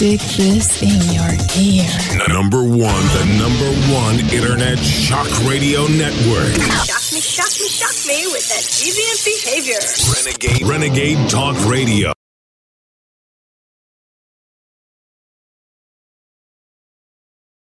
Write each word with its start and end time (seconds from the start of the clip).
Stick 0.00 0.24
this 0.34 0.80
in 0.80 0.96
your 1.12 1.28
ear. 1.60 1.84
Number 2.26 2.62
one, 2.64 3.04
the 3.12 3.24
number 3.36 3.70
one 3.92 4.16
internet 4.32 4.78
shock 4.78 5.28
radio 5.46 5.86
network. 5.88 6.56
Shock 6.86 7.12
me, 7.12 7.20
shock 7.20 7.52
me, 7.60 7.68
shock 7.68 7.92
me 8.08 8.26
with 8.32 8.48
that 8.48 8.64
deviant 8.64 9.22
behavior. 9.26 9.76
Renegade, 10.16 10.66
Renegade 10.66 11.28
Talk 11.28 11.54
Radio. 11.68 12.14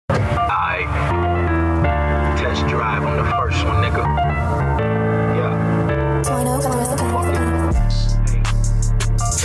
I 0.10 0.88
test 2.36 2.66
drive 2.68 3.04
on 3.04 3.16
the 3.16 3.26
first 3.32 3.64
one, 3.64 3.84
nigga. 3.84 4.04
Yeah. 5.38 5.54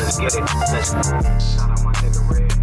Let's 0.01 0.17
get 0.17 0.35
it. 0.35 0.41
Let's 0.73 1.55
shout 1.55 1.71
out 1.71 1.85
my 1.85 1.93
nigga 1.93 2.31
Red. 2.31 2.58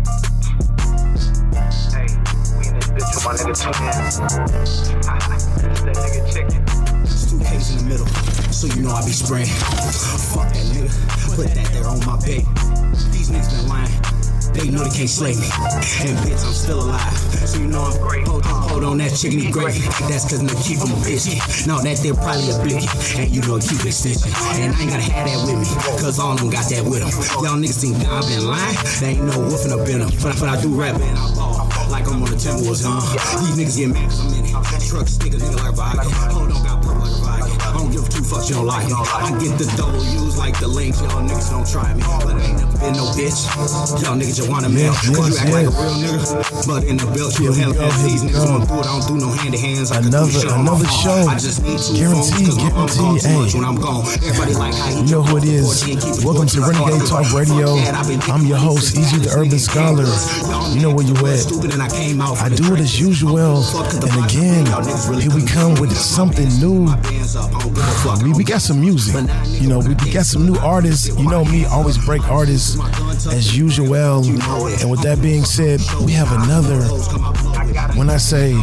Nigga 3.36 3.54
Twin. 3.62 3.76
That 5.86 5.96
nigga 5.96 6.34
chicken. 6.34 6.62
In 7.36 7.78
the 7.78 7.84
middle, 7.88 8.08
so 8.52 8.68
you 8.68 8.82
know 8.84 8.92
I 8.92 9.06
be 9.06 9.12
spraying. 9.12 9.48
Fuck 9.48 10.50
that 10.50 10.66
nigga, 10.72 11.36
put 11.36 11.48
that 11.48 11.68
there 11.74 11.88
on 11.88 12.00
my 12.06 12.16
bed. 12.18 12.46
These 13.12 13.30
niggas 13.30 13.50
been 13.52 13.68
lying. 13.68 14.15
They 14.56 14.72
know 14.72 14.84
they 14.84 14.96
can't 14.96 15.10
slay 15.10 15.36
me. 15.36 15.48
And 16.08 16.16
bitch, 16.24 16.40
I'm 16.40 16.56
still 16.56 16.80
alive. 16.80 17.12
So 17.44 17.60
you 17.60 17.68
know 17.68 17.84
I'm 17.84 18.00
great. 18.00 18.28
Hold 18.28 18.46
on, 18.48 18.70
hold 18.70 18.84
on, 18.84 18.98
that 19.00 19.12
chicken 19.12 19.40
eat 19.40 19.52
great. 19.52 19.76
That's 20.08 20.24
cause 20.26 20.40
they 20.40 20.56
keep 20.64 20.80
them 20.80 20.96
a 20.96 21.00
biscuit. 21.04 21.44
No, 21.68 21.84
that 21.84 22.00
they're 22.00 22.16
probably 22.16 22.50
a 22.50 22.58
blicky. 22.64 22.88
And 23.20 23.28
you 23.30 23.44
know 23.44 23.60
cute 23.60 23.84
extension. 23.84 24.32
And 24.56 24.72
I 24.72 24.80
ain't 24.80 24.90
gotta 24.90 25.04
have 25.12 25.28
that 25.28 25.40
with 25.44 25.60
me. 25.60 25.68
Cause 26.00 26.18
all 26.20 26.34
of 26.34 26.40
them 26.40 26.50
got 26.50 26.72
that 26.72 26.88
with 26.88 27.04
them. 27.04 27.12
Y'all 27.44 27.60
niggas 27.60 27.84
think 27.84 28.00
I've 28.08 28.24
been 28.26 28.48
lying. 28.48 28.80
They 29.04 29.20
ain't 29.20 29.28
no 29.28 29.36
woofing 29.44 29.76
up 29.76 29.84
in 29.92 30.00
them. 30.00 30.12
But, 30.24 30.40
but 30.40 30.48
I 30.50 30.56
do 30.62 30.72
rap 30.72 30.96
and 30.96 31.20
I 31.20 31.36
ball. 31.36 31.68
Like 31.92 32.08
I'm 32.08 32.24
on 32.24 32.32
the 32.32 32.40
Timberwolves, 32.40 32.82
huh? 32.82 33.04
These 33.44 33.60
niggas 33.60 33.78
get 33.78 33.90
mad 33.94 34.10
cause 34.10 34.24
I'm 34.24 34.34
in 34.40 34.46
it. 34.48 34.56
Truck 34.88 35.08
stick 35.08 35.34
a 35.34 35.38
nigga 35.38 35.60
like 35.62 35.76
vodka. 35.76 36.08
Hold 36.32 36.52
on, 36.52 36.64
got 36.64 36.82
purple 36.82 37.04
like 37.04 37.12
a 37.12 37.20
vodka. 37.22 37.52
I 37.66 37.74
don't 37.78 37.92
give 37.92 38.08
two 38.10 38.24
fucks, 38.24 38.50
you 38.50 38.56
don't 38.56 38.66
like 38.66 38.88
it. 38.88 38.96
I 38.96 39.30
get 39.38 39.54
the 39.60 39.68
double 39.78 40.02
U's 40.02 40.38
like 40.38 40.58
the 40.60 40.68
Lynx. 40.68 41.02
Y'all 41.02 41.22
niggas 41.22 41.52
don't 41.52 41.68
try 41.68 41.94
me. 41.94 42.02
But 42.02 42.36
I 42.36 42.42
ain't 42.42 42.58
never 42.58 42.78
been 42.80 42.94
no 42.98 43.06
bitch. 43.14 43.38
Y'all 44.02 44.18
niggas 44.18 44.38
just 44.46 44.54
want 44.54 44.66
a 44.66 44.70
man. 44.70 44.94
Cause 44.94 45.10
you 45.10 45.42
act 45.42 45.52
like 45.54 45.66
a 45.66 45.74
real 45.74 45.98
nigga. 45.98 46.68
But 46.70 46.84
in 46.86 46.98
the 46.98 47.06
belt, 47.10 47.34
you 47.40 47.50
a 47.50 47.56
hell 47.56 47.74
here 47.74 47.90
These 48.06 48.22
niggas 48.24 48.46
do 48.46 48.62
it. 48.62 48.70
I 48.70 48.84
don't 48.86 49.08
do 49.10 49.16
no 49.18 49.30
hand 49.34 49.54
to 49.54 49.60
hands. 49.60 49.92
I 49.92 50.02
can 50.02 50.12
do 50.12 50.18
Another- 50.18 50.32
shit 50.32 50.52
on 50.52 50.60
another 50.62 50.88
show. 51.02 51.26
I 51.26 51.36
just 51.38 51.64
need 51.66 51.80
two 51.82 51.98
Guaranteed, 51.98 52.54
phones 52.54 52.94
'cause 52.94 52.96
my 52.96 53.02
mom 53.02 53.18
too 53.20 53.34
much 53.42 53.54
when 53.56 53.66
I'm 53.66 53.76
gone. 53.82 54.06
Everybody 54.06 54.54
like 54.54 54.74
how 54.76 54.90
You 55.02 55.06
know 55.10 55.24
who 55.24 55.38
it 55.38 55.46
is. 55.46 56.24
Welcome 56.24 56.48
to 56.48 56.62
Renegade 56.62 57.06
Talk 57.10 57.26
Radio. 57.34 57.78
I'm 58.30 58.46
your 58.46 58.58
host, 58.58 58.96
Easy 58.98 59.18
the 59.18 59.34
Urban 59.34 59.60
Scholar. 59.60 60.06
You 60.74 60.82
know 60.82 60.92
where 60.94 61.06
you 61.06 61.16
at. 61.26 61.42
I 62.42 62.50
do 62.50 62.74
it 62.74 62.80
as 62.80 63.00
usual. 63.00 63.38
And 63.66 64.14
again, 64.26 64.66
here 65.22 65.34
we 65.34 65.42
come 65.46 65.74
with 65.82 65.96
something 65.98 66.50
new. 66.62 66.86
We, 68.24 68.34
we 68.34 68.44
got 68.44 68.62
some 68.62 68.80
music. 68.80 69.16
You 69.60 69.68
know, 69.70 69.80
we, 69.80 69.96
we 70.06 70.12
got 70.12 70.26
some 70.26 70.46
new 70.46 70.58
artists. 70.60 71.08
You 71.08 71.28
know 71.30 71.44
me, 71.46 71.66
always 71.66 71.98
break 71.98 72.22
artists 72.30 72.78
as 73.28 73.58
usual. 73.58 73.96
And 74.42 74.92
with 74.92 75.02
that 75.02 75.20
being 75.22 75.46
said, 75.46 75.80
we 76.04 76.12
have 76.14 76.32
another. 76.32 76.82
When 77.98 78.10
I 78.10 78.18
say 78.18 78.54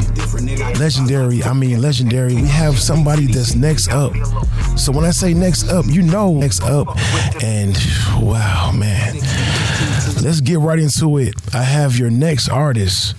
legendary, 0.79 1.43
I 1.43 1.53
mean 1.53 1.81
legendary. 1.81 2.35
We 2.35 2.49
have 2.49 2.79
somebody 2.79 3.27
that's 3.27 3.55
next 3.55 3.91
up. 3.91 4.13
So 4.77 4.93
when 4.93 5.05
I 5.05 5.11
say 5.11 5.35
next 5.35 5.69
up, 5.69 5.87
you 5.87 6.03
know 6.03 6.35
next 6.35 6.63
up. 6.63 6.89
And 7.43 7.77
wow, 8.21 8.73
man. 8.73 9.15
Let's 10.23 10.41
get 10.41 10.59
right 10.59 10.79
into 10.79 11.19
it. 11.19 11.35
I 11.55 11.63
have 11.63 11.99
your 11.99 12.11
next 12.11 12.49
artist 12.49 13.15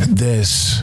that's 0.00 0.82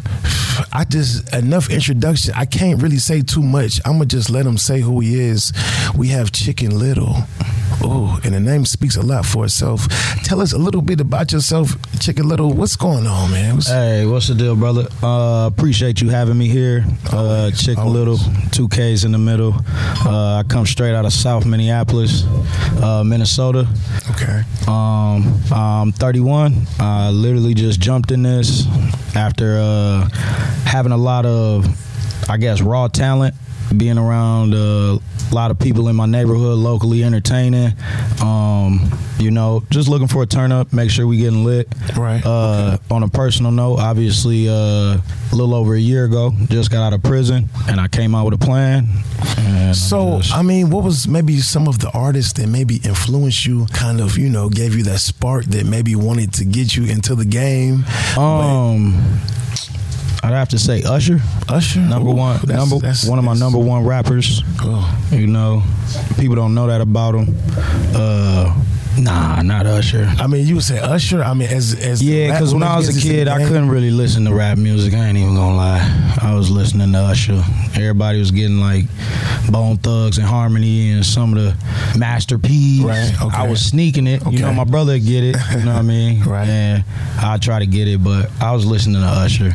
I 0.71 0.85
just 0.85 1.33
enough 1.33 1.69
introduction. 1.69 2.33
I 2.35 2.45
can't 2.45 2.81
really 2.81 2.97
say 2.97 3.21
too 3.21 3.41
much. 3.41 3.79
I'm 3.85 3.93
gonna 3.93 4.05
just 4.05 4.29
let 4.29 4.45
him 4.45 4.57
say 4.57 4.81
who 4.81 4.99
he 4.99 5.19
is. 5.19 5.53
We 5.95 6.09
have 6.09 6.31
Chicken 6.31 6.77
Little. 6.77 7.15
Oh, 7.85 8.17
and 8.23 8.33
the 8.33 8.39
name 8.39 8.65
speaks 8.65 8.95
a 8.95 9.01
lot 9.01 9.25
for 9.25 9.43
itself. 9.43 9.87
Tell 10.23 10.39
us 10.39 10.53
a 10.53 10.57
little 10.57 10.81
bit 10.81 11.01
about 11.01 11.33
yourself, 11.33 11.75
Chicken 11.99 12.27
Little. 12.29 12.53
What's 12.53 12.77
going 12.77 13.05
on, 13.05 13.31
man? 13.31 13.55
What's- 13.55 13.67
Hey, 13.67 14.05
what's 14.05 14.27
the 14.29 14.35
deal, 14.35 14.55
brother? 14.55 14.87
Uh, 15.01 15.47
appreciate 15.47 15.99
you 15.99 16.09
having 16.09 16.37
me 16.37 16.47
here. 16.47 16.85
Uh, 17.11 17.17
Always, 17.17 17.61
Chick 17.61 17.77
always. 17.77 17.93
Little, 17.93 18.19
two 18.51 18.69
Ks 18.69 19.03
in 19.03 19.11
the 19.11 19.17
middle. 19.17 19.53
Uh, 20.05 20.37
I 20.39 20.43
come 20.47 20.65
straight 20.65 20.95
out 20.95 21.03
of 21.05 21.11
South 21.11 21.45
Minneapolis, 21.45 22.23
uh, 22.81 23.03
Minnesota. 23.05 23.67
okay. 24.11 24.43
Um, 24.67 25.37
I'm 25.51 25.91
31. 25.91 26.65
I 26.79 27.09
literally 27.09 27.53
just 27.53 27.81
jumped 27.81 28.11
in 28.11 28.23
this 28.23 28.65
after 29.13 29.57
uh, 29.59 30.07
having 30.65 30.93
a 30.93 30.97
lot 30.97 31.25
of, 31.25 31.67
I 32.29 32.37
guess, 32.37 32.61
raw 32.61 32.87
talent, 32.87 33.35
being 33.77 33.97
around 33.97 34.53
uh, 34.53 34.97
a 34.97 35.33
lot 35.33 35.51
of 35.51 35.57
people 35.59 35.87
in 35.89 35.95
my 35.95 36.05
neighborhood, 36.05 36.57
locally 36.57 37.03
entertaining. 37.03 37.73
Um, 38.21 38.91
you 39.19 39.31
know, 39.31 39.63
just 39.69 39.87
looking 39.89 40.07
for 40.07 40.23
a 40.23 40.25
turn 40.25 40.51
up, 40.51 40.73
make 40.73 40.89
sure 40.89 41.07
we 41.07 41.17
getting 41.17 41.43
lit. 41.45 41.67
Right. 41.95 42.23
Uh, 42.25 42.77
On 42.91 43.03
a 43.03 43.07
personal 43.07 43.51
note, 43.51 43.79
obviously, 43.79 44.47
uh, 44.49 44.53
a 44.53 45.01
little 45.31 45.55
over 45.55 45.75
a 45.75 45.79
year 45.79 46.05
ago, 46.05 46.31
just 46.49 46.69
got 46.71 46.83
out 46.83 46.93
of 46.93 47.01
prison, 47.03 47.49
and 47.67 47.79
I 47.79 47.87
came 47.87 48.13
out 48.15 48.25
with 48.25 48.33
a 48.35 48.37
plan. 48.45 48.87
So, 49.73 50.17
just- 50.19 50.33
I 50.35 50.41
mean, 50.43 50.69
what 50.69 50.83
was 50.83 51.07
maybe 51.07 51.39
some 51.39 51.67
of 51.67 51.79
the 51.79 51.89
artists 51.91 52.33
that 52.33 52.47
maybe 52.47 52.75
influenced 52.83 53.45
you, 53.45 53.65
kind 53.73 53.99
of, 54.01 54.17
you 54.17 54.29
know, 54.29 54.49
gave 54.49 54.75
you 54.75 54.83
that 54.83 54.99
spark 54.99 55.45
that 55.45 55.65
maybe 55.65 55.95
wanted 55.95 56.33
to 56.33 56.45
get 56.45 56.75
you 56.75 56.85
into 56.85 57.15
the 57.15 57.25
game? 57.25 57.83
Um, 58.17 59.01
I'd 60.23 60.31
have 60.31 60.49
to 60.49 60.57
say 60.59 60.81
Usher, 60.83 61.19
Usher, 61.49 61.79
number 61.81 62.09
Ooh, 62.09 62.13
one, 62.15 62.37
that's- 62.45 62.57
number 62.57 62.75
that's- 62.77 63.05
one 63.05 63.19
of 63.19 63.25
my 63.25 63.33
number 63.33 63.57
one 63.59 63.83
rappers. 63.83 64.41
Oh, 64.61 64.97
You 65.11 65.27
know, 65.27 65.61
people 66.17 66.35
don't 66.35 66.53
know 66.55 66.67
that 66.67 66.79
about 66.81 67.15
him. 67.15 67.35
Uh, 67.93 68.55
nah, 68.97 69.41
not 69.41 69.65
Usher. 69.65 70.11
I 70.17 70.27
mean, 70.27 70.45
you 70.45 70.55
would 70.55 70.63
say 70.63 70.79
Usher. 70.79 71.23
I 71.23 71.33
mean, 71.33 71.49
as 71.49 71.73
as 71.75 72.01
Yeah, 72.01 72.31
because 72.31 72.53
when 72.53 72.63
I 72.63 72.77
was 72.77 72.95
a 72.95 72.99
kid, 72.99 73.27
I 73.27 73.43
couldn't 73.43 73.69
really 73.69 73.91
listen 73.91 74.25
to 74.25 74.33
rap 74.33 74.57
music. 74.57 74.93
I 74.93 75.07
ain't 75.07 75.17
even 75.17 75.35
gonna 75.35 75.55
lie. 75.55 76.17
I 76.21 76.35
was 76.35 76.49
listening 76.49 76.91
to 76.93 76.99
Usher. 76.99 77.43
Everybody 77.75 78.19
was 78.19 78.31
getting 78.31 78.59
like 78.59 78.85
Bone 79.51 79.77
Thugs 79.77 80.17
and 80.17 80.27
Harmony 80.27 80.91
and 80.91 81.05
some 81.05 81.35
of 81.35 81.43
the 81.43 81.97
Master 81.97 82.37
P's. 82.37 82.83
Right, 82.83 83.13
okay. 83.21 83.35
I 83.35 83.47
was 83.47 83.65
sneaking 83.65 84.07
it. 84.07 84.25
You 84.31 84.39
know, 84.39 84.53
my 84.53 84.63
brother 84.63 84.93
would 84.93 85.05
get 85.05 85.23
it. 85.23 85.35
You 85.51 85.65
know 85.65 85.73
what 85.73 85.79
I 85.79 85.81
mean? 85.81 86.23
Right. 86.33 86.47
And 86.47 86.83
I 87.19 87.37
try 87.37 87.59
to 87.59 87.67
get 87.67 87.87
it, 87.87 88.03
but 88.03 88.31
I 88.41 88.53
was 88.53 88.65
listening 88.65 89.01
to 89.01 89.07
Usher. 89.07 89.51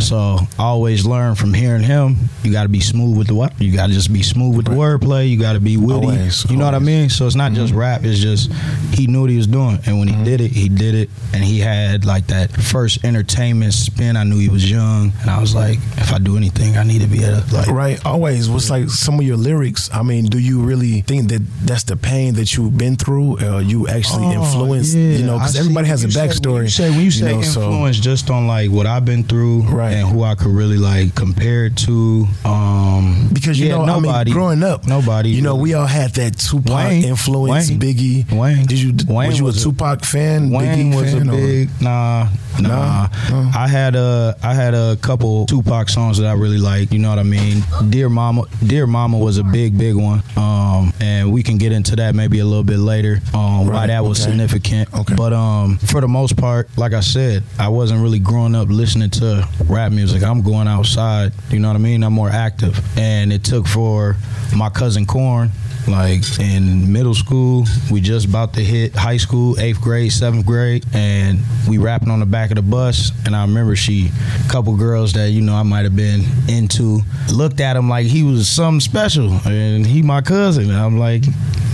So 0.00 0.38
I 0.58 0.62
always 0.62 1.04
learn 1.04 1.34
from 1.34 1.52
hearing 1.52 1.82
him. 1.82 2.16
You 2.44 2.52
got 2.52 2.64
to 2.64 2.68
be 2.68 2.80
smooth 2.80 3.18
with 3.18 3.26
the 3.26 3.34
what? 3.34 3.60
You 3.60 3.74
got 3.74 3.88
to 3.88 3.92
just 3.92 4.12
be 4.12 4.22
smooth 4.22 4.56
with 4.56 4.66
the 4.66 4.72
wordplay. 4.72 5.28
You 5.28 5.38
got 5.38 5.54
to 5.54 5.60
be 5.60 5.76
witty. 5.76 6.06
Always, 6.06 6.48
you 6.50 6.56
know 6.56 6.66
what 6.66 6.74
I 6.74 6.78
mean? 6.78 7.08
So 7.08 7.26
it's 7.26 7.36
not 7.36 7.52
just 7.52 7.72
mm-hmm. 7.72 7.80
rap. 7.80 8.04
It's 8.04 8.20
just 8.20 8.50
he 8.92 9.06
knew 9.06 9.20
what 9.22 9.30
he 9.30 9.36
was 9.36 9.46
doing, 9.46 9.78
and 9.86 9.98
when 9.98 10.08
he 10.08 10.24
did 10.24 10.40
it, 10.40 10.50
he 10.50 10.68
did 10.68 10.94
it, 10.94 11.10
and 11.34 11.42
he 11.44 11.58
had 11.60 12.04
like 12.04 12.26
that 12.28 12.50
first 12.52 13.04
entertainment 13.04 13.72
spin. 13.74 14.16
I 14.16 14.24
knew 14.24 14.38
he 14.38 14.48
was 14.48 14.70
young, 14.70 15.12
and 15.20 15.30
I 15.30 15.40
was 15.40 15.54
like, 15.54 15.78
if 15.98 16.12
I 16.12 16.18
do 16.18 16.36
anything, 16.36 16.76
I 16.76 16.84
need 16.84 17.00
to 17.02 17.06
be 17.08 17.22
able 17.24 17.40
to 17.42 17.54
like. 17.54 17.68
Right, 17.68 18.04
always. 18.06 18.48
What's 18.48 18.70
like 18.70 18.88
some 18.90 19.18
of 19.18 19.24
your 19.26 19.36
lyrics? 19.36 19.90
I 19.92 20.02
mean, 20.02 20.26
do 20.26 20.38
you 20.38 20.60
really 20.62 21.00
think 21.02 21.28
that 21.28 21.42
that's 21.62 21.84
the 21.84 21.96
pain 21.96 22.34
that 22.34 22.56
you've 22.56 22.76
been 22.76 22.96
through? 22.96 23.38
Or 23.44 23.60
you 23.62 23.86
actually 23.88 24.26
Oh, 24.26 24.32
influenced? 24.44 24.94
yeah. 24.96 25.16
You 25.18 25.24
know, 25.26 25.34
because 25.38 25.56
everybody 25.56 25.88
has 25.88 26.04
a 26.04 26.10
say- 26.10 26.20
backstory. 26.28 26.52
When 26.54 26.64
you 26.64 26.70
say, 26.70 26.90
when 26.90 27.00
you 27.00 27.10
say 27.10 27.32
know, 27.36 27.42
so- 27.42 27.62
influence, 27.70 27.98
just 28.00 28.30
on 28.30 28.46
like 28.46 28.70
what 28.70 28.86
I've 28.86 29.04
been 29.04 29.24
through, 29.24 29.62
Right. 29.62 29.92
and 29.94 30.08
who 30.08 30.22
I 30.22 30.34
could 30.34 30.48
really 30.52 30.76
like 30.78 31.14
compare 31.14 31.66
it 31.66 31.76
to. 31.78 32.26
Um, 32.44 33.28
because 33.32 33.58
you 33.58 33.68
yeah, 33.68 33.76
know, 33.78 33.84
nobody 33.86 34.08
I 34.08 34.24
mean, 34.24 34.34
growing 34.34 34.62
up, 34.62 34.86
nobody. 34.86 35.30
You 35.30 35.42
know, 35.42 35.54
we 35.56 35.74
all 35.74 35.86
had 35.86 36.12
that 36.14 36.38
Tupac 36.38 36.74
Wayne, 36.74 37.04
influence. 37.04 37.70
Wayne, 37.70 37.80
Biggie, 37.80 38.32
Wayne. 38.32 38.66
Did 38.70 38.80
you? 38.80 39.14
Wayne 39.14 39.28
was 39.30 39.38
you 39.38 39.44
a 39.44 39.46
was 39.46 39.60
a- 39.60 39.64
Tupac 39.64 40.04
fan? 40.04 40.50
Wayne 40.50 40.92
Biggie 40.92 40.96
was 40.96 41.12
fan, 41.12 41.28
a 41.28 41.32
or- 41.32 41.36
big 41.36 41.68
nah, 41.82 42.28
nah. 42.60 43.08
No? 43.30 43.50
I 43.54 43.66
had 43.68 43.96
a 43.96 44.36
I 44.42 44.54
had 44.54 44.74
a 44.74 44.96
couple 44.96 45.46
Tupac 45.46 45.88
songs 45.88 46.18
that 46.18 46.26
I 46.26 46.32
really 46.34 46.58
like. 46.58 46.92
You 46.92 46.98
know 47.00 47.08
what 47.10 47.18
I 47.18 47.24
mean? 47.24 47.62
Dear 47.88 48.08
Mama, 48.08 48.44
Dear 48.64 48.86
Mama 48.86 49.18
was 49.18 49.38
a 49.38 49.44
big 49.44 49.76
big 49.76 49.96
one. 49.96 50.22
Um, 50.36 50.92
and 51.00 51.32
we 51.32 51.42
can 51.42 51.58
get 51.58 51.72
into 51.72 51.96
that 51.96 52.14
maybe 52.14 52.38
a 52.38 52.44
little 52.44 52.64
bit 52.64 52.78
later. 52.78 53.20
Um, 53.34 53.66
why 53.66 53.86
that 53.88 54.04
was 54.04 54.20
okay. 54.20 54.30
significant. 54.30 54.94
Okay. 54.94 55.14
But 55.14 55.32
um, 55.32 55.78
for 55.78 56.00
the 56.00 56.08
most 56.08 56.36
part, 56.36 56.68
like 56.78 56.92
I 56.92 57.00
said, 57.00 57.42
I 57.58 57.68
wasn't 57.68 58.02
really 58.02 58.18
growing 58.18 58.54
up 58.54 58.68
listening 58.68 59.10
to 59.10 59.46
rap 59.64 59.92
music. 59.92 60.22
I'm 60.22 60.42
going 60.42 60.68
outside. 60.68 61.32
You 61.50 61.58
know 61.58 61.68
what 61.68 61.74
I 61.74 61.80
mean? 61.80 62.02
I'm 62.04 62.12
more 62.12 62.30
active, 62.30 62.78
and 62.96 63.32
it 63.32 63.42
took 63.44 63.66
for 63.66 64.16
my 64.56 64.68
cousin 64.70 65.06
Corn 65.06 65.50
like 65.88 66.22
in 66.38 66.92
middle 66.92 67.14
school 67.14 67.64
we 67.90 68.00
just 68.00 68.26
about 68.26 68.52
to 68.54 68.60
hit 68.60 68.94
high 68.94 69.16
school 69.16 69.58
eighth 69.58 69.80
grade 69.80 70.12
seventh 70.12 70.44
grade 70.46 70.84
and 70.94 71.38
we 71.68 71.78
rapping 71.78 72.10
on 72.10 72.20
the 72.20 72.26
back 72.26 72.50
of 72.50 72.56
the 72.56 72.62
bus 72.62 73.10
and 73.26 73.34
i 73.34 73.42
remember 73.42 73.74
she 73.74 74.10
a 74.46 74.48
couple 74.50 74.76
girls 74.76 75.12
that 75.14 75.30
you 75.30 75.40
know 75.40 75.54
i 75.54 75.62
might 75.62 75.84
have 75.84 75.96
been 75.96 76.22
into 76.48 77.00
looked 77.32 77.60
at 77.60 77.76
him 77.76 77.88
like 77.88 78.06
he 78.06 78.22
was 78.22 78.48
something 78.48 78.80
special 78.80 79.30
and 79.46 79.86
he 79.86 80.02
my 80.02 80.20
cousin 80.20 80.64
and 80.70 80.78
i'm 80.78 80.98
like 80.98 81.24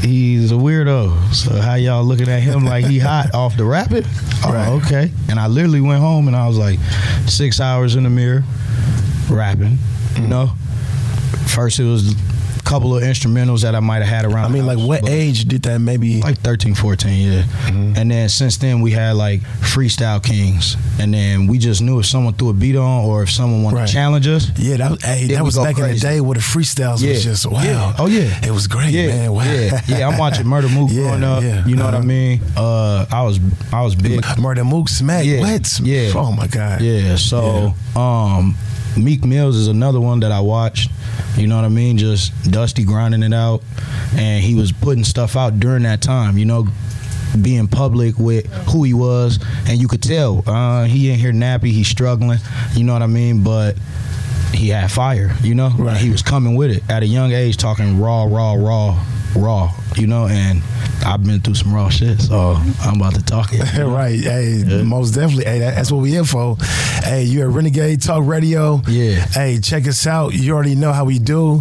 he's 0.02 0.52
a 0.52 0.54
weirdo. 0.54 1.32
So 1.34 1.58
how 1.58 1.74
y'all 1.74 2.04
looking 2.04 2.28
at 2.28 2.40
him 2.42 2.64
like 2.66 2.84
he 2.84 2.98
hot 2.98 3.34
off 3.34 3.56
the 3.56 3.64
rapping? 3.64 4.04
Oh, 4.44 4.52
Right. 4.52 4.68
okay. 4.84 5.10
And 5.30 5.40
I 5.40 5.46
literally 5.46 5.80
went 5.80 6.00
home 6.00 6.28
and 6.28 6.36
I 6.36 6.46
was 6.46 6.58
like 6.58 6.78
six 7.26 7.60
hours 7.60 7.96
in 7.96 8.04
the 8.04 8.10
mirror 8.10 8.44
rapping. 9.30 9.78
Mm. 10.14 10.20
You 10.22 10.28
know, 10.28 10.46
first 11.48 11.80
it 11.80 11.84
was 11.84 12.14
couple 12.64 12.96
of 12.96 13.02
instrumentals 13.02 13.62
that 13.62 13.74
I 13.74 13.80
might 13.80 14.02
have 14.02 14.08
had 14.08 14.24
around. 14.24 14.46
I 14.46 14.48
mean, 14.48 14.66
like, 14.66 14.78
what 14.78 15.08
age 15.08 15.44
did 15.44 15.62
that 15.64 15.78
maybe? 15.80 16.20
like 16.20 16.38
13 16.40 16.74
14 16.74 17.10
yeah 17.32 17.42
Mm-hmm. 17.42 17.92
and 17.96 18.10
then 18.10 18.28
since 18.28 18.56
then 18.58 18.80
we 18.80 18.90
had 18.92 19.12
like 19.16 19.40
freestyle 19.40 20.22
kings 20.22 20.76
and 21.00 21.12
then 21.14 21.46
we 21.46 21.58
just 21.58 21.80
knew 21.82 21.98
if 22.00 22.06
someone 22.06 22.34
threw 22.34 22.50
a 22.50 22.52
beat 22.52 22.76
on 22.76 23.04
or 23.04 23.22
if 23.22 23.30
someone 23.30 23.62
wanted 23.62 23.76
Right. 23.76 23.86
to 23.88 23.92
challenge 23.92 24.26
us 24.28 24.50
yeah, 24.58 24.76
that 24.78 24.90
was, 24.92 25.04
hey, 25.04 25.26
that 25.28 25.44
was 25.44 25.56
back 25.56 25.78
in 25.78 25.88
the 25.88 25.98
day 25.98 26.20
where 26.20 26.34
the 26.34 26.40
freestyles 26.40 27.02
Yeah. 27.02 27.10
was 27.10 27.24
just 27.24 27.46
wow. 27.46 27.62
Yeah. 27.62 27.94
Oh, 27.98 28.06
yeah. 28.06 28.44
it 28.46 28.50
was 28.50 28.66
great, 28.66 28.90
yeah, 28.92 29.06
man. 29.08 29.32
Wow. 29.32 29.44
yeah, 29.44 29.80
yeah. 29.86 30.08
I'm 30.08 30.18
watching 30.18 30.46
Murda 30.46 30.72
Mook 30.72 30.90
Yeah, 30.92 31.02
growing 31.02 31.24
up. 31.24 31.42
yeah. 31.42 31.66
You 31.66 31.76
know 31.76 31.84
what 31.84 31.94
I 31.94 31.98
Uh-huh. 31.98 32.06
mean? 32.06 32.40
Uh, 32.56 33.06
I 33.10 33.22
was, 33.22 33.38
I 33.72 33.82
was 33.82 33.94
big. 33.94 34.20
Murda 34.22 34.64
Mook 34.64 34.88
Smack. 34.88 35.24
Yeah, 35.24 35.40
What? 35.40 35.80
yeah. 35.80 36.12
Oh 36.14 36.32
my 36.32 36.46
God. 36.46 36.80
Yeah. 36.80 37.16
So, 37.16 37.74
um, 37.96 38.56
Meek 38.96 39.24
Mills 39.24 39.56
is 39.56 39.68
another 39.68 40.00
one 40.00 40.20
that 40.20 40.32
I 40.32 40.40
watched. 40.40 40.90
You 41.36 41.46
know 41.46 41.56
what 41.56 41.64
I 41.64 41.68
mean? 41.68 41.98
Just 41.98 42.50
Dusty 42.50 42.84
grinding 42.84 43.22
it 43.22 43.34
out, 43.34 43.62
and 44.16 44.42
he 44.42 44.54
was 44.54 44.72
putting 44.72 45.04
stuff 45.04 45.36
out 45.36 45.60
during 45.60 45.82
that 45.82 46.00
time. 46.00 46.38
You 46.38 46.46
know, 46.46 46.66
being 47.42 47.68
public 47.68 48.18
with 48.18 48.46
who 48.70 48.84
he 48.84 48.94
was, 48.94 49.38
and 49.68 49.78
you 49.78 49.86
could 49.88 50.02
tell 50.02 50.42
uh, 50.46 50.84
he 50.84 51.10
ain't 51.10 51.20
here 51.20 51.32
nappy. 51.32 51.66
He's 51.72 51.88
struggling. 51.88 52.38
You 52.74 52.84
know 52.84 52.94
what 52.94 53.02
I 53.02 53.06
mean? 53.06 53.42
But 53.42 53.76
he 54.54 54.70
had 54.70 54.90
fire. 54.90 55.34
You 55.42 55.54
know, 55.54 55.70
Right. 55.76 55.96
he 55.98 56.08
was 56.08 56.22
coming 56.22 56.54
with 56.54 56.70
it 56.70 56.82
at 56.88 57.02
a 57.02 57.06
young 57.06 57.32
age, 57.32 57.58
talking 57.58 58.00
raw, 58.00 58.24
raw, 58.24 58.54
raw, 58.54 59.04
raw. 59.36 59.72
You 59.96 60.06
know, 60.06 60.26
and 60.26 60.62
I've 61.06 61.24
been 61.24 61.40
through 61.40 61.54
some 61.54 61.72
raw 61.72 61.88
shit, 61.88 62.20
so 62.20 62.56
I'm 62.82 62.96
about 63.00 63.14
to 63.14 63.22
talk 63.24 63.52
it. 63.52 63.58
you 63.74 63.78
know? 63.80 63.94
right. 63.94 64.18
Hey, 64.18 64.64
most 64.84 65.14
definitely. 65.14 65.44
Hey, 65.44 65.60
that, 65.60 65.76
that's 65.76 65.92
what 65.92 66.02
we 66.02 66.10
here 66.10 66.24
for. 66.24 66.56
Hey, 67.04 67.22
you're 67.22 67.48
at 67.48 67.54
Renegade 67.54 68.02
Talk 68.02 68.26
Radio. 68.26 68.82
Yeah. 68.88 69.24
Hey, 69.26 69.60
check 69.60 69.86
us 69.86 70.06
out. 70.06 70.34
You 70.34 70.52
already 70.54 70.74
know 70.74 70.92
how 70.92 71.04
we 71.04 71.18
do. 71.20 71.60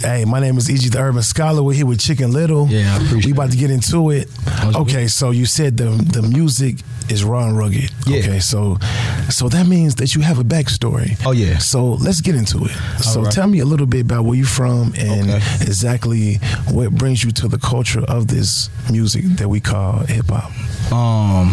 Hey, 0.00 0.24
my 0.24 0.40
name 0.40 0.58
is 0.58 0.68
E.G. 0.68 0.88
the 0.88 0.98
Urban 1.00 1.22
Scholar. 1.22 1.62
We're 1.62 1.74
here 1.74 1.86
with 1.86 2.00
Chicken 2.00 2.32
Little. 2.32 2.66
Yeah, 2.66 2.92
I 2.92 2.96
appreciate 2.96 3.26
We 3.26 3.32
about 3.32 3.50
to 3.52 3.56
get 3.56 3.70
into 3.70 4.10
it. 4.10 4.28
Okay, 4.74 5.06
so 5.06 5.30
you 5.30 5.46
said 5.46 5.76
the 5.76 5.84
the 6.12 6.22
music 6.22 6.76
is 7.08 7.24
raw 7.24 7.46
and 7.46 7.56
rugged. 7.56 7.90
Yeah. 8.06 8.18
Okay, 8.18 8.40
so 8.40 8.78
so 9.32 9.48
that 9.48 9.66
means 9.66 9.96
that 9.96 10.14
you 10.14 10.20
have 10.20 10.38
a 10.38 10.44
backstory. 10.44 11.16
Oh, 11.26 11.32
yeah. 11.32 11.58
So 11.58 11.92
let's 11.94 12.20
get 12.20 12.34
into 12.34 12.64
it. 12.64 12.70
So 13.02 13.22
right. 13.22 13.32
tell 13.32 13.46
me 13.48 13.60
a 13.60 13.64
little 13.64 13.86
bit 13.86 14.02
about 14.02 14.24
where 14.24 14.36
you're 14.36 14.46
from 14.46 14.92
and 14.96 15.30
Okay. 15.30 15.40
exactly 15.62 16.34
what 16.70 16.92
brings 16.92 17.24
you 17.24 17.30
to 17.32 17.48
the 17.48 17.58
culture 17.58 18.02
of 18.08 18.28
this 18.28 18.68
music 18.90 19.24
that 19.38 19.48
we 19.48 19.60
call 19.60 20.00
hip 20.06 20.26
hop. 20.28 20.50
Um, 20.92 21.52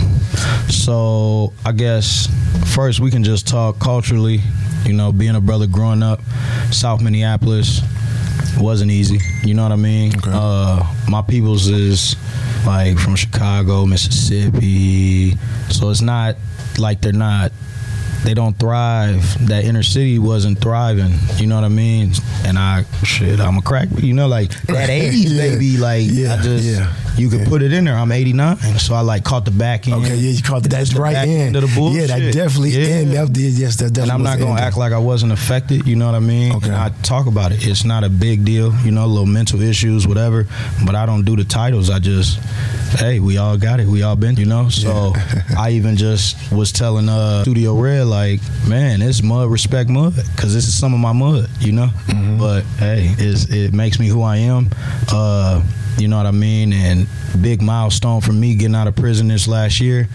so 0.70 1.54
I 1.66 1.72
guess 1.72 2.28
first 2.76 3.00
we 3.00 3.12
can 3.12 3.24
just 3.24 3.48
talk 3.48 3.80
culturally. 3.80 4.42
You 4.86 4.94
know, 4.94 5.12
being 5.12 5.36
a 5.36 5.42
brother 5.42 5.68
growing 5.68 6.04
up, 6.04 6.22
South 6.72 7.02
Minneapolis 7.02 7.81
wasn't 8.60 8.92
easy. 8.92 9.20
You 9.44 9.54
know 9.54 9.64
what 9.64 9.72
I 9.72 9.76
mean? 9.78 10.16
Okay. 10.18 10.31
Uh, 10.34 10.84
my 11.10 11.22
peoples 11.22 11.68
is 11.68 12.16
like 12.69 13.00
from 13.00 13.16
Chicago, 13.16 13.83
Mississippi, 13.88 15.31
so 15.71 15.89
it's 15.89 16.01
not 16.01 16.36
like 16.77 17.01
they're 17.01 17.12
not. 17.12 17.51
They 18.24 18.33
don't 18.33 18.57
thrive. 18.60 19.48
That 19.48 19.63
inner 19.63 19.83
city 19.83 20.19
wasn't 20.19 20.60
thriving. 20.60 21.13
You 21.38 21.48
know 21.48 21.56
what 21.56 21.63
I 21.63 21.69
mean? 21.69 22.12
And 22.45 22.57
I, 22.60 22.83
shit, 23.04 23.39
I'm 23.39 23.57
a 23.57 23.62
crack. 23.62 23.88
You 23.98 24.13
know, 24.13 24.27
like 24.27 24.50
that 24.68 24.89
'80s 24.89 25.13
Yeah. 25.30 25.38
baby. 25.38 25.77
Like 25.77 26.04
Yeah, 26.10 26.36
I 26.36 26.42
just, 26.42 26.63
yeah, 26.66 26.94
you 27.18 27.30
could 27.30 27.42
yeah. 27.42 27.48
put 27.50 27.62
it 27.62 27.71
in 27.74 27.86
there. 27.86 27.95
I'm 27.95 28.12
89, 28.12 28.57
so 28.77 28.94
I 28.94 29.01
like 29.01 29.24
caught 29.24 29.45
the 29.45 29.51
back 29.51 29.88
end. 29.88 29.95
Okay, 30.06 30.16
yeah, 30.16 30.31
you 30.31 30.44
called 30.44 30.66
it. 30.66 30.69
That's 30.69 30.94
the 30.94 31.01
right 31.01 31.13
back 31.13 31.27
end 31.27 31.56
of 31.56 31.62
the 31.63 31.74
bullshit. 31.75 32.10
Yeah, 32.10 32.19
that 32.19 32.33
definitely 32.33 32.71
Yeah. 32.71 33.00
in. 33.00 33.12
That 33.12 33.31
did. 33.33 33.54
Yes, 33.54 33.77
that 33.77 33.94
definitely. 33.94 34.01
and 34.04 34.12
I'm 34.12 34.24
not 34.24 34.39
gonna 34.39 34.60
act 34.62 34.77
like 34.77 34.92
I 34.94 34.98
wasn't 35.00 35.31
affected. 35.31 35.88
You 35.88 35.95
know 35.95 36.06
what 36.07 36.16
I 36.16 36.19
mean? 36.19 36.54
Okay. 36.56 36.68
And 36.68 36.75
I 36.75 36.89
talk 37.04 37.25
about 37.27 37.51
it. 37.51 37.66
It's 37.66 37.86
not 37.86 38.04
a 38.04 38.10
big 38.10 38.44
deal. 38.45 38.74
You 38.83 38.92
know, 38.92 39.06
little 39.07 39.25
mental 39.25 39.62
issues, 39.62 40.07
whatever. 40.07 40.45
But 40.86 40.95
I 40.95 41.06
don't 41.06 41.24
do 41.24 41.36
the 41.36 41.44
titles. 41.45 41.89
I 41.89 42.00
just, 42.00 42.39
hey, 43.00 43.19
we 43.19 43.38
all 43.38 43.57
got 43.57 43.80
it. 43.80 43.88
We 43.88 44.04
all 44.04 44.16
been. 44.16 44.36
You 44.36 44.45
know. 44.45 44.69
So 44.69 45.13
I 45.57 45.71
even 45.71 45.95
just 45.95 46.51
was 46.51 46.71
telling 46.71 47.07
uh 47.10 47.44
Studio 47.44 47.75
Red 47.80 48.07
like, 48.10 48.42
man, 48.68 49.02
it's 49.02 49.22
mud 49.24 49.50
respect 49.50 49.90
mud 49.90 50.14
because 50.36 50.54
this 50.54 50.68
is 50.68 50.78
some 50.78 50.94
of 50.94 51.00
my 51.00 51.14
mud. 51.14 51.50
You 51.60 51.72
know. 51.74 51.88
Mm-hmm. 52.08 52.38
But 52.40 52.64
hey, 52.78 53.14
it's, 53.18 53.46
it 53.50 53.74
makes 53.74 54.00
me 54.00 54.08
who 54.08 54.22
I 54.22 54.38
am. 54.38 54.70
Uh, 55.12 55.64
you 55.98 56.08
know 56.08 56.16
what 56.18 56.26
I 56.26 56.32
mean? 56.32 56.72
And 56.72 57.08
big 57.42 57.62
milestone 57.62 58.22
for 58.22 58.32
me 58.32 58.56
getting 58.56 58.76
out 58.76 58.88
of 58.88 58.96
prison 58.96 59.28
this 59.28 59.48
last 59.48 59.80
year. 59.82 60.08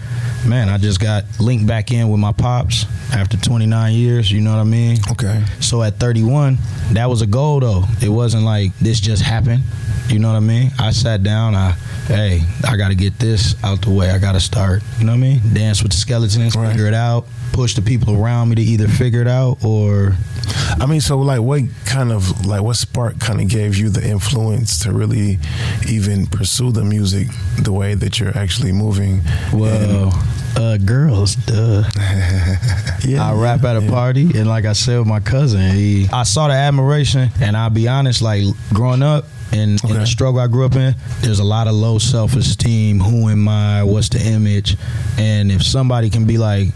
Man, 0.45 0.67
I 0.69 0.77
just 0.77 0.99
got 0.99 1.23
linked 1.39 1.67
back 1.67 1.91
in 1.91 2.09
with 2.09 2.19
my 2.19 2.31
pops 2.31 2.85
after 3.13 3.37
29 3.37 3.93
years. 3.93 4.31
You 4.31 4.41
know 4.41 4.51
what 4.55 4.61
I 4.61 4.63
mean? 4.63 4.97
Okay. 5.11 5.43
So 5.59 5.83
at 5.83 5.99
31, 5.99 6.57
that 6.93 7.07
was 7.09 7.21
a 7.21 7.27
goal 7.27 7.59
though. 7.59 7.83
It 8.01 8.09
wasn't 8.09 8.43
like 8.43 8.75
this 8.79 8.99
just 8.99 9.21
happened. 9.21 9.61
You 10.07 10.19
know 10.19 10.29
what 10.29 10.37
I 10.37 10.41
mean? 10.41 10.71
I 10.79 10.91
sat 10.91 11.23
down. 11.23 11.55
I, 11.55 11.71
hey, 12.07 12.41
I 12.67 12.77
got 12.77 12.89
to 12.89 12.95
get 12.95 13.17
this 13.19 13.55
out 13.63 13.81
the 13.81 13.89
way. 13.91 14.09
I 14.11 14.17
got 14.19 14.33
to 14.33 14.39
start. 14.39 14.83
You 14.99 15.05
know 15.05 15.11
what 15.13 15.17
I 15.17 15.21
mean? 15.21 15.41
Dance 15.53 15.81
with 15.81 15.91
the 15.91 15.97
skeletons, 15.97 16.55
Right. 16.55 16.69
figure 16.71 16.87
it 16.87 16.93
out. 16.93 17.25
Push 17.53 17.75
the 17.75 17.81
people 17.81 18.21
around 18.21 18.49
me 18.49 18.55
to 18.55 18.61
either 18.61 18.87
figure 18.87 19.21
it 19.21 19.27
out 19.27 19.63
or 19.63 20.15
I 20.79 20.85
mean, 20.87 21.01
so 21.01 21.17
like, 21.19 21.41
what 21.41 21.61
kind 21.85 22.11
of 22.11 22.45
like 22.45 22.61
what 22.61 22.75
spark 22.75 23.19
kind 23.19 23.39
of 23.41 23.47
gave 23.47 23.77
you 23.77 23.89
the 23.89 24.05
influence 24.05 24.79
to 24.83 24.91
really 24.91 25.39
even 25.87 26.27
pursue 26.27 26.71
the 26.71 26.83
music 26.83 27.27
the 27.61 27.71
way 27.71 27.93
that 27.93 28.19
you're 28.19 28.37
actually 28.37 28.71
moving? 28.71 29.21
well, 29.53 30.11
uh, 30.57 30.77
girls, 30.77 31.35
duh. 31.35 31.83
Yeah, 33.05 33.29
I 33.29 33.33
rap 33.33 33.63
at 33.63 33.77
a 33.77 33.83
yeah. 33.83 33.89
party, 33.91 34.31
and 34.35 34.47
like 34.47 34.65
I 34.65 34.73
said 34.73 34.97
with 34.97 35.07
my 35.07 35.19
cousin, 35.19 35.75
he, 35.75 36.07
I 36.11 36.23
saw 36.23 36.47
the 36.47 36.55
admiration, 36.55 37.29
and 37.39 37.55
I'll 37.55 37.69
be 37.69 37.87
honest, 37.87 38.21
like 38.21 38.43
growing 38.73 39.03
up. 39.03 39.25
In, 39.51 39.77
in 39.87 39.93
the 39.93 40.07
struggle 40.07 40.41
I 40.41 40.47
grew 40.47 40.65
up 40.65 40.75
in, 40.75 40.95
there's 41.21 41.39
a 41.39 41.43
lot 41.43 41.67
of 41.67 41.75
low 41.75 41.99
self 41.99 42.35
esteem. 42.35 42.99
Who 42.99 43.29
am 43.29 43.47
I? 43.47 43.83
What's 43.83 44.09
the 44.09 44.19
image? 44.19 44.75
And 45.17 45.51
if 45.51 45.63
somebody 45.63 46.09
can 46.09 46.25
be 46.25 46.37
like, 46.37 46.69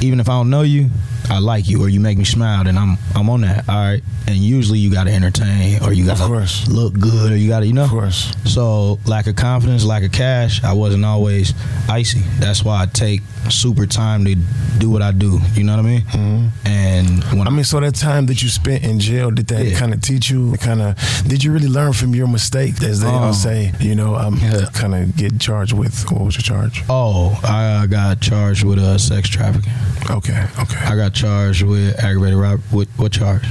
even 0.00 0.20
if 0.20 0.28
I 0.28 0.32
don't 0.32 0.50
know 0.50 0.62
you, 0.62 0.90
I 1.30 1.38
like 1.38 1.68
you, 1.68 1.82
or 1.82 1.88
you 1.88 2.00
make 2.00 2.18
me 2.18 2.24
smile, 2.24 2.64
then 2.64 2.76
I'm 2.78 2.96
I'm 3.14 3.28
on 3.30 3.40
that. 3.42 3.68
All 3.68 3.74
right. 3.76 4.02
And 4.28 4.36
usually 4.36 4.78
you 4.78 4.90
got 4.92 5.04
to 5.04 5.12
entertain, 5.12 5.82
or 5.82 5.92
you 5.92 6.04
got 6.06 6.20
Of 6.20 6.26
course. 6.28 6.64
to 6.64 6.70
look 6.70 6.98
good, 6.98 7.32
or 7.32 7.36
you 7.36 7.48
got 7.48 7.60
to, 7.60 7.66
you 7.66 7.72
know. 7.72 7.84
Of 7.84 7.90
course. 7.90 8.32
So 8.44 8.98
lack 9.06 9.26
of 9.26 9.36
confidence, 9.36 9.84
lack 9.84 10.02
of 10.04 10.12
cash, 10.12 10.62
I 10.64 10.72
wasn't 10.72 11.04
always 11.04 11.54
icy. 11.88 12.20
That's 12.38 12.64
why 12.64 12.82
I 12.82 12.86
take 12.86 13.22
super 13.50 13.86
time 13.86 14.24
to 14.24 14.34
do 14.78 14.90
what 14.90 15.02
I 15.02 15.12
do. 15.12 15.38
You 15.54 15.64
know 15.64 15.76
what 15.76 15.84
I 15.86 15.88
mean? 15.88 16.00
Mm-hmm. 16.02 16.66
And 16.66 17.24
when 17.38 17.46
I 17.46 17.50
mean, 17.50 17.64
so 17.64 17.78
that 17.80 17.94
time 17.94 18.26
that 18.26 18.42
you 18.42 18.48
spent 18.48 18.84
in 18.84 18.98
jail, 18.98 19.30
did 19.30 19.46
that 19.48 19.64
Yeah. 19.66 19.78
kind 19.78 19.94
of 19.94 20.00
teach 20.02 20.28
you? 20.30 20.56
Kind 20.58 20.82
of, 20.82 20.96
did 21.28 21.42
you 21.44 21.52
really 21.52 21.68
learn 21.68 21.92
from 21.92 22.14
your 22.14 22.26
mistake, 22.28 22.82
as 22.82 23.00
they 23.00 23.08
all 23.08 23.28
Um, 23.28 23.34
say? 23.34 23.72
You 23.80 23.94
know, 23.94 24.16
um, 24.16 24.38
yeah. 24.42 24.66
kind 24.72 24.94
of 24.94 25.16
get 25.16 25.38
charged 25.40 25.72
with. 25.72 26.10
What 26.10 26.22
was 26.24 26.34
your 26.36 26.42
charge? 26.42 26.82
oh, 26.88 27.38
I 27.44 27.86
got 27.86 28.20
charged 28.20 28.64
with 28.64 28.78
uh, 28.78 28.98
sex 28.98 29.28
trafficking. 29.28 29.72
Okay, 30.10 30.46
okay. 30.60 30.78
I 30.84 30.94
got 30.96 31.14
charged 31.16 31.62
with 31.62 31.98
aggravated 32.02 32.38
robbery. 32.38 32.62
What, 32.70 32.88
what 32.96 33.12
charge? 33.12 33.44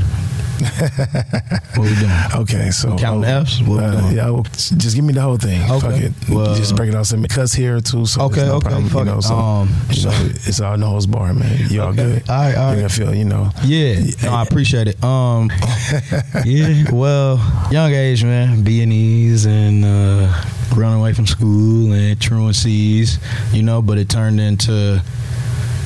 what 1.75 1.77
we 1.79 1.95
doing? 1.95 2.12
Okay, 2.36 2.69
so 2.69 2.98
Counting 2.98 3.24
Fs? 3.25 3.62
What 3.62 3.79
we 3.79 3.86
uh, 3.86 4.10
yeah, 4.12 4.29
well, 4.29 4.43
just 4.43 4.95
give 4.95 5.03
me 5.03 5.13
the 5.13 5.22
whole 5.22 5.38
thing. 5.38 5.62
Okay. 5.69 5.79
Fuck 5.79 6.01
it. 6.01 6.13
Well- 6.29 6.55
just 6.55 6.75
break 6.75 6.89
it 6.89 6.95
out. 6.95 7.05
Some 7.07 7.24
cuss 7.25 7.53
here 7.53 7.79
too. 7.81 8.05
So 8.05 8.22
Okay, 8.24 8.45
no 8.45 8.55
okay, 8.55 8.69
problem, 8.69 8.89
fuck 8.89 9.00
you 9.00 9.05
know, 9.05 9.17
it. 9.17 9.22
so, 9.24 9.36
Um, 9.36 9.69
you 9.91 10.05
know, 10.05 10.12
it's 10.45 10.62
all 10.62 10.77
no 10.77 10.88
holds 10.89 11.07
bar, 11.07 11.34
man. 11.34 11.69
You 11.69 11.81
all 11.81 11.89
Okay. 11.89 12.03
good. 12.03 12.29
All 12.29 12.36
right, 12.38 12.55
all 12.55 12.65
right. 12.69 12.75
gonna 12.75 12.89
feel, 12.89 13.13
you 13.13 13.25
know. 13.25 13.50
Yeah, 13.63 14.00
no, 14.24 14.31
I 14.34 14.43
appreciate 14.43 14.88
it. 14.88 15.03
Um, 15.03 15.50
yeah, 16.45 16.89
well, 16.91 17.38
young 17.72 17.91
age, 17.93 18.24
man, 18.24 18.63
B 18.63 18.81
and 18.81 18.93
E's 18.93 19.45
and 19.45 19.84
uh, 19.84 20.43
running 20.75 21.00
away 21.00 21.13
from 21.13 21.25
school 21.27 21.91
and 21.93 22.17
truancies, 22.19 23.19
you 23.53 23.63
know. 23.63 23.81
But 23.81 23.98
it 23.98 24.10
turned 24.10 24.39
into 24.39 25.01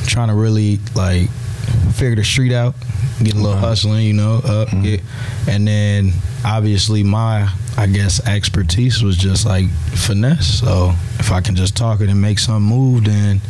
trying 0.05 0.27
to 0.29 0.35
really 0.35 0.79
like 0.95 1.29
figure 1.93 2.15
the 2.15 2.23
street 2.23 2.51
out, 2.53 2.75
get 3.23 3.33
a 3.33 3.37
little 3.37 3.51
Uh-huh. 3.51 3.67
hustling, 3.67 4.05
you 4.05 4.13
know, 4.13 4.35
up, 4.37 4.67
Mm-hmm. 4.69 4.81
get, 4.83 5.01
and 5.47 5.67
then 5.67 6.13
obviously 6.45 7.03
my, 7.03 7.49
I 7.77 7.87
guess, 7.87 8.25
expertise 8.27 9.03
was 9.03 9.17
just 9.17 9.45
like 9.45 9.67
finesse. 9.69 10.59
So 10.59 10.93
if 11.19 11.31
I 11.31 11.41
can 11.41 11.55
just 11.55 11.75
talk 11.77 12.01
it 12.01 12.09
and 12.09 12.21
make 12.21 12.39
some 12.39 12.63
move, 12.63 13.05
then 13.05 13.41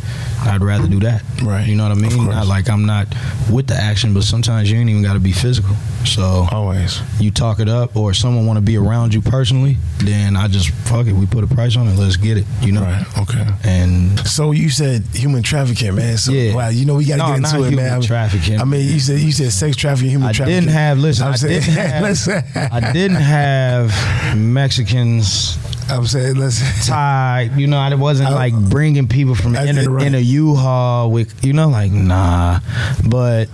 I'd 0.42 0.62
rather 0.62 0.88
do 0.88 1.00
that. 1.00 1.22
Right. 1.42 1.66
You 1.66 1.76
know 1.76 1.88
what 1.88 1.92
I 1.96 2.00
mean? 2.00 2.26
Not 2.26 2.46
like 2.46 2.68
I'm 2.68 2.86
not 2.86 3.08
with 3.50 3.66
the 3.66 3.74
action, 3.74 4.14
but 4.14 4.22
sometimes 4.24 4.70
you 4.70 4.78
ain't 4.78 4.88
even 4.90 5.02
got 5.02 5.14
to 5.14 5.20
be 5.20 5.32
physical. 5.32 5.74
So 6.04 6.46
Always. 6.50 7.00
you 7.20 7.30
talk 7.30 7.60
it 7.60 7.68
up, 7.68 7.94
or 7.94 8.14
someone 8.14 8.46
want 8.46 8.56
to 8.56 8.62
be 8.62 8.78
around 8.78 9.12
you 9.12 9.20
personally, 9.20 9.76
then 9.98 10.34
I 10.34 10.48
just 10.48 10.70
fuck 10.70 11.06
it. 11.06 11.12
We 11.12 11.26
put 11.26 11.44
a 11.44 11.46
price 11.46 11.76
on 11.76 11.88
it. 11.88 11.96
Let's 11.98 12.16
get 12.16 12.38
it. 12.38 12.46
You 12.62 12.72
know. 12.72 12.80
Right. 12.82 13.18
Okay. 13.18 13.46
And 13.64 14.18
So 14.20 14.52
you 14.52 14.70
said 14.70 15.02
human 15.12 15.42
trafficking, 15.42 15.94
man. 15.94 16.16
So 16.16 16.32
Yeah. 16.32 16.54
wow, 16.54 16.68
you 16.70 16.86
know 16.86 16.94
we 16.94 17.04
got 17.04 17.16
to 17.16 17.22
No, 17.22 17.28
get 17.28 17.36
into 17.36 17.64
it, 17.66 17.68
human 17.70 17.84
man. 17.84 18.00
trafficking. 18.00 18.58
I 18.60 18.64
mean, 18.64 18.88
you 18.90 18.98
said 18.98 19.20
you 19.20 19.30
said 19.32 19.52
sex 19.52 19.76
trafficking, 19.76 20.10
human 20.10 20.28
I 20.28 20.32
trafficking. 20.32 20.56
I 20.56 20.60
didn't 20.60 20.72
have. 20.72 20.98
Listen, 20.98 21.26
I'm 21.26 21.32
I 21.34 21.36
saying- 21.36 21.60
didn't 21.60 21.74
have. 21.90 22.02
Listen. 22.02 22.44
I 22.54 22.79
didn't 22.92 23.16
have 23.16 23.92
Mexicans 24.36 25.58
I'm 25.90 26.06
saying 26.06 26.36
let's 26.36 26.86
tied. 26.86 27.56
You 27.56 27.66
know, 27.66 27.76
I 27.78 27.92
wasn't 27.94 28.28
I- 28.30 28.34
like 28.34 28.54
bringing 28.54 29.08
people 29.08 29.34
from 29.34 29.56
I 29.56 29.64
in 29.64 29.76
a, 29.78 29.90
right. 29.90 30.06
in 30.06 30.14
a 30.14 30.18
U-Haul 30.20 31.10
with 31.10 31.44
you 31.44 31.52
know, 31.52 31.68
like 31.68 31.90
nah. 31.90 32.60
But 33.08 33.48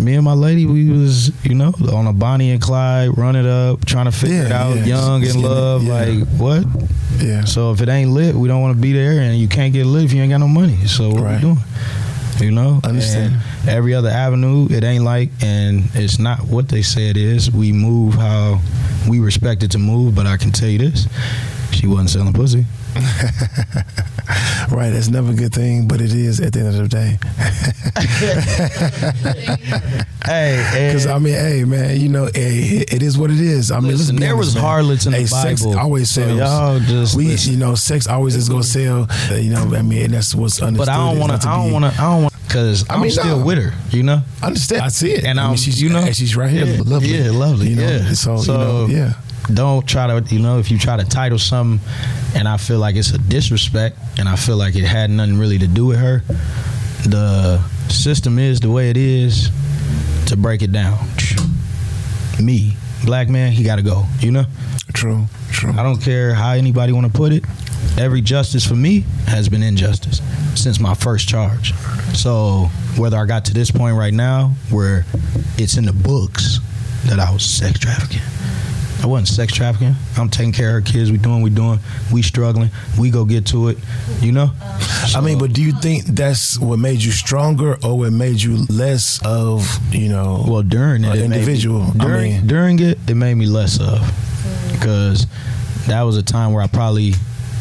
me 0.00 0.14
and 0.14 0.24
my 0.24 0.32
lady, 0.32 0.64
we 0.64 0.88
was 0.88 1.30
you 1.44 1.54
know 1.54 1.74
on 1.92 2.06
a 2.06 2.12
Bonnie 2.14 2.52
and 2.52 2.60
Clyde, 2.62 3.18
run 3.18 3.36
it 3.36 3.44
up, 3.44 3.84
trying 3.84 4.06
to 4.06 4.12
figure 4.12 4.36
Yeah, 4.36 4.46
it 4.46 4.52
out, 4.52 4.76
yeah. 4.78 4.84
young 4.86 5.22
in 5.24 5.42
love. 5.42 5.82
yeah. 5.84 5.92
Like 5.92 6.28
what? 6.38 6.64
yeah. 7.18 7.44
So 7.44 7.72
if 7.72 7.82
it 7.82 7.88
ain't 7.90 8.10
lit, 8.10 8.34
we 8.34 8.48
don't 8.48 8.62
want 8.62 8.74
to 8.74 8.80
be 8.80 8.92
there, 8.94 9.20
and 9.20 9.36
you 9.36 9.46
can't 9.48 9.74
get 9.74 9.84
lit 9.84 10.04
if 10.04 10.12
you 10.14 10.22
ain't 10.22 10.30
got 10.30 10.38
no 10.38 10.48
money. 10.48 10.86
So 10.86 11.10
what 11.10 11.22
Right. 11.22 11.34
we 11.36 11.40
doing? 11.42 11.58
You 12.40 12.50
know, 12.50 12.80
Understand. 12.82 13.34
And 13.34 13.61
every 13.68 13.94
other 13.94 14.08
avenue, 14.08 14.66
it 14.70 14.84
ain't 14.84 15.04
like, 15.04 15.30
and 15.42 15.84
it's 15.94 16.18
not 16.18 16.40
what 16.44 16.68
they 16.68 16.82
say 16.82 17.08
it 17.10 17.16
is. 17.16 17.50
We 17.50 17.72
move 17.72 18.14
how 18.14 18.60
we 19.08 19.18
respect 19.20 19.62
it 19.62 19.70
to 19.72 19.78
move, 19.78 20.14
but 20.14 20.26
I 20.26 20.36
can 20.36 20.52
tell 20.52 20.68
you 20.68 20.78
this: 20.78 21.06
she 21.72 21.86
wasn't 21.86 22.10
selling 22.10 22.32
pussy. 22.32 22.64
Right, 24.70 24.92
it's 24.92 25.08
never 25.08 25.32
a 25.32 25.34
good 25.34 25.52
thing, 25.52 25.86
but 25.88 26.00
it 26.00 26.14
is 26.14 26.40
at 26.40 26.52
the 26.54 26.60
end 26.60 26.68
of 26.68 26.76
the 26.76 26.88
day. 26.88 27.18
Hey, 30.24 30.64
Because 30.92 31.06
I 31.06 31.18
mean, 31.18 31.34
hey 31.34 31.64
man, 31.64 32.00
you 32.00 32.08
know, 32.08 32.26
hey, 32.32 32.84
it 32.88 33.02
is 33.02 33.18
what 33.18 33.30
it 33.30 33.40
is. 33.40 33.70
I 33.72 33.80
mean, 33.80 33.90
Listen, 33.92 34.16
there 34.16 34.34
honest, 34.34 34.46
was 34.46 34.54
man. 34.54 34.64
harlots 34.64 35.06
in 35.06 35.12
the 35.12 35.18
hey, 35.18 35.26
Sex 35.26 35.64
Bible, 35.64 35.78
always 35.78 36.10
so 36.10 36.22
sells. 36.22 36.38
y'all 36.38 36.78
just 36.78 37.16
we, 37.16 37.26
listen. 37.28 37.52
you 37.54 37.58
know, 37.58 37.74
sex 37.74 38.06
always 38.06 38.36
is 38.36 38.48
gonna 38.48 38.62
sell. 38.62 39.08
You 39.32 39.50
know, 39.50 39.74
I 39.74 39.82
mean, 39.82 40.12
that's 40.12 40.32
what's 40.34 40.62
understood. 40.62 40.86
but 40.86 40.88
I 40.92 40.96
don't 40.96 41.18
want 41.18 41.42
to. 41.42 41.48
I 41.48 41.56
don't 41.56 41.66
be- 41.68 41.72
want 41.72 41.84
to. 41.92 42.00
I 42.00 42.04
don't 42.04 42.22
want 42.22 42.31
because 42.52 42.88
I 42.90 42.94
I'm 42.94 43.00
mean, 43.00 43.10
still 43.10 43.38
no. 43.38 43.44
with 43.46 43.56
her. 43.56 43.72
You 43.96 44.02
know. 44.02 44.20
I 44.42 44.46
understand. 44.48 44.82
I 44.82 44.88
see 44.88 45.12
it. 45.12 45.24
And 45.24 45.40
I 45.40 45.48
mean, 45.48 45.56
she's, 45.56 45.80
you 45.80 45.88
know, 45.88 46.00
and 46.00 46.14
she's 46.14 46.36
right 46.36 46.50
here, 46.50 46.66
yeah, 46.66 46.82
lovely. 46.84 47.08
Yeah, 47.08 47.30
lovely. 47.30 47.68
You 47.70 47.76
know, 47.76 47.88
yeah. 47.88 48.12
so, 48.12 48.40
you 48.40 48.46
know, 48.46 48.86
yeah. 48.90 49.14
Don't 49.52 49.88
try 49.88 50.06
to, 50.06 50.34
you 50.34 50.38
know, 50.38 50.58
if 50.58 50.70
you 50.70 50.78
try 50.78 50.98
to 50.98 51.04
title 51.04 51.38
something, 51.38 51.80
and 52.36 52.46
I 52.46 52.58
feel 52.58 52.78
like 52.78 52.94
it's 52.94 53.10
a 53.10 53.18
disrespect, 53.18 53.96
and 54.18 54.28
I 54.28 54.36
feel 54.36 54.58
like 54.58 54.76
it 54.76 54.84
had 54.84 55.08
nothing 55.10 55.38
really 55.38 55.58
to 55.58 55.66
do 55.66 55.86
with 55.86 55.98
her. 55.98 56.22
The 57.08 57.58
system 57.88 58.38
is 58.38 58.60
the 58.60 58.70
way 58.70 58.90
it 58.90 58.96
is. 58.98 59.50
To 60.26 60.36
break 60.36 60.62
it 60.62 60.72
down, 60.72 60.96
me, 62.40 62.76
black 63.04 63.28
man, 63.28 63.52
he 63.52 63.64
got 63.64 63.76
to 63.76 63.82
go. 63.82 64.04
You 64.20 64.30
know. 64.30 64.44
True, 64.94 65.26
true. 65.50 65.72
I 65.72 65.82
don't 65.82 66.00
care 66.00 66.32
how 66.32 66.52
anybody 66.52 66.92
want 66.92 67.06
to 67.06 67.12
put 67.12 67.32
it. 67.32 67.44
Every 67.98 68.20
justice 68.22 68.66
for 68.66 68.74
me 68.74 69.04
has 69.26 69.48
been 69.48 69.62
injustice 69.62 70.20
since 70.60 70.80
my 70.80 70.94
first 70.94 71.28
charge. 71.28 71.72
So 72.16 72.66
whether 72.96 73.16
I 73.16 73.26
got 73.26 73.44
to 73.46 73.54
this 73.54 73.70
point 73.70 73.96
right 73.96 74.14
now 74.14 74.48
where 74.70 75.04
it's 75.58 75.76
in 75.76 75.84
the 75.84 75.92
books 75.92 76.58
that 77.06 77.18
I 77.20 77.30
was 77.32 77.44
sex 77.44 77.78
trafficking. 77.78 78.20
I 79.02 79.06
wasn't 79.06 79.28
sex 79.28 79.52
trafficking. 79.52 79.94
I'm 80.16 80.30
taking 80.30 80.52
care 80.52 80.78
of 80.78 80.84
kids. 80.84 81.10
We 81.10 81.18
doing, 81.18 81.42
we 81.42 81.50
doing. 81.50 81.80
We 82.12 82.22
struggling. 82.22 82.70
We 82.98 83.10
go 83.10 83.24
get 83.24 83.46
to 83.48 83.68
it. 83.68 83.78
You 84.20 84.30
know. 84.32 84.52
I 85.14 85.20
mean, 85.20 85.38
but 85.38 85.52
do 85.52 85.60
you 85.62 85.72
think 85.72 86.04
that's 86.04 86.58
what 86.58 86.78
made 86.78 87.02
you 87.02 87.10
stronger, 87.10 87.76
or 87.84 87.98
what 87.98 88.12
made 88.12 88.40
you 88.40 88.64
less 88.66 89.20
of, 89.24 89.66
you 89.92 90.08
know, 90.08 90.44
Well, 90.46 90.62
during 90.62 91.02
it, 91.04 91.08
an 91.08 91.16
it 91.16 91.20
made 91.20 91.30
me- 91.30 91.36
individual? 91.36 91.82
I 91.98 92.04
during 92.04 92.32
mean- 92.32 92.46
during 92.46 92.78
it, 92.78 92.98
it 93.08 93.14
made 93.16 93.34
me 93.34 93.46
less 93.46 93.80
of 93.80 93.98
because 94.72 95.26
that 95.88 96.02
was 96.02 96.16
a 96.16 96.22
time 96.22 96.52
where 96.52 96.62
I 96.62 96.68
probably, 96.68 97.14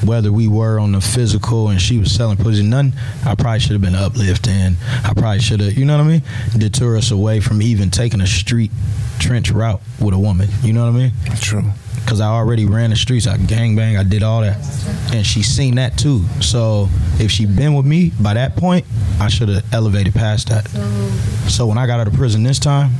whether 0.03 0.31
we 0.31 0.47
were 0.47 0.79
on 0.79 0.91
the 0.91 1.01
physical 1.01 1.69
and 1.69 1.79
she 1.81 1.97
was 1.97 2.11
selling 2.13 2.37
pussy, 2.37 2.63
none, 2.63 2.93
I 3.25 3.35
probably 3.35 3.59
should 3.59 3.73
have 3.73 3.81
been 3.81 3.95
uplifting. 3.95 4.75
I 5.03 5.13
probably 5.15 5.39
should 5.39 5.59
have, 5.59 5.73
you 5.73 5.85
know 5.85 5.97
what 5.97 6.05
I 6.05 6.07
mean, 6.07 6.21
deter 6.57 6.97
us 6.97 7.11
away 7.11 7.39
from 7.39 7.61
even 7.61 7.89
taking 7.89 8.21
a 8.21 8.27
street 8.27 8.71
trench 9.19 9.51
route 9.51 9.81
with 9.99 10.13
a 10.13 10.19
woman. 10.19 10.49
You 10.63 10.73
know 10.73 10.83
what 10.85 10.95
I 10.95 10.97
mean? 10.97 11.11
True. 11.39 11.63
because 12.03 12.19
I 12.19 12.27
already 12.27 12.65
ran 12.65 12.89
the 12.89 12.95
streets. 12.95 13.27
I 13.27 13.37
gang 13.37 13.75
gangbang. 13.75 13.99
I 13.99 14.03
did 14.03 14.23
all 14.23 14.41
that, 14.41 14.57
and 15.13 15.25
she 15.25 15.43
seen 15.43 15.75
that 15.75 15.97
too. 15.97 16.25
So 16.41 16.89
if 17.19 17.31
she 17.31 17.45
been 17.45 17.73
with 17.75 17.85
me 17.85 18.11
by 18.19 18.33
that 18.33 18.55
point, 18.55 18.85
I 19.19 19.27
should 19.29 19.49
have 19.49 19.63
elevated 19.73 20.13
past 20.13 20.49
that. 20.49 20.67
So 21.49 21.67
when 21.67 21.77
I 21.77 21.85
got 21.87 21.99
out 21.99 22.07
of 22.07 22.13
prison 22.13 22.43
this 22.43 22.59
time, 22.59 22.91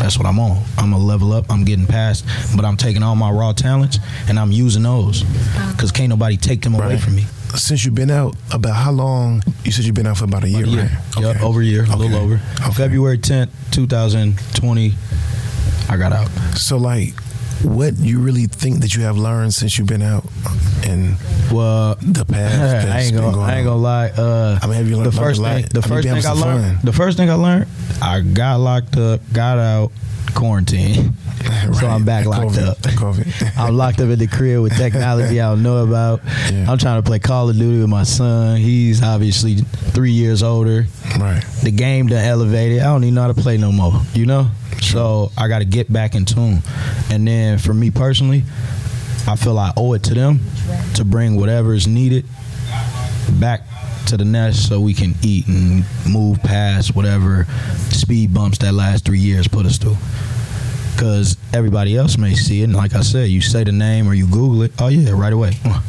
that's 0.00 0.18
what 0.18 0.26
I'm 0.26 0.38
on. 0.38 0.62
I'm 0.78 0.90
gonna 0.90 0.98
level 0.98 1.32
up. 1.32 1.50
I'm 1.50 1.64
getting 1.64 1.86
past, 1.86 2.24
but 2.56 2.64
I'm 2.64 2.76
taking 2.76 3.02
all 3.02 3.16
my 3.16 3.30
raw 3.30 3.52
talents 3.52 3.98
and 4.28 4.38
I'm 4.38 4.52
using 4.52 4.82
those 4.82 5.22
uh-huh. 5.22 5.72
because 5.72 5.92
can't 5.92 6.08
nobody 6.08 6.36
take 6.36 6.62
them 6.62 6.74
away 6.74 6.98
from 6.98 7.16
me. 7.16 7.26
Since 7.54 7.84
you've 7.84 7.96
been 7.96 8.10
out, 8.10 8.36
about 8.52 8.76
how 8.76 8.92
long? 8.92 9.42
You 9.64 9.72
said 9.72 9.84
you've 9.84 9.94
been 9.96 10.06
out 10.06 10.18
for 10.18 10.24
about 10.24 10.44
a 10.44 10.48
year, 10.48 10.62
About 10.62 10.72
a 10.72 10.76
year. 10.76 10.90
right? 11.16 11.22
Yep, 11.34 11.42
over 11.42 11.60
a 11.60 11.64
year, 11.64 11.84
a 11.84 11.96
little 11.96 12.16
over. 12.16 12.34
Okay. 12.60 12.72
February 12.72 13.18
10th, 13.18 13.50
2020, 13.72 14.94
I 15.88 15.96
got 15.96 16.12
out. 16.12 16.28
So, 16.56 16.76
like, 16.76 17.14
what 17.64 17.96
you 17.98 18.20
really 18.20 18.46
think 18.46 18.80
that 18.80 18.94
you 18.94 19.02
have 19.02 19.16
learned 19.18 19.54
since 19.54 19.78
you've 19.78 19.86
been 19.88 20.02
out, 20.02 20.24
and 20.86 21.16
Well, 21.52 21.96
the 22.00 22.24
path 22.24 22.58
that's 22.58 22.86
I 22.90 23.00
ain't 23.00 23.14
gonna, 23.16 23.40
I 23.40 23.56
ain't 23.56 23.64
gonna 23.66 23.76
lie. 23.76 24.08
Uh, 24.08 24.58
I 24.62 24.66
mean, 24.66 24.76
have 24.76 24.88
you 24.88 24.96
learned 24.96 25.12
the 25.12 25.16
first 25.16 25.40
thing? 25.42 25.66
The 25.70 25.80
I 25.84 25.88
first 25.88 26.08
thing 26.08 26.26
I 26.26 26.32
learned. 26.32 26.76
fun. 26.76 26.78
The 26.84 26.92
first 26.92 27.16
thing 27.16 27.30
I 27.30 27.34
learned, 27.34 27.66
I 28.02 28.20
got 28.20 28.60
locked 28.60 28.96
up, 28.96 29.20
got 29.32 29.58
out, 29.58 29.92
quarantine. 30.34 31.14
So 31.80 31.86
I'm 31.86 32.04
back 32.04 32.26
locked 32.26 32.56
COVID, 32.56 32.68
up. 32.68 32.78
COVID. 32.78 33.52
I'm 33.58 33.74
locked 33.74 34.00
up 34.00 34.10
in 34.10 34.18
the 34.18 34.26
crib 34.26 34.60
with 34.60 34.76
technology 34.76 35.40
I 35.40 35.48
don't 35.48 35.62
know 35.62 35.78
about. 35.84 36.20
Yeah. 36.52 36.66
I'm 36.68 36.76
trying 36.76 37.02
to 37.02 37.06
play 37.06 37.18
Call 37.18 37.48
of 37.48 37.56
Duty 37.56 37.80
with 37.80 37.88
my 37.88 38.02
son. 38.02 38.58
He's 38.58 39.02
obviously 39.02 39.54
three 39.56 40.10
years 40.10 40.42
older. 40.42 40.84
right. 41.18 41.42
The 41.62 41.70
game 41.70 42.08
done 42.08 42.22
elevated. 42.22 42.80
I 42.80 42.84
don't 42.84 43.04
even 43.04 43.14
know 43.14 43.22
how 43.22 43.28
to 43.32 43.40
play 43.40 43.56
no 43.56 43.72
more. 43.72 43.92
You 44.12 44.26
know. 44.26 44.50
So 44.82 45.32
I 45.38 45.48
got 45.48 45.60
to 45.60 45.64
get 45.64 45.90
back 45.90 46.14
in 46.14 46.26
tune. 46.26 46.58
And 47.10 47.26
then 47.26 47.56
for 47.58 47.72
me 47.72 47.90
personally, 47.90 48.42
I 49.26 49.36
feel 49.36 49.58
I 49.58 49.72
owe 49.78 49.94
it 49.94 50.02
to 50.04 50.14
them 50.14 50.40
to 50.96 51.04
bring 51.06 51.36
whatever 51.36 51.72
is 51.72 51.86
needed 51.86 52.26
back 53.38 53.62
to 54.10 54.16
the 54.16 54.24
nest 54.24 54.68
so 54.68 54.80
we 54.80 54.92
can 54.94 55.14
eat 55.22 55.46
and 55.48 55.84
move 56.08 56.38
past 56.42 56.94
whatever 56.94 57.44
speed 57.90 58.34
bumps 58.34 58.58
that 58.58 58.72
last 58.74 59.04
three 59.04 59.18
years 59.20 59.46
put 59.48 59.66
us 59.66 59.78
through. 59.78 59.96
Because 60.94 61.36
everybody 61.54 61.96
else 61.96 62.18
may 62.18 62.34
see 62.34 62.60
it, 62.60 62.64
and 62.64 62.74
like 62.76 62.94
I 62.94 63.00
said, 63.00 63.30
you 63.30 63.40
say 63.40 63.64
the 63.64 63.72
name 63.72 64.06
or 64.08 64.14
you 64.14 64.26
Google 64.26 64.62
it, 64.62 64.72
oh 64.80 64.88
yeah, 64.88 65.10
right 65.12 65.32
away. 65.32 65.52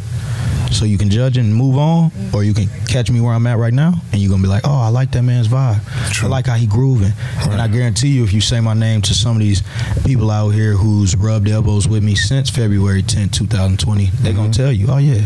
So 0.71 0.85
you 0.85 0.97
can 0.97 1.09
judge 1.09 1.35
and 1.35 1.53
move 1.53 1.77
on, 1.77 2.11
or 2.33 2.45
you 2.45 2.53
can 2.53 2.69
catch 2.87 3.11
me 3.11 3.19
where 3.19 3.33
I'm 3.33 3.45
at 3.45 3.57
right 3.57 3.73
now, 3.73 3.91
and 4.13 4.21
you're 4.21 4.29
gonna 4.31 4.41
be 4.41 4.47
like, 4.47 4.61
"Oh, 4.65 4.71
I 4.79 4.87
like 4.87 5.11
that 5.11 5.21
man's 5.21 5.49
vibe. 5.49 5.81
True. 6.13 6.29
I 6.29 6.31
like 6.31 6.45
how 6.45 6.55
he 6.55 6.65
grooving." 6.65 7.11
And 7.41 7.61
I 7.61 7.67
guarantee 7.67 8.07
you, 8.07 8.23
if 8.23 8.31
you 8.31 8.39
say 8.39 8.61
my 8.61 8.73
name 8.73 9.01
to 9.01 9.13
some 9.13 9.35
of 9.35 9.41
these 9.41 9.63
people 10.05 10.31
out 10.31 10.51
here 10.51 10.71
who's 10.71 11.13
rubbed 11.13 11.49
elbows 11.49 11.89
with 11.89 12.03
me 12.03 12.15
since 12.15 12.49
February 12.49 13.03
10, 13.03 13.27
2020, 13.29 14.05
they're 14.05 14.31
Mm-hmm. 14.31 14.41
gonna 14.41 14.53
tell 14.53 14.71
you, 14.71 14.87
"Oh 14.87 14.97
yeah, 14.97 15.25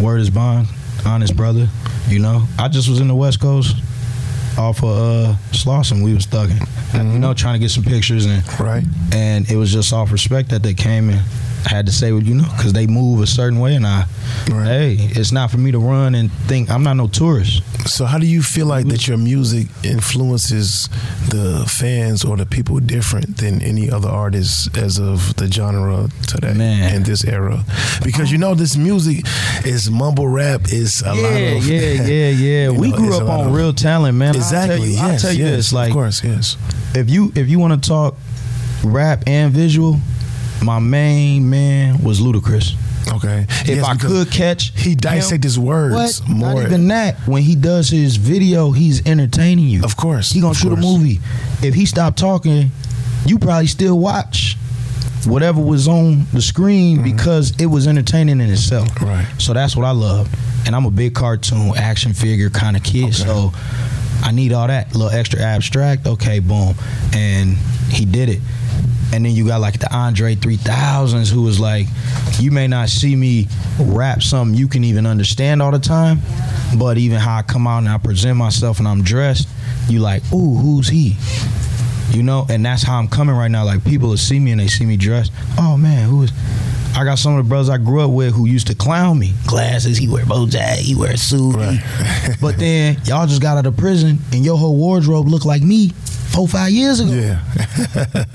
word 0.00 0.20
is 0.20 0.30
bond, 0.30 0.66
honest 1.06 1.36
brother." 1.36 1.68
You 2.08 2.18
know, 2.18 2.46
I 2.58 2.68
just 2.68 2.88
was 2.88 3.00
in 3.00 3.08
the 3.08 3.14
West 3.14 3.40
Coast 3.40 3.76
off 4.58 4.82
of 4.82 4.88
uh, 4.90 5.34
Slauson. 5.52 6.02
We 6.04 6.14
was 6.14 6.26
thugging, 6.26 6.58
Mm-hmm. 6.92 7.12
you 7.14 7.18
know, 7.20 7.32
trying 7.32 7.54
to 7.54 7.58
get 7.58 7.70
some 7.70 7.84
pictures 7.84 8.26
and 8.26 8.42
Right. 8.60 8.84
and 9.12 9.50
it 9.50 9.56
was 9.56 9.72
just 9.72 9.92
off 9.94 10.12
respect 10.12 10.50
that 10.50 10.62
they 10.62 10.74
came 10.74 11.08
and 11.64 11.72
had 11.72 11.86
to 11.86 11.92
say 11.92 12.12
what 12.12 12.24
you 12.24 12.34
know 12.34 12.48
because 12.56 12.72
they 12.72 12.86
move 12.86 13.20
a 13.20 13.26
certain 13.26 13.58
way 13.60 13.74
and 13.76 13.86
I 13.86 14.04
Right. 14.50 14.66
hey 14.66 14.96
it's 15.20 15.30
not 15.32 15.50
for 15.50 15.58
me 15.58 15.70
to 15.72 15.78
run 15.78 16.14
and 16.14 16.30
think 16.48 16.70
I'm 16.70 16.82
not 16.82 16.94
no 16.94 17.06
tourist 17.08 17.62
So, 17.88 18.04
how 18.04 18.18
do 18.18 18.26
you 18.26 18.42
feel 18.42 18.66
like 18.66 18.86
that 18.88 19.06
your 19.08 19.18
music 19.18 19.68
influences 19.84 20.88
the 21.28 21.64
fans 21.68 22.24
or 22.24 22.36
the 22.36 22.46
people 22.46 22.78
different 22.80 23.36
than 23.38 23.62
any 23.62 23.90
other 23.90 24.08
artist 24.08 24.76
as 24.76 24.98
of 24.98 25.34
the 25.36 25.50
genre 25.50 26.08
today 26.26 26.54
Man. 26.54 26.94
in 26.94 27.02
this 27.02 27.24
era? 27.24 27.64
Because 28.04 28.30
you 28.32 28.38
know, 28.38 28.54
this 28.54 28.76
music 28.76 29.24
is 29.64 29.90
mumble 29.90 30.28
rap. 30.28 30.62
Is 30.72 31.02
a 31.02 31.08
lot 31.14 31.16
yeah 31.32 31.38
of 31.56 31.66
yeah 31.66 31.80
yeah 32.02 32.30
yeah 32.30 32.70
we 32.70 32.90
know, 32.90 32.96
grew 32.96 33.16
up 33.16 33.28
on 33.28 33.48
of- 33.48 33.54
real 33.54 33.72
talent 33.72 34.16
man 34.16 34.34
Exactly. 34.36 34.74
I'll 34.76 34.78
tell 34.78 34.86
you, 34.86 34.92
yes. 34.94 35.02
I'll 35.02 35.18
tell 35.18 35.32
you 35.38 35.44
yes, 35.44 35.56
this 35.56 35.72
like 35.72 35.88
of 35.90 35.94
course. 35.94 36.24
Yes. 36.24 36.56
if 36.94 37.10
you 37.10 37.32
if 37.34 37.48
you 37.48 37.58
want 37.58 37.80
to 37.82 37.88
talk 37.88 38.16
rap 38.84 39.22
and 39.26 39.52
visual 39.52 39.98
my 40.64 40.78
main 40.78 41.48
man 41.50 42.02
was 42.02 42.20
Ludacris 42.20 42.74
Okay. 43.12 43.46
if 43.62 43.68
Yes, 43.68 43.84
I 43.84 43.96
could 43.96 44.30
catch 44.30 44.72
he 44.78 44.94
dissect 44.94 45.42
his 45.44 45.58
words 45.58 46.20
what? 46.20 46.28
more. 46.28 46.54
Not 46.54 46.66
even 46.66 46.88
that. 46.88 47.16
When 47.26 47.42
he 47.42 47.56
does 47.56 47.88
his 47.90 48.16
video, 48.16 48.70
he's 48.70 49.04
entertaining 49.06 49.66
you. 49.68 49.82
Of 49.84 49.96
course, 49.96 50.30
He 50.30 50.40
gonna 50.40 50.54
shoot 50.54 50.68
course. 50.68 50.78
a 50.84 50.86
movie. 50.86 51.20
If 51.62 51.74
he 51.74 51.84
stopped 51.86 52.18
talking, 52.18 52.70
you 53.26 53.38
probably 53.38 53.66
still 53.66 53.98
watch 53.98 54.56
whatever 55.26 55.60
was 55.60 55.86
on 55.88 56.26
the 56.32 56.42
screen 56.42 57.02
because 57.02 57.52
it 57.60 57.66
was 57.66 57.86
entertaining 57.86 58.40
in 58.40 58.50
itself. 58.50 58.88
Mm-hmm. 58.94 59.04
Right. 59.06 59.26
So 59.38 59.52
that's 59.52 59.76
what 59.76 59.84
I 59.84 59.90
love. 59.92 60.28
And 60.66 60.74
I'm 60.76 60.84
a 60.86 60.90
big 60.90 61.14
cartoon 61.14 61.72
action 61.76 62.12
figure 62.12 62.50
kind 62.50 62.76
of 62.76 62.82
kid. 62.84 63.14
So 63.14 63.52
I 64.22 64.30
need 64.32 64.52
all 64.52 64.68
that 64.68 64.94
little 64.94 65.10
extra 65.10 65.40
abstract. 65.40 66.06
Okay, 66.06 66.38
boom. 66.38 66.74
And 67.12 67.56
he 67.90 68.04
did 68.04 68.28
it. 68.28 68.40
And 69.12 69.24
then 69.24 69.32
you 69.32 69.46
got 69.46 69.60
like 69.60 69.78
the 69.78 69.94
Andre 69.94 70.34
3000s 70.34 71.30
who 71.30 71.42
was 71.42 71.60
like, 71.60 71.86
you 72.38 72.50
may 72.50 72.66
not 72.66 72.88
see 72.88 73.14
me 73.14 73.46
rap 73.78 74.22
something 74.22 74.58
you 74.58 74.68
can 74.68 74.84
even 74.84 75.06
understand 75.06 75.60
all 75.60 75.70
the 75.70 75.78
time, 75.78 76.20
but 76.78 76.96
even 76.96 77.18
how 77.18 77.36
I 77.36 77.42
come 77.42 77.66
out 77.66 77.78
and 77.78 77.88
I 77.88 77.98
present 77.98 78.38
myself 78.38 78.78
and 78.78 78.88
I'm 78.88 79.02
dressed, 79.02 79.48
you 79.88 79.98
like, 80.00 80.22
ooh, 80.32 80.54
who's 80.56 80.88
he? 80.88 81.16
You 82.10 82.22
know, 82.22 82.46
and 82.48 82.64
that's 82.64 82.82
how 82.82 82.98
I'm 82.98 83.08
coming 83.08 83.34
right 83.36 83.50
now. 83.50 83.64
Like 83.64 83.84
people 83.84 84.08
will 84.08 84.16
see 84.16 84.38
me 84.38 84.50
and 84.50 84.60
they 84.60 84.66
see 84.66 84.86
me 84.86 84.96
dressed. 84.96 85.32
Oh 85.58 85.76
man, 85.76 86.08
who 86.08 86.22
is? 86.22 86.32
I 86.94 87.04
got 87.04 87.18
some 87.18 87.38
of 87.38 87.44
the 87.44 87.48
brothers 87.48 87.70
I 87.70 87.78
grew 87.78 88.02
up 88.02 88.10
with 88.10 88.34
who 88.34 88.46
used 88.46 88.66
to 88.66 88.74
clown 88.74 89.18
me. 89.18 89.32
Glasses, 89.46 89.96
he 89.96 90.08
wear 90.08 90.26
bow 90.26 90.46
tie, 90.46 90.76
he 90.76 90.94
wear 90.94 91.12
a 91.12 91.16
suit. 91.16 91.56
but 92.40 92.58
then 92.58 92.98
y'all 93.04 93.26
just 93.26 93.40
got 93.40 93.56
out 93.56 93.66
of 93.66 93.76
prison 93.78 94.18
and 94.32 94.44
your 94.44 94.58
whole 94.58 94.76
wardrobe 94.76 95.26
looked 95.26 95.46
like 95.46 95.62
me 95.62 95.92
four, 96.32 96.48
five 96.48 96.70
years 96.70 97.00
ago. 97.00 97.12
Yeah. 97.12 97.40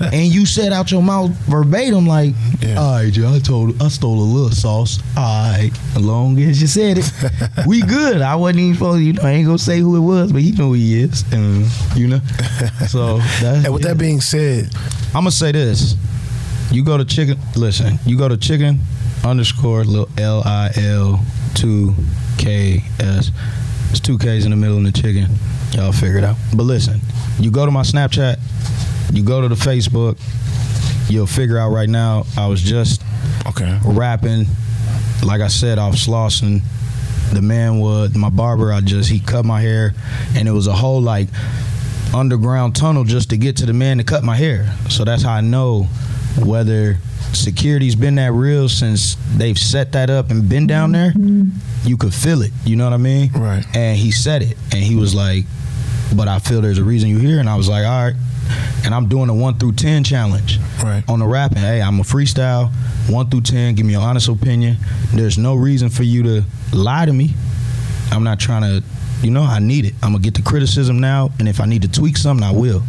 And 0.00 0.26
you 0.32 0.46
said 0.46 0.72
out 0.72 0.90
your 0.90 1.02
mouth 1.02 1.30
verbatim, 1.48 2.06
like, 2.06 2.32
Yeah. 2.60 2.76
all 2.80 2.92
right, 2.92 3.12
Joe, 3.12 3.34
I 3.34 3.38
told 3.40 3.80
I 3.82 3.88
stole 3.88 4.18
a 4.18 4.22
little 4.22 4.50
sauce. 4.50 4.98
All 5.16 5.52
right. 5.52 5.70
As 5.96 6.02
long 6.02 6.38
as 6.40 6.60
you 6.60 6.66
said 6.66 6.98
it. 6.98 7.10
we 7.66 7.82
good. 7.82 8.22
I 8.22 8.36
wasn't 8.36 8.60
even 8.60 8.74
supposed 8.74 8.98
to, 8.98 9.04
you 9.04 9.12
know, 9.14 9.22
I 9.22 9.30
ain't 9.32 9.46
gonna 9.46 9.58
say 9.58 9.80
who 9.80 9.96
it 9.96 10.00
was, 10.00 10.32
but 10.32 10.42
you 10.42 10.52
know 10.56 10.68
who 10.68 10.74
he 10.74 11.00
is. 11.02 11.24
And, 11.32 11.66
you 11.94 12.06
know. 12.08 12.20
So 12.88 13.18
that's 13.18 13.64
And 13.66 13.74
with 13.74 13.82
that 13.82 13.98
being 13.98 14.20
said, 14.20 14.70
I'm 15.08 15.22
gonna 15.24 15.30
say 15.30 15.52
this. 15.52 15.94
You 16.70 16.84
go 16.84 16.96
to 16.98 17.04
chicken. 17.04 17.38
Listen, 17.56 17.98
you 18.06 18.16
go 18.16 18.28
to 18.28 18.36
chicken 18.36 18.80
underscore 19.24 19.84
little 19.84 20.08
L 20.18 20.42
I 20.44 20.70
L 20.76 21.20
two 21.54 21.94
K 22.38 22.82
S. 23.00 23.30
It's 23.90 24.00
two 24.00 24.18
K's 24.18 24.44
in 24.44 24.50
the 24.50 24.56
middle 24.56 24.76
in 24.76 24.84
the 24.84 24.92
chicken. 24.92 25.26
Y'all 25.72 25.92
figure 25.92 26.18
it 26.18 26.24
out. 26.24 26.36
But 26.54 26.64
listen, 26.64 27.00
you 27.38 27.50
go 27.50 27.64
to 27.64 27.72
my 27.72 27.82
Snapchat. 27.82 28.38
You 29.12 29.22
go 29.22 29.40
to 29.40 29.48
the 29.48 29.54
Facebook. 29.54 30.18
You'll 31.10 31.26
figure 31.26 31.58
out 31.58 31.70
right 31.70 31.88
now. 31.88 32.24
I 32.36 32.46
was 32.48 32.62
just 32.62 33.02
okay. 33.46 33.78
rapping, 33.84 34.46
like 35.24 35.40
I 35.40 35.48
said, 35.48 35.78
off 35.78 35.94
Slauson. 35.94 36.60
The 37.32 37.42
man 37.42 37.78
was 37.78 38.14
my 38.14 38.30
barber. 38.30 38.72
I 38.72 38.80
just 38.80 39.10
he 39.10 39.20
cut 39.20 39.44
my 39.44 39.60
hair, 39.60 39.94
and 40.34 40.48
it 40.48 40.52
was 40.52 40.66
a 40.66 40.72
whole 40.72 41.00
like 41.00 41.28
underground 42.14 42.74
tunnel 42.74 43.04
just 43.04 43.30
to 43.30 43.36
get 43.36 43.56
to 43.58 43.66
the 43.66 43.72
man 43.72 43.98
to 43.98 44.04
cut 44.04 44.24
my 44.24 44.36
hair. 44.36 44.74
So 44.88 45.04
that's 45.04 45.22
how 45.22 45.32
I 45.32 45.40
know 45.40 45.88
whether 46.44 46.96
security's 47.32 47.94
been 47.94 48.14
that 48.16 48.32
real 48.32 48.68
since 48.68 49.16
they've 49.36 49.58
set 49.58 49.92
that 49.92 50.10
up 50.10 50.30
and 50.30 50.48
been 50.48 50.66
down 50.66 50.92
there. 50.92 51.10
Mm-hmm. 51.12 51.50
You 51.86 51.96
could 51.96 52.14
feel 52.14 52.42
it. 52.42 52.50
You 52.64 52.76
know 52.76 52.84
what 52.84 52.92
I 52.92 52.98
mean? 52.98 53.30
Right. 53.32 53.64
And 53.74 53.96
he 53.98 54.10
said 54.10 54.42
it, 54.42 54.56
and 54.72 54.82
he 54.82 54.94
was 54.96 55.14
like, 55.14 55.44
"But 56.16 56.28
I 56.28 56.38
feel 56.38 56.60
there's 56.60 56.78
a 56.78 56.84
reason 56.84 57.10
you're 57.10 57.20
here." 57.20 57.40
And 57.40 57.48
I 57.48 57.56
was 57.56 57.68
like, 57.68 57.84
"All 57.86 58.04
right." 58.04 58.14
And 58.84 58.94
I'm 58.94 59.08
doing 59.08 59.28
a 59.28 59.34
one 59.34 59.58
through 59.58 59.72
ten 59.72 60.04
challenge 60.04 60.58
Right. 60.82 61.04
on 61.08 61.18
the 61.18 61.26
rapping. 61.26 61.58
Hey, 61.58 61.82
I'm 61.82 62.00
a 62.00 62.02
freestyle, 62.02 62.70
one 63.08 63.28
through 63.28 63.42
ten. 63.42 63.74
Give 63.74 63.84
me 63.84 63.92
your 63.92 64.02
honest 64.02 64.28
opinion. 64.28 64.78
There's 65.12 65.36
no 65.36 65.54
reason 65.54 65.90
for 65.90 66.02
you 66.02 66.22
to 66.22 66.44
lie 66.72 67.04
to 67.04 67.12
me. 67.12 67.34
I'm 68.10 68.24
not 68.24 68.40
trying 68.40 68.62
to, 68.62 68.82
you 69.22 69.30
know, 69.30 69.42
I 69.42 69.58
need 69.58 69.84
it. 69.84 69.94
I'm 70.02 70.12
gonna 70.12 70.22
get 70.22 70.34
the 70.34 70.42
criticism 70.42 71.00
now, 71.00 71.30
and 71.38 71.48
if 71.48 71.60
I 71.60 71.66
need 71.66 71.82
to 71.82 71.88
tweak 71.88 72.16
something, 72.16 72.44
I 72.46 72.52
will. 72.52 72.82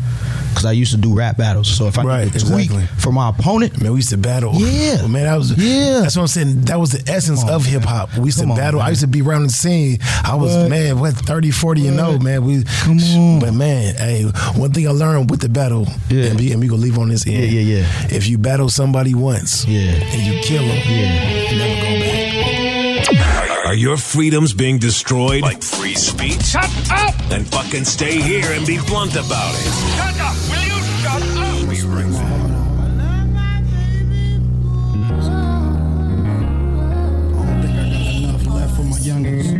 Cause 0.55 0.65
I 0.65 0.71
used 0.71 0.91
to 0.91 0.97
do 0.97 1.15
rap 1.15 1.37
battles, 1.37 1.67
so 1.67 1.85
if 1.87 1.97
I 1.99 2.03
Right, 2.03 2.23
need 2.25 2.33
to 2.33 2.45
tweak 2.45 2.71
exactly. 2.71 2.87
for 3.01 3.11
my 3.11 3.29
opponent, 3.29 3.79
Man, 3.81 3.91
we 3.91 3.97
used 3.99 4.09
to 4.09 4.17
battle. 4.17 4.51
Yeah. 4.55 5.05
Man, 5.07 5.23
that 5.25 5.37
was 5.37 5.51
Yeah. 5.55 6.01
That's 6.01 6.15
what 6.15 6.23
I'm 6.23 6.27
saying. 6.27 6.61
That 6.61 6.79
was 6.79 6.91
the 6.91 7.11
essence 7.11 7.43
on, 7.43 7.49
of 7.49 7.65
hip 7.65 7.83
hop. 7.83 8.17
We 8.17 8.25
used 8.25 8.39
Come 8.39 8.47
to 8.47 8.53
on, 8.53 8.57
battle. 8.57 8.81
I 8.81 8.89
used 8.89 9.01
to 9.01 9.07
be 9.07 9.21
around 9.21 9.43
the 9.43 9.49
scene. 9.49 9.99
I 10.25 10.35
was 10.35 10.53
What? 10.55 10.69
man, 10.69 10.99
what 10.99 11.13
30, 11.13 11.51
40 11.51 11.87
and 11.87 11.99
oh, 11.99 12.03
What? 12.03 12.11
old, 12.13 12.23
man. 12.23 12.43
We 12.43 12.63
Come 12.63 12.99
on. 12.99 13.39
But 13.39 13.53
man, 13.53 13.95
hey, 13.95 14.23
one 14.55 14.71
thing 14.73 14.87
I 14.87 14.91
learned 14.91 15.29
with 15.29 15.39
the 15.41 15.49
battle, 15.49 15.87
Yeah. 16.09 16.25
and, 16.25 16.39
we, 16.39 16.51
and 16.51 16.59
we 16.59 16.67
gonna 16.67 16.81
leave 16.81 16.97
on 16.97 17.09
this 17.09 17.27
end. 17.27 17.35
Yeah, 17.43 17.59
yeah, 17.61 17.77
yeah. 17.81 17.85
If 18.15 18.27
you 18.27 18.37
battle 18.39 18.69
somebody 18.69 19.13
once, 19.13 19.65
Yeah. 19.67 19.91
and 19.91 20.21
you 20.23 20.41
kill 20.41 20.63
them, 20.63 20.77
yeah. 20.89 21.51
you 21.51 21.57
never 21.59 21.81
go 23.05 23.13
back. 23.15 23.48
Are 23.69 23.75
your 23.75 23.97
freedoms 23.97 24.51
being 24.51 24.79
destroyed? 24.79 25.43
Like 25.43 25.61
free 25.61 25.93
speech? 25.93 26.41
Shut 26.41 26.65
up! 26.89 27.13
Then 27.29 27.43
fucking 27.45 27.85
stay 27.85 28.19
here 28.19 28.51
and 28.51 28.65
be 28.65 28.79
blunt 28.87 29.11
about 29.15 29.53
it. 29.53 29.71
Shut 29.95 30.19
up! 30.19 30.33
Will 30.49 30.63
you 30.65 30.81
shut 30.97 31.21
up? 31.21 31.29
don't 37.45 37.61
think 37.61 37.77
I 37.77 37.85
got 37.93 38.09
enough 38.17 38.47
left 38.47 38.75
for 38.75 38.81
my 38.85 38.97
youngest. 38.97 39.51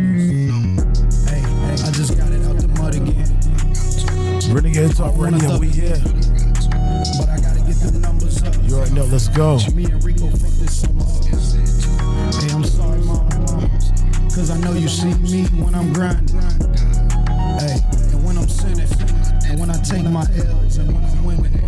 Hey, 1.28 1.38
hey, 1.38 1.72
I 1.72 1.90
just 1.92 2.18
got 2.18 2.32
it 2.32 2.42
out 2.46 2.56
the 2.56 2.66
mud 2.66 2.96
again. 2.96 3.30
Renegade 4.52 4.96
Talk 4.96 5.16
Radio, 5.18 5.56
we 5.56 5.68
here. 5.68 6.02
But 6.02 7.28
I 7.28 7.38
gotta 7.38 7.62
get 7.64 7.78
the 7.78 8.00
numbers 8.02 8.42
up. 8.42 8.56
You 8.64 8.74
already 8.74 8.92
know. 8.92 9.04
Let's 9.04 9.28
go. 9.28 9.60
Me 9.72 9.84
and 9.84 10.02
Rico 10.02 10.26
fucked 10.30 10.58
this 10.58 10.80
summer 10.80 11.04
Cause 14.40 14.50
I 14.50 14.56
know 14.60 14.72
you 14.72 14.88
see 14.88 15.12
me 15.12 15.44
when 15.62 15.74
I'm 15.74 15.92
grinding. 15.92 16.34
Hey, 17.60 17.76
and 18.08 18.24
when 18.24 18.38
I'm 18.38 18.48
sinning. 18.48 18.88
And 19.44 19.60
when 19.60 19.68
I 19.68 19.78
take 19.82 20.02
my 20.04 20.22
L's 20.22 20.78
and 20.78 20.94
when 20.94 21.04
I'm 21.04 21.24
winning. 21.26 21.60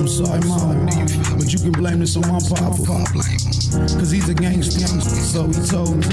I'm 0.00 0.08
sorry, 0.08 0.40
mama. 0.48 0.88
But 1.36 1.52
you 1.52 1.58
can 1.58 1.72
blame 1.72 1.98
this 1.98 2.16
on 2.16 2.22
my 2.22 2.40
papa. 2.40 3.04
Cause 3.92 4.10
he's 4.10 4.30
a 4.30 4.34
gangster. 4.34 4.88
So 4.88 5.46
he 5.48 5.66
told 5.68 5.98
me, 5.98 6.06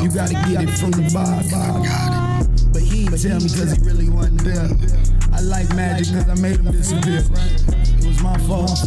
you 0.00 0.08
gotta 0.08 0.38
get 0.46 0.62
it 0.62 0.78
from 0.78 0.92
the 0.92 1.10
bottom. 1.12 2.72
But 2.72 2.82
he 2.82 3.06
ain't 3.06 3.20
tell 3.20 3.40
me 3.40 3.48
cause 3.48 3.72
he 3.76 3.82
really 3.82 4.08
wasn't 4.08 4.44
there. 4.44 4.70
I 5.32 5.40
like 5.40 5.68
magic 5.74 6.14
cause 6.14 6.28
I 6.28 6.40
made 6.40 6.60
him 6.60 6.70
disappear. 6.70 7.24
It 7.26 8.06
was 8.06 8.22
my 8.22 8.38
fault. 8.46 8.86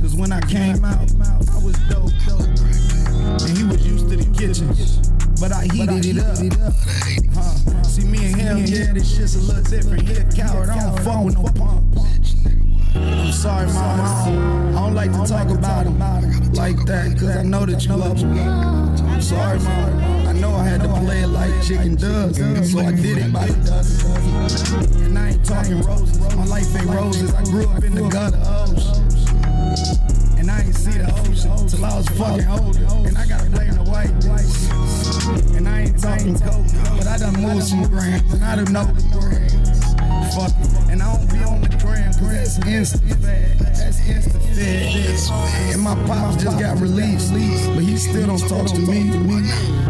Cause 0.00 0.14
when 0.14 0.30
I 0.30 0.40
came 0.42 0.84
out, 0.84 1.10
I 1.50 1.64
was 1.64 1.76
dope. 1.90 2.12
And 3.22 3.56
he 3.56 3.64
was 3.64 3.86
used 3.86 4.08
to 4.10 4.16
the 4.16 4.26
kitchen. 4.38 4.68
But 5.40 5.52
I 5.52 5.64
heated 5.64 6.04
it 6.06 6.18
up. 6.22 6.38
Huh. 7.34 7.82
See 7.82 8.04
me 8.04 8.26
and 8.26 8.36
him, 8.36 8.58
yeah, 8.58 8.92
this 8.92 9.16
shit's 9.16 9.34
a 9.36 9.40
little 9.40 9.62
different. 9.64 10.08
He 10.08 10.14
a 10.14 10.24
coward, 10.30 10.68
I 10.68 10.78
don't 10.78 11.00
fall 11.00 11.24
with 11.24 11.34
no 11.34 11.44
pump. 11.44 11.82
I'm 12.94 13.32
sorry, 13.32 13.66
mama. 13.66 14.02
I 14.02 14.80
don't, 14.80 14.94
like 14.94 15.10
to 15.12 15.26
talk 15.26 15.48
about 15.48 15.86
him 15.86 15.98
like 16.52 16.76
that, 16.84 17.18
cause 17.18 17.36
I 17.36 17.42
know 17.42 17.66
that 17.66 17.84
you 17.84 17.96
love 17.96 18.18
him. 18.18 18.38
I'm 18.38 19.20
sorry, 19.20 19.58
mama. 19.58 20.28
I 20.28 20.32
know 20.34 20.54
I 20.54 20.64
had 20.64 20.82
to 20.82 20.88
play 20.88 21.22
it 21.22 21.28
like 21.28 21.62
chicken 21.62 21.96
does, 21.96 22.36
so 22.70 22.78
I 22.78 22.92
did 22.92 23.18
it 23.18 23.32
by 23.32 23.46
the 23.46 23.54
dozen. 23.68 25.02
And 25.04 25.18
I 25.18 25.30
ain't 25.30 25.44
talking 25.44 25.80
roses. 25.82 26.18
My 26.36 26.44
life 26.46 26.76
ain't 26.76 26.86
roses. 26.86 27.34
I 27.34 27.42
grew 27.44 27.68
up 27.68 27.82
in 27.82 27.94
the 27.94 28.08
gutter. 28.08 30.01
And 30.42 30.50
I 30.50 30.58
ain't 30.58 30.74
see 30.74 30.98
the 30.98 31.06
ocean 31.06 31.68
till 31.68 31.84
I 31.84 31.96
was 31.96 32.08
fucking 32.18 32.48
older. 32.50 32.82
And 33.06 33.16
I 33.16 33.26
got 33.26 33.46
a 33.46 33.50
play 33.54 33.68
in 33.68 33.78
the 33.78 33.86
white. 33.86 34.10
And 35.54 35.68
I 35.68 35.82
ain't 35.82 36.02
talking 36.02 36.34
coke, 36.34 36.66
but 36.98 37.06
I 37.06 37.16
done 37.16 37.38
moved 37.38 37.62
some 37.62 37.86
grams. 37.86 38.26
And 38.34 38.42
I 38.42 38.56
done 38.56 38.72
know 38.74 38.82
the 38.90 39.06
grams. 39.14 39.94
Fuck 40.34 40.50
it. 40.58 40.90
And 40.90 41.00
I 41.00 41.14
don't 41.14 41.30
be 41.30 41.38
on 41.46 41.60
the 41.60 41.70
gram, 41.78 42.10
cause 42.18 42.58
that's 42.58 42.58
instant 42.66 43.22
fad. 43.22 43.56
That's 43.60 44.02
instant 44.02 44.42
fad. 44.42 45.74
And 45.74 45.80
my 45.80 45.94
pops 46.10 46.42
just 46.42 46.58
got 46.58 46.80
released, 46.80 47.30
but 47.30 47.84
he 47.84 47.96
still 47.96 48.26
don't 48.26 48.42
talk 48.48 48.66
to 48.66 48.80
me. 48.80 49.14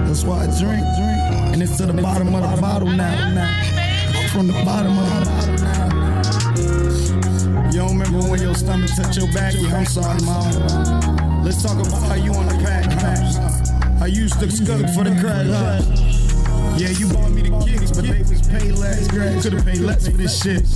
That's 0.05 0.23
why 0.23 0.45
I 0.45 0.47
drink, 0.61 0.85
drink. 1.01 1.57
And 1.57 1.63
it's 1.63 1.79
to 1.79 1.87
the 1.87 1.97
bottom 1.97 2.29
of 2.35 2.43
the 2.43 2.61
bottle 2.61 2.89
now. 2.89 3.33
now. 3.33 4.29
From 4.29 4.49
the 4.49 4.65
bottom 4.69 4.99
of 4.99 5.09
the 5.09 5.25
bottle 5.25 5.65
now. 5.65 5.92
Your 8.53 8.59
stomach 8.59 8.91
touched 8.95 9.17
your 9.17 9.33
back? 9.33 9.55
Yeah, 9.57 9.77
I'm 9.77 9.87
sorry, 9.87 10.21
mom. 10.23 11.43
Let's 11.43 11.63
talk 11.63 11.79
about 11.81 12.03
how 12.03 12.15
you 12.15 12.33
on 12.35 12.47
the 12.49 12.55
pack, 12.63 12.85
huh? 13.99 14.05
You 14.05 14.23
used 14.23 14.39
to 14.41 14.51
skunk 14.51 14.89
for 14.91 15.05
the 15.05 15.17
crack, 15.21 15.47
huh? 15.47 15.81
Yeah, 16.77 16.91
you 16.91 17.09
bought 17.09 17.31
me 17.31 17.43
the 17.49 17.65
kicks, 17.65 17.93
but 17.93 18.05
they 18.05 18.19
was 18.19 18.47
paid 18.49 18.73
less. 18.73 19.09
Could've 19.43 19.65
paid 19.65 19.79
less 19.79 20.07
for 20.07 20.17
this 20.17 20.43
shit. 20.43 20.69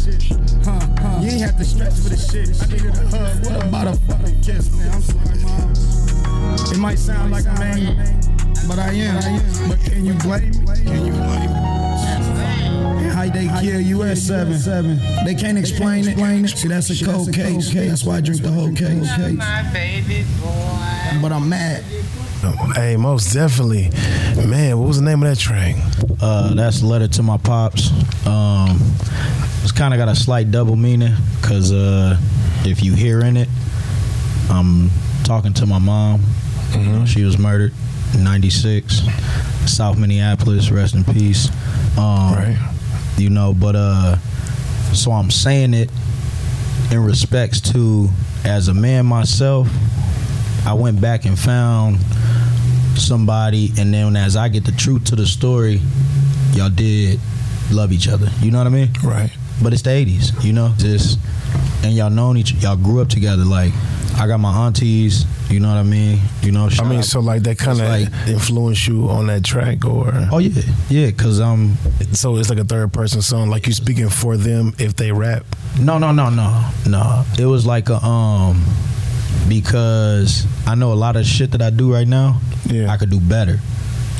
Huh, 0.64 0.80
huh. 1.00 1.20
You 1.20 1.30
ain't 1.32 1.42
have 1.42 1.58
to 1.58 1.64
stretch 1.64 1.94
for 1.94 2.08
this 2.08 2.30
shit. 2.30 2.48
I 2.62 2.66
needed 2.66 2.94
a 2.96 3.08
hug. 3.08 3.44
What 3.44 3.66
about 3.66 3.88
a 3.88 3.96
fucking 4.08 4.40
kiss, 4.40 4.72
man? 4.74 4.94
I'm 4.94 5.02
sorry, 5.02 5.38
mom. 5.42 6.72
It 6.72 6.78
might 6.78 6.98
sound 6.98 7.30
like 7.30 7.46
I'm 7.46 7.60
angry, 7.60 7.94
but 8.66 8.78
I 8.78 8.92
am. 8.92 9.68
But 9.68 9.80
can 9.80 10.06
you 10.06 10.14
blame 10.14 10.50
me? 10.50 10.84
Can 10.84 11.04
you 11.04 11.12
blame 11.12 11.52
me? 11.52 11.75
How 13.16 13.30
they 13.30 13.48
kill 13.62 13.80
you 13.80 14.02
at 14.02 14.18
seven. 14.18 14.58
seven. 14.58 14.98
They 15.24 15.34
can't 15.34 15.56
explain 15.56 16.04
it. 16.06 16.48
See, 16.50 16.68
that's 16.68 16.90
a 16.90 17.04
cold 17.04 17.32
case. 17.32 17.72
That's 17.72 18.04
why 18.04 18.16
I 18.16 18.20
drink 18.20 18.42
the 18.42 18.50
whole 18.50 18.74
case. 18.74 19.08
But 21.22 21.32
I'm 21.32 21.48
mad. 21.48 21.82
Hey, 22.74 22.96
most 22.96 23.32
definitely, 23.32 23.88
man. 24.46 24.78
What 24.78 24.86
was 24.88 24.98
the 25.00 25.04
name 25.04 25.22
of 25.22 25.28
that 25.30 25.38
track? 25.38 25.76
Uh, 26.20 26.54
that's 26.54 26.82
letter 26.82 27.08
to 27.08 27.22
my 27.22 27.38
pops. 27.38 27.90
Um, 28.26 28.78
it's 29.62 29.72
kind 29.72 29.94
of 29.94 29.98
got 29.98 30.08
a 30.08 30.14
slight 30.14 30.50
double 30.50 30.76
meaning 30.76 31.14
because 31.40 31.72
uh, 31.72 32.18
if 32.64 32.82
you 32.84 32.92
hearing 32.94 33.36
it, 33.38 33.48
I'm 34.50 34.90
talking 35.24 35.54
to 35.54 35.66
my 35.66 35.78
mom. 35.78 36.22
You 36.72 36.80
know, 36.84 37.06
she 37.06 37.24
was 37.24 37.38
murdered 37.38 37.72
in 38.14 38.22
'96, 38.22 39.00
South 39.64 39.96
Minneapolis. 39.98 40.70
Rest 40.70 40.94
in 40.94 41.04
peace. 41.04 41.48
Um, 41.96 42.34
Right. 42.34 42.72
You 43.18 43.30
know, 43.30 43.54
but 43.54 43.74
uh, 43.76 44.16
so 44.92 45.12
I'm 45.12 45.30
saying 45.30 45.74
it 45.74 45.90
in 46.90 47.02
respects 47.02 47.60
to 47.72 48.08
as 48.44 48.68
a 48.68 48.74
man 48.74 49.06
myself. 49.06 49.68
I 50.66 50.74
went 50.74 51.00
back 51.00 51.24
and 51.24 51.38
found 51.38 51.98
somebody, 52.98 53.72
and 53.78 53.92
then 53.92 54.16
as 54.16 54.36
I 54.36 54.48
get 54.48 54.64
the 54.64 54.72
truth 54.72 55.04
to 55.06 55.16
the 55.16 55.26
story, 55.26 55.80
y'all 56.52 56.70
did 56.70 57.20
love 57.70 57.92
each 57.92 58.08
other. 58.08 58.28
You 58.40 58.50
know 58.50 58.58
what 58.58 58.66
I 58.66 58.70
mean? 58.70 58.90
Right. 59.02 59.30
But 59.62 59.72
it's 59.72 59.82
the 59.82 59.90
'80s, 59.90 60.44
you 60.44 60.52
know. 60.52 60.74
Just 60.76 61.18
and 61.82 61.94
y'all 61.94 62.10
known 62.10 62.36
each, 62.36 62.52
y'all 62.54 62.76
grew 62.76 63.00
up 63.00 63.08
together. 63.08 63.44
Like 63.44 63.72
I 64.18 64.26
got 64.26 64.38
my 64.40 64.66
aunties. 64.66 65.24
You 65.50 65.60
know 65.60 65.68
what 65.68 65.76
I 65.78 65.82
mean? 65.82 66.18
You 66.42 66.52
know. 66.52 66.68
I 66.78 66.88
mean, 66.88 66.98
out- 66.98 67.04
so 67.04 67.20
like 67.20 67.42
that 67.42 67.58
kind 67.58 67.80
of 67.80 67.88
like 67.88 68.08
influenced 68.28 68.86
you 68.88 69.08
on 69.08 69.26
that 69.28 69.44
track, 69.44 69.84
or 69.84 70.10
Oh 70.32 70.38
yeah, 70.38 70.62
yeah. 70.88 71.10
Cause 71.12 71.40
um, 71.40 71.76
so 72.12 72.36
it's 72.36 72.50
like 72.50 72.58
a 72.58 72.64
third 72.64 72.92
person 72.92 73.22
song, 73.22 73.48
like 73.50 73.66
you 73.66 73.72
speaking 73.72 74.08
for 74.08 74.36
them 74.36 74.74
if 74.78 74.96
they 74.96 75.12
rap. 75.12 75.44
no, 75.80 75.98
no, 75.98 76.12
no, 76.12 76.30
no, 76.30 76.70
no. 76.86 77.24
It 77.38 77.46
was 77.46 77.66
like 77.66 77.88
a 77.88 77.96
um, 78.04 78.64
because 79.48 80.46
I 80.66 80.74
know 80.74 80.92
a 80.92 80.94
lot 80.94 81.16
of 81.16 81.24
shit 81.26 81.52
that 81.52 81.62
I 81.62 81.70
do 81.70 81.92
right 81.92 82.08
now. 82.08 82.40
Yeah. 82.66 82.90
I 82.90 82.96
could 82.96 83.10
do 83.10 83.20
better. 83.20 83.58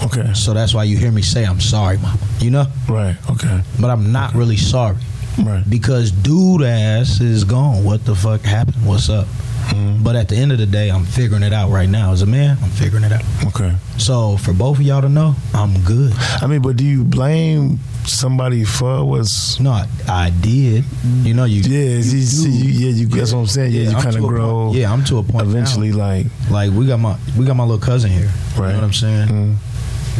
Okay, 0.04 0.34
So 0.34 0.52
that's 0.52 0.74
why 0.74 0.84
you 0.84 0.98
hear 0.98 1.10
me 1.10 1.22
say 1.22 1.44
I'm 1.44 1.58
sorry, 1.60 1.96
mama. 1.96 2.18
You 2.40 2.50
know, 2.50 2.66
right. 2.88 3.16
Okay, 3.30 3.62
but 3.80 3.88
I'm 3.88 4.12
not 4.12 4.34
really 4.34 4.58
sorry 4.58 4.98
right. 5.42 5.64
because 5.68 6.10
dude 6.10 6.62
ass 6.62 7.20
is 7.20 7.44
gone. 7.44 7.82
What 7.82 8.04
the 8.04 8.14
fuck 8.14 8.42
happened? 8.42 8.86
What's 8.86 9.08
up? 9.08 9.26
Mm-hmm. 9.66 10.02
But 10.02 10.16
at 10.16 10.28
the 10.28 10.36
end 10.36 10.52
of 10.52 10.58
the 10.58 10.66
day, 10.66 10.90
I'm 10.90 11.04
figuring 11.04 11.42
it 11.42 11.52
out 11.52 11.70
right 11.70 11.88
now. 11.88 12.12
As 12.12 12.22
a 12.22 12.26
man, 12.26 12.56
I'm 12.62 12.70
figuring 12.70 13.04
it 13.04 13.12
out. 13.12 13.22
Okay. 13.46 13.74
So 13.98 14.36
for 14.36 14.52
both 14.52 14.78
of 14.78 14.82
y'all 14.84 15.02
to 15.02 15.08
know, 15.08 15.34
I'm 15.54 15.80
good. 15.82 16.12
I 16.40 16.46
mean, 16.46 16.62
but 16.62 16.76
do 16.76 16.84
you 16.84 17.04
blame 17.04 17.78
somebody 18.04 18.64
for 18.64 19.04
what's? 19.04 19.58
No, 19.60 19.70
I, 19.72 19.86
I 20.08 20.30
did. 20.30 20.84
You 21.22 21.34
know, 21.34 21.44
you. 21.44 21.62
Yeah, 21.62 21.96
you, 21.96 22.02
do. 22.02 22.22
see, 22.22 22.50
you, 22.50 22.70
yeah, 22.88 22.92
you. 22.92 23.06
That's 23.06 23.32
what 23.32 23.40
I'm 23.40 23.46
saying. 23.46 23.72
Yeah, 23.72 23.90
you 23.90 23.96
kind 23.96 24.16
of 24.16 24.22
grow. 24.22 24.66
Point, 24.66 24.78
yeah, 24.78 24.92
I'm 24.92 25.04
to 25.04 25.18
a 25.18 25.22
point. 25.22 25.46
Eventually, 25.46 25.90
now. 25.90 25.96
like 25.98 26.26
like 26.50 26.70
we 26.72 26.86
got 26.86 26.98
my 27.00 27.16
we 27.38 27.44
got 27.44 27.56
my 27.56 27.64
little 27.64 27.84
cousin 27.84 28.10
here. 28.10 28.30
Right. 28.56 28.68
You 28.68 28.72
know 28.74 28.78
what 28.78 28.84
I'm 28.84 28.92
saying? 28.92 29.28
Mm. 29.28 29.56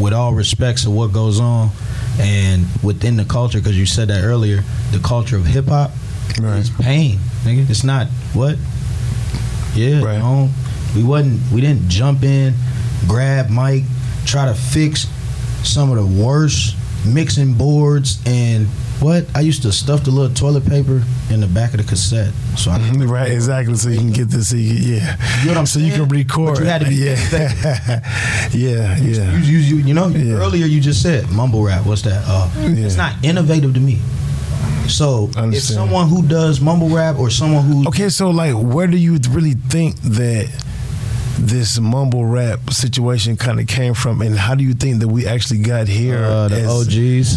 With 0.03 0.13
all 0.13 0.35
respects 0.35 0.85
of 0.85 0.93
what 0.93 1.13
goes 1.13 1.41
on, 1.41 1.71
and 2.19 2.67
within 2.83 3.17
the 3.17 3.25
culture, 3.25 3.59
because 3.59 3.79
you 3.79 3.87
said 3.87 4.09
that 4.09 4.25
earlier, 4.25 4.63
the 4.91 4.99
culture 4.99 5.37
of 5.37 5.47
hip 5.47 5.67
hop 5.67 5.91
Right. 6.41 6.59
is 6.59 6.69
pain, 6.71 7.19
nigga. 7.45 7.71
It's 7.71 7.85
not 7.85 8.09
what. 8.35 8.57
Yeah, 9.77 10.03
Right. 10.03 10.19
no, 10.19 10.51
we 10.95 11.03
wasn't. 11.05 11.41
We 11.53 11.61
didn't 11.61 11.89
jump 11.89 12.23
in, 12.23 12.55
grab 13.07 13.51
mic, 13.51 13.85
try 14.25 14.47
to 14.47 14.55
fix 14.55 15.07
some 15.63 15.91
of 15.91 15.97
the 15.97 16.23
worst 16.23 16.77
mixing 17.05 17.53
boards 17.55 18.19
and 18.27 18.67
what 18.99 19.27
I 19.35 19.41
used 19.41 19.63
to 19.63 19.73
stuff 19.73 20.05
the 20.05 20.11
little 20.11 20.35
toilet 20.35 20.65
paper 20.67 21.03
in 21.31 21.41
the 21.41 21.47
back 21.47 21.73
of 21.75 21.79
the 21.79 21.85
cassette. 21.85 22.33
So 22.57 22.71
I 22.71 22.79
right, 22.97 23.31
exactly. 23.31 23.75
So 23.77 23.91
you 23.91 23.99
can 23.99 24.11
get 24.13 24.29
this. 24.29 24.49
So 24.51 24.57
you, 24.57 24.73
yeah, 24.73 25.17
You 25.41 25.47
know 25.47 25.51
what 25.53 25.59
I'm 25.59 25.67
so 25.67 25.79
you 25.81 25.93
can 25.93 26.09
record. 26.09 26.55
But 26.55 26.61
you 26.61 26.67
had 26.67 26.81
to 26.81 26.89
be 26.89 26.95
yeah, 26.95 27.17
yeah, 28.53 28.97
yeah. 28.97 29.33
You, 29.37 29.39
you, 29.39 29.59
you, 29.59 29.77
you 29.89 29.95
know, 29.95 30.09
Yeah. 30.09 30.35
earlier 30.37 30.65
you 30.67 30.81
just 30.81 31.03
said 31.03 31.31
mumble 31.31 31.63
rap. 31.63 31.85
What's 31.85 32.03
that? 32.03 32.25
Uh, 32.27 32.49
Yeah. 32.61 32.87
It's 32.87 32.97
not 32.97 33.23
innovative 33.23 33.75
to 33.75 33.81
me. 33.81 34.01
So 34.89 35.31
if 35.37 35.63
someone 35.63 36.09
who 36.09 36.23
does 36.23 36.61
mumble 36.61 36.89
rap 36.89 37.19
or 37.19 37.29
someone 37.31 37.65
who 37.65 37.89
Okay, 37.89 38.09
so 38.09 38.31
like, 38.31 38.55
where 38.55 38.87
do 38.87 38.97
you 38.97 39.19
really 39.31 39.55
think 39.55 39.97
that 40.03 40.49
this 41.39 41.79
mumble 41.79 42.25
rap 42.25 42.71
situation 42.71 43.37
kind 43.37 43.61
of 43.61 43.67
came 43.67 43.95
from, 43.95 44.23
and 44.23 44.37
how 44.37 44.55
do 44.55 44.65
you 44.65 44.75
think 44.75 45.01
that 45.01 45.09
we 45.09 45.27
actually 45.27 45.59
got 45.61 45.87
here? 45.89 46.25
uh, 46.25 46.49
the 46.49 46.61
as- 46.63 46.69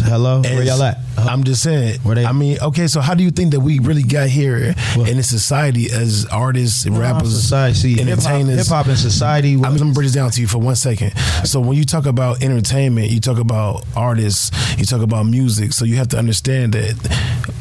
hello, 0.08 0.40
where 0.42 0.62
y'all 0.62 0.82
at? 0.82 0.98
I'm 1.18 1.44
just 1.44 1.62
saying. 1.62 2.00
Where 2.02 2.14
they- 2.14 2.24
I 2.24 2.32
mean, 2.32 2.58
okay, 2.62 2.86
so 2.86 3.00
how 3.00 3.14
do 3.14 3.22
you 3.22 3.30
think 3.30 3.50
that 3.52 3.60
we 3.60 3.78
really 3.78 4.02
got 4.02 4.28
here 4.28 4.74
in 4.96 5.16
this 5.16 5.28
society 5.28 5.90
as 5.90 6.24
artists, 6.26 6.86
Uh, 6.86 6.92
rappers, 6.92 7.30
society, 7.34 7.74
see, 7.74 7.94
hip 7.94 8.18
hop, 8.20 8.88
in 8.88 8.96
society. 8.96 9.54
I'm 9.54 9.76
gonna 9.76 9.92
break 9.92 10.06
this 10.06 10.14
down 10.14 10.30
to 10.30 10.40
you 10.40 10.46
for 10.46 10.58
one 10.58 10.76
second. 10.76 11.12
So 11.44 11.60
when 11.60 11.76
you 11.76 11.84
talk 11.84 12.06
about 12.06 12.42
entertainment, 12.42 13.10
you 13.10 13.20
talk 13.20 13.38
about 13.38 13.84
artists, 13.94 14.50
you 14.78 14.84
talk 14.86 15.02
about 15.02 15.26
music. 15.26 15.72
So 15.74 15.84
you 15.84 15.96
have 15.96 16.08
to 16.08 16.18
understand 16.18 16.72
that 16.72 16.94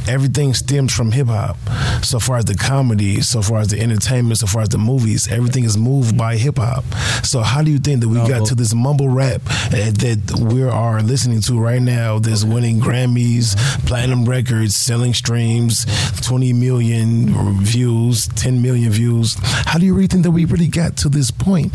everything 0.08 0.54
stems 0.54 0.94
from 0.94 1.12
hip 1.12 1.28
hop. 1.28 1.58
So 2.02 2.20
far 2.20 2.38
as 2.38 2.46
the 2.46 2.56
comedy, 2.56 3.22
so 3.22 3.42
far 3.42 3.60
as 3.60 3.68
the 3.68 3.80
entertainment, 3.82 4.38
so 4.40 4.48
far 4.48 4.62
as 4.62 4.70
the 4.70 4.78
movies, 4.78 5.28
everything 5.28 5.66
is 5.66 5.78
moved 5.78 6.18
by 6.18 6.29
hip 6.36 6.58
hop. 6.58 6.84
So 7.24 7.42
how 7.42 7.62
do 7.62 7.72
you 7.72 7.80
think 7.80 8.02
that 8.02 8.08
we 8.08 8.18
No, 8.18 8.28
got 8.28 8.48
to 8.48 8.56
this 8.56 8.74
mumble 8.74 9.10
rap 9.10 9.42
uh, 9.46 9.70
that 9.72 10.48
we 10.52 10.64
are 10.64 11.02
listening 11.02 11.42
to 11.42 11.60
right 11.60 11.82
now? 11.82 12.20
That's 12.20 12.44
winning 12.44 12.80
Grammys, 12.80 13.56
platinum 13.86 14.26
records, 14.26 14.76
selling 14.76 15.14
streams, 15.14 15.86
20 16.22 16.54
million 16.54 17.64
views, 17.64 18.28
10 18.30 18.62
million 18.62 18.92
views. 18.92 19.36
How 19.42 19.78
do 19.80 19.86
you 19.86 19.94
really 19.94 20.08
think 20.08 20.24
that 20.24 20.32
we 20.32 20.46
really 20.46 20.68
got 20.68 20.98
to 20.98 21.10
this 21.10 21.32
point? 21.32 21.72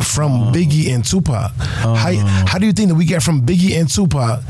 From 0.00 0.50
Biggie 0.50 0.88
and 0.94 1.04
Tupac, 1.04 1.52
how, 1.56 2.14
how 2.46 2.56
do 2.56 2.64
you 2.64 2.72
think 2.72 2.88
that 2.88 2.94
we 2.94 3.04
get 3.04 3.22
from 3.22 3.42
Biggie 3.42 3.78
and 3.78 3.86
Tupac 3.86 4.40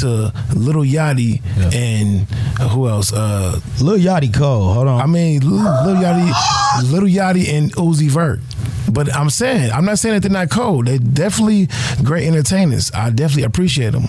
to 0.00 0.32
Little 0.56 0.82
Yachty 0.82 1.40
Yeah. 1.56 1.70
and 1.72 2.26
uh, 2.60 2.68
who 2.68 2.88
else? 2.88 3.12
Uh, 3.12 3.60
Lil 3.80 3.98
Yachty 3.98 4.34
Cole. 4.34 4.72
Hold 4.74 4.88
on. 4.88 5.00
I 5.00 5.06
mean, 5.06 5.38
Little 5.42 5.84
Lil 5.86 6.02
Yachty, 6.02 6.90
Little 6.90 7.08
Yachty 7.08 7.48
and 7.48 7.72
Uzi 7.76 8.08
Vert. 8.10 8.40
But 8.92 9.14
I'm 9.14 9.30
saying, 9.30 9.70
I'm 9.72 9.84
not 9.84 9.98
saying 9.98 10.14
that 10.14 10.20
they're 10.22 10.30
not 10.30 10.50
cold. 10.50 10.86
They're 10.86 10.98
definitely 10.98 11.68
great 12.02 12.26
entertainers. 12.26 12.90
I 12.94 13.10
definitely 13.10 13.44
appreciate 13.44 13.90
them. 13.92 14.04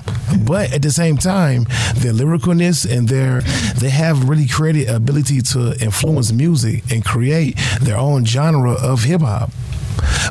But 0.46 0.74
at 0.74 0.82
the 0.82 0.92
same 0.92 1.18
time, 1.18 1.64
their 1.96 2.14
lyricalness 2.14 2.90
and 2.90 3.08
their 3.08 3.42
they 3.78 3.90
have 3.90 4.28
really 4.30 4.48
created 4.48 4.90
ability 4.90 5.42
to 5.42 5.76
influence 5.82 6.32
music 6.32 6.84
and 6.92 7.04
create 7.04 7.60
their 7.82 7.98
own 7.98 8.26
genre 8.26 8.74
of 8.74 9.04
hip 9.04 9.22
hop. 9.22 9.52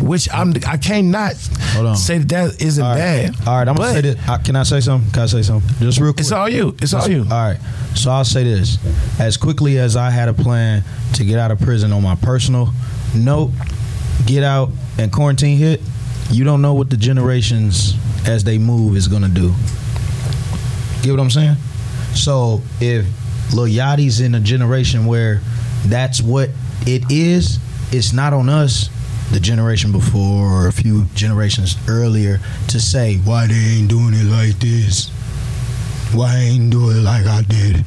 Which 0.01 0.29
I'm 0.33 0.55
I 0.67 0.77
cannot 0.79 1.35
say 1.35 2.19
that 2.19 2.29
that 2.29 2.63
isn't 2.63 2.83
all 2.83 2.91
right, 2.91 2.99
bad. 3.33 3.47
all 3.47 3.59
right. 3.59 3.69
I'm 3.69 3.77
gonna 3.77 3.93
say 3.93 4.01
this. 4.01 4.29
Uh, 4.29 4.39
can 4.39 4.57
I 4.57 4.63
say 4.63 4.81
something? 4.81 5.11
Can 5.11 5.23
I 5.23 5.27
say 5.27 5.43
something? 5.43 5.69
Just 5.79 6.01
real 6.01 6.13
quick. 6.13 6.21
It's 6.21 6.33
all 6.33 6.49
you. 6.49 6.75
It's 6.81 6.95
all 6.95 7.09
you. 7.09 7.21
All 7.23 7.27
right. 7.29 7.59
So 7.95 8.11
I'll 8.11 8.25
say 8.25 8.45
this. 8.45 8.79
As 9.21 9.37
quickly 9.37 9.79
as 9.79 9.95
I 9.97 10.09
had 10.11 10.29
a 10.29 10.35
plan 10.35 10.85
to 11.15 11.25
get 11.25 11.39
out 11.39 11.51
of 11.51 11.61
prison 11.61 11.93
on 11.93 12.03
my 12.03 12.15
personal 12.15 12.73
note, 13.15 13.51
get 14.27 14.43
out 14.43 14.71
and 14.99 15.13
quarantine 15.13 15.57
hit, 15.57 15.81
you 16.31 16.45
don't 16.45 16.63
know 16.63 16.75
what 16.75 16.91
the 16.91 16.97
generations 16.97 17.95
as 18.27 18.45
they 18.45 18.59
move 18.59 18.97
is 18.97 19.09
gonna 19.09 19.29
do. 19.29 19.55
Get 21.03 21.13
what 21.13 21.21
I'm 21.21 21.31
saying? 21.31 21.57
So 22.15 22.61
if 22.81 23.07
Lil 23.55 23.67
Yachty's 23.67 24.21
in 24.21 24.35
a 24.35 24.41
generation 24.41 25.07
where 25.07 25.41
that's 25.87 26.21
what 26.21 26.51
it 26.87 27.05
is, 27.11 27.59
it's 27.93 28.13
not 28.13 28.33
on 28.33 28.49
us, 28.49 28.91
the 29.33 29.41
generation 29.41 29.93
before 29.93 30.47
or 30.47 30.69
a 30.69 30.73
few 30.73 31.05
generations 31.15 31.77
earlier, 31.89 32.41
to 32.69 32.81
say 32.81 33.17
why 33.19 33.47
they 33.47 33.55
ain't 33.55 33.89
doing 33.89 34.15
it 34.15 34.25
like 34.25 34.59
this. 34.59 35.09
Why 36.13 36.35
ain't 36.37 36.71
do 36.71 36.91
it 36.91 37.03
like 37.03 37.27
I 37.27 37.43
did? 37.43 37.85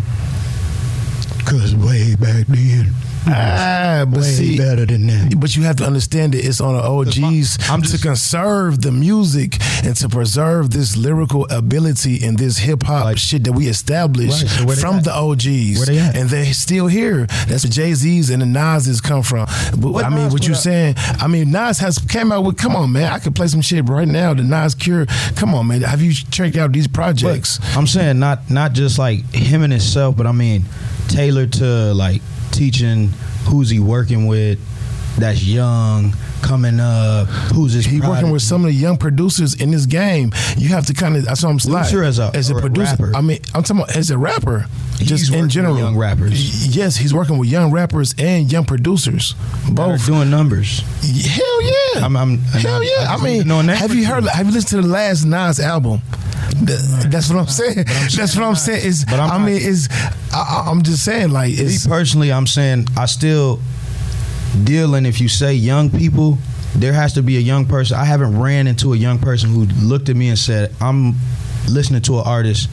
Cause 1.45 1.75
way 1.75 2.15
back 2.15 2.45
then, 2.47 2.91
Ah, 3.27 4.05
but 4.07 4.19
way 4.21 4.25
see, 4.31 4.57
better 4.57 4.85
than 4.85 5.07
that. 5.07 5.39
But 5.39 5.55
you 5.55 5.63
have 5.63 5.75
to 5.77 5.85
understand 5.85 6.33
that 6.33 6.43
it's 6.45 6.59
on 6.59 6.73
the 6.75 6.81
OGs 6.83 7.57
I'm 7.69 7.81
to 7.83 7.97
conserve 7.97 8.81
the 8.81 8.91
music 8.91 9.57
and 9.83 9.95
to 9.97 10.09
preserve 10.09 10.71
this 10.71 10.97
lyrical 10.97 11.47
ability 11.49 12.23
and 12.23 12.37
this 12.37 12.57
hip 12.57 12.83
hop 12.83 13.05
Like- 13.05 13.17
shit 13.17 13.43
that 13.43 13.53
we 13.53 13.67
established 13.67 14.43
Right, 14.43 14.69
so 14.69 14.81
from 14.81 14.97
at? 14.97 15.03
the 15.03 15.13
OGs. 15.15 15.77
Where 15.77 15.85
they 15.85 15.99
at? 15.99 16.15
And 16.15 16.29
they're 16.29 16.53
still 16.53 16.87
here. 16.87 17.27
That's 17.47 17.63
where 17.63 17.71
Jay 17.71 17.93
Z's 17.93 18.29
and 18.29 18.41
the 18.41 18.45
Nas's 18.45 19.01
come 19.01 19.23
from. 19.23 19.47
But 19.77 19.91
What 19.91 20.05
I 20.05 20.09
mean, 20.09 20.25
Nas 20.25 20.33
what 20.33 20.47
you're 20.47 20.55
saying? 20.55 20.95
I 21.19 21.27
mean, 21.27 21.51
Nas 21.51 21.79
has 21.79 21.99
came 21.99 22.31
out 22.31 22.43
with. 22.43 22.57
Come 22.57 22.75
on, 22.75 22.91
man, 22.91 23.11
I 23.11 23.19
could 23.19 23.35
play 23.35 23.47
some 23.47 23.61
shit 23.61 23.87
right 23.87 24.07
now. 24.07 24.33
The 24.33 24.43
Nas 24.43 24.75
Cure. 24.75 25.05
Come 25.35 25.53
on, 25.53 25.67
man. 25.67 25.81
Have 25.81 26.01
you 26.01 26.13
checked 26.13 26.57
out 26.57 26.71
these 26.71 26.87
projects? 26.87 27.57
But 27.59 27.77
I'm 27.77 27.87
saying 27.87 28.19
not 28.19 28.49
not 28.49 28.73
just 28.73 28.97
like 28.97 29.23
him 29.33 29.61
and 29.63 29.71
himself, 29.71 30.17
but 30.17 30.25
I 30.27 30.31
mean 30.31 30.65
tailored 31.07 31.53
to 31.53 31.93
like 31.93 32.21
teaching 32.51 33.09
who's 33.45 33.69
he 33.69 33.79
working 33.79 34.27
with 34.27 34.59
that's 35.17 35.43
young, 35.43 36.13
coming 36.41 36.79
up, 36.79 37.27
who's 37.53 37.73
his 37.73 37.85
He 37.85 37.99
working 37.99 38.31
with 38.31 38.41
some 38.43 38.61
of 38.63 38.67
the 38.71 38.73
young 38.73 38.95
producers 38.95 39.53
in 39.59 39.71
this 39.71 39.85
game. 39.85 40.31
You 40.57 40.69
have 40.69 40.85
to 40.85 40.93
kind 40.93 41.17
of. 41.17 41.25
That's 41.25 41.43
what 41.43 41.49
I'm 41.49 41.59
saying. 41.59 41.75
Producer 41.75 42.03
as 42.03 42.17
a- 42.17 42.31
as 42.33 42.49
a 42.49 42.55
producer. 42.55 42.91
rapper? 42.95 43.11
I 43.15 43.19
mean, 43.19 43.39
I'm 43.53 43.61
talking 43.63 43.83
about 43.83 43.95
as 43.97 44.09
a 44.09 44.17
rapper. 44.17 44.67
He's 44.99 45.09
just 45.09 45.33
in 45.33 45.49
general, 45.49 45.77
young 45.77 45.97
rappers. 45.97 46.73
Yes, 46.75 46.95
he's 46.95 47.13
working 47.13 47.37
with 47.39 47.49
young 47.49 47.71
rappers 47.71 48.15
and 48.17 48.49
young 48.51 48.63
producers. 48.65 49.35
Both. 49.69 50.05
doing 50.05 50.29
numbers. 50.29 50.79
Hell 51.25 51.61
yeah. 51.63 52.01
I'm- 52.03 52.15
I'm- 52.15 52.37
Hell 52.37 52.81
I- 52.81 52.95
yeah. 52.99 53.11
I 53.13 53.17
mean, 53.17 53.33
need 53.33 53.41
to 53.41 53.47
know 53.49 53.59
a 53.59 53.63
name 53.63 53.75
have 53.75 53.93
you. 53.93 54.05
heard? 54.05 54.23
Have 54.27 54.45
you 54.47 54.53
listened 54.53 54.81
to 54.81 54.87
the 54.87 54.93
last 54.93 55.25
Nas 55.25 55.59
album? 55.59 56.01
Th- 56.65 56.79
That's 57.09 57.29
what 57.29 57.39
I'm 57.39 57.47
saying. 57.47 57.85
That's 57.85 58.35
what 58.35 58.45
I'm 58.45 58.55
saying. 58.55 58.85
Is 58.85 59.05
I 59.09 59.37
mean, 59.45 59.55
is 59.61 59.89
I, 60.33 60.65
I'm 60.67 60.81
just 60.83 61.03
saying 61.03 61.31
like 61.31 61.51
Me 61.85 61.91
personally, 61.91 62.31
I'm 62.31 62.47
saying 62.47 62.87
I 62.97 63.05
still 63.05 63.59
deal 64.63 64.95
in 64.95 65.05
if 65.05 65.19
you 65.21 65.27
say 65.29 65.53
young 65.53 65.89
people, 65.89 66.37
there 66.75 66.93
has 66.93 67.13
to 67.13 67.21
be 67.21 67.37
a 67.37 67.39
young 67.39 67.65
person. 67.65 67.97
I 67.97 68.05
haven't 68.05 68.39
ran 68.39 68.67
into 68.67 68.93
a 68.93 68.97
young 68.97 69.19
person 69.19 69.49
who 69.49 69.65
looked 69.85 70.09
at 70.09 70.15
me 70.15 70.29
and 70.29 70.37
said, 70.37 70.73
"I'm 70.79 71.15
listening 71.67 72.01
to 72.03 72.19
an 72.19 72.23
artist." 72.25 72.69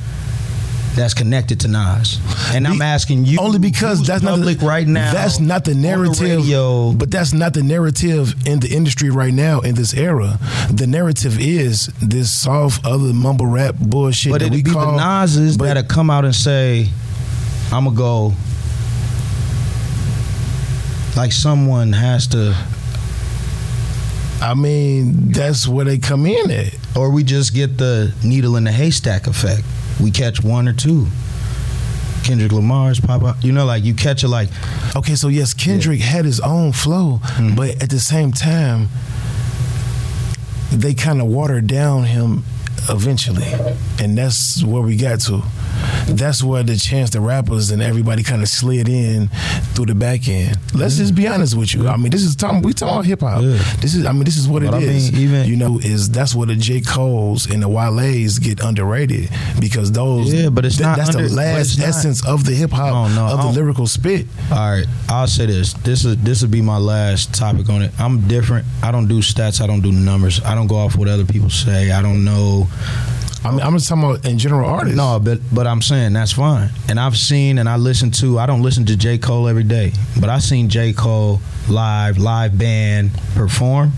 That's 0.98 1.14
connected 1.14 1.60
to 1.60 1.68
Nas, 1.68 2.18
and 2.52 2.66
I'm 2.66 2.82
asking 2.82 3.24
you 3.24 3.38
only 3.38 3.60
because 3.60 4.04
that's 4.04 4.20
not 4.24 4.40
the, 4.40 4.58
right 4.66 4.84
now. 4.86 5.12
That's 5.12 5.38
not 5.38 5.64
the 5.64 5.72
narrative. 5.76 6.20
radio. 6.20 6.92
But 6.92 7.12
that's 7.12 7.32
not 7.32 7.54
the 7.54 7.62
narrative 7.62 8.34
in 8.44 8.58
the 8.58 8.68
industry 8.74 9.08
right 9.08 9.32
now 9.32 9.60
in 9.60 9.76
this 9.76 9.94
era. 9.94 10.40
The 10.72 10.88
narrative 10.88 11.38
is 11.38 11.86
this 12.02 12.32
soft 12.32 12.84
other 12.84 13.12
mumble 13.12 13.46
rap 13.46 13.76
bullshit 13.76 14.32
But 14.32 14.40
that 14.40 14.52
it'd 14.52 14.64
be 14.64 14.70
call. 14.72 14.90
the 14.90 14.96
Nas's 14.96 15.56
but- 15.56 15.66
that'll 15.66 15.84
come 15.84 16.10
out 16.10 16.24
and 16.24 16.34
say, 16.34 16.88
"I'm 17.70 17.84
gonna 17.84 17.96
go." 17.96 18.34
Like 21.16 21.30
someone 21.32 21.92
has 21.92 22.26
to, 22.28 22.56
I 24.42 24.54
mean, 24.54 25.30
that's 25.32 25.68
where 25.68 25.84
they 25.84 25.98
come 25.98 26.26
in 26.26 26.50
at. 26.50 26.74
or 26.96 27.10
we 27.10 27.22
just 27.22 27.54
get 27.54 27.76
the 27.78 28.12
needle 28.24 28.56
in 28.56 28.64
the 28.64 28.72
haystack 28.72 29.28
effect. 29.28 29.62
We 30.00 30.10
catch 30.10 30.42
one 30.42 30.68
or 30.68 30.72
two. 30.72 31.06
Kendrick 32.24 32.52
Lamar's 32.52 33.00
pop 33.00 33.22
up. 33.22 33.36
You 33.42 33.52
know, 33.52 33.64
like 33.64 33.84
you 33.84 33.94
catch 33.94 34.22
it 34.22 34.28
like 34.28 34.48
Okay, 34.96 35.14
so 35.14 35.28
yes, 35.28 35.54
Kendrick 35.54 36.00
had 36.00 36.24
his 36.24 36.40
own 36.40 36.72
flow, 36.72 37.20
Mm-hmm. 37.22 37.54
but 37.56 37.82
at 37.82 37.90
the 37.90 37.98
same 38.00 38.32
time, 38.32 38.88
they 40.72 40.94
kind 40.94 41.20
of 41.20 41.26
watered 41.28 41.66
down 41.66 42.04
him 42.04 42.44
eventually, 42.90 43.46
and 44.00 44.16
that's 44.16 44.62
where 44.62 44.82
we 44.82 44.96
got 44.96 45.20
to. 45.20 45.42
That's 46.08 46.42
where 46.42 46.62
the 46.62 46.76
chance 46.76 47.10
the 47.10 47.20
rappers 47.20 47.70
and 47.70 47.82
everybody 47.82 48.22
kind 48.22 48.42
of 48.42 48.48
slid 48.48 48.88
in 48.88 49.28
through 49.74 49.86
the 49.86 49.94
back 49.94 50.26
end. 50.28 50.56
Let's 50.74 50.96
just 50.96 51.14
be 51.14 51.26
honest 51.28 51.56
with 51.56 51.74
you. 51.74 51.86
I 51.88 51.96
mean, 51.96 52.10
this 52.10 52.22
is 52.22 52.34
talking. 52.34 52.62
We 52.62 52.72
talking 52.72 52.94
about 52.94 53.04
hip 53.06 53.20
hop. 53.20 53.42
Yeah. 53.42 53.58
This 53.80 53.94
is. 53.94 54.06
I 54.06 54.12
mean, 54.12 54.24
this 54.24 54.36
is 54.36 54.48
what 54.48 54.62
But 54.62 54.74
it 54.74 54.76
I 54.76 54.80
is. 54.80 55.12
mean, 55.12 55.20
even- 55.22 55.48
you 55.48 55.56
know, 55.56 55.78
is 55.78 56.10
that's 56.10 56.34
where 56.34 56.46
the 56.46 56.56
J 56.56 56.80
Cole's 56.80 57.48
and 57.50 57.62
the 57.62 57.68
Wale's 57.68 58.38
get 58.38 58.60
underrated 58.60 59.28
because 59.60 59.92
those. 59.92 60.32
Yeah, 60.32 60.48
but 60.48 60.64
it's 60.64 60.76
th- 60.76 60.86
not 60.86 60.96
That's 60.98 61.14
under- 61.14 61.28
the 61.28 61.34
last 61.34 61.60
it's 61.60 61.78
not- 61.78 61.88
essence 61.88 62.26
of 62.26 62.44
the 62.44 62.52
hip 62.54 62.70
hop 62.70 63.10
no, 63.12 63.26
of 63.26 63.42
the 63.42 63.60
lyrical 63.60 63.86
spit. 63.86 64.26
All 64.50 64.56
right, 64.70 64.86
I'll 65.08 65.26
say 65.26 65.46
this. 65.46 65.72
This 65.74 66.04
is 66.04 66.16
this 66.18 66.42
will 66.42 66.48
be 66.48 66.62
my 66.62 66.78
last 66.78 67.34
topic 67.34 67.68
on 67.68 67.82
it. 67.82 67.92
I'm 67.98 68.20
different. 68.28 68.66
I 68.82 68.90
don't 68.90 69.06
do 69.08 69.20
stats. 69.20 69.60
I 69.60 69.66
don't 69.66 69.80
do 69.82 69.92
numbers. 69.92 70.40
I 70.42 70.54
don't 70.54 70.66
go 70.68 70.76
off 70.76 70.96
what 70.96 71.08
other 71.08 71.24
people 71.26 71.50
say. 71.50 71.92
I 71.92 72.00
don't 72.02 72.24
know. 72.24 72.66
I 73.44 73.50
mean, 73.52 73.60
I'm 73.60 73.72
just 73.74 73.88
talking 73.88 74.04
about 74.04 74.24
in 74.26 74.38
general 74.38 74.68
artists. 74.68 74.96
No, 74.96 75.20
but 75.20 75.38
but 75.52 75.66
I'm 75.66 75.80
saying 75.80 76.12
that's 76.12 76.32
fine. 76.32 76.70
And 76.88 76.98
I've 76.98 77.16
seen 77.16 77.58
and 77.58 77.68
I 77.68 77.76
listen 77.76 78.10
to. 78.12 78.38
I 78.38 78.46
don't 78.46 78.62
listen 78.62 78.84
to 78.86 78.96
J 78.96 79.18
Cole 79.18 79.46
every 79.48 79.62
day, 79.62 79.92
but 80.20 80.28
I've 80.28 80.42
seen 80.42 80.68
J 80.68 80.92
Cole 80.92 81.40
live, 81.68 82.18
live 82.18 82.58
band 82.58 83.10
perform. 83.34 83.92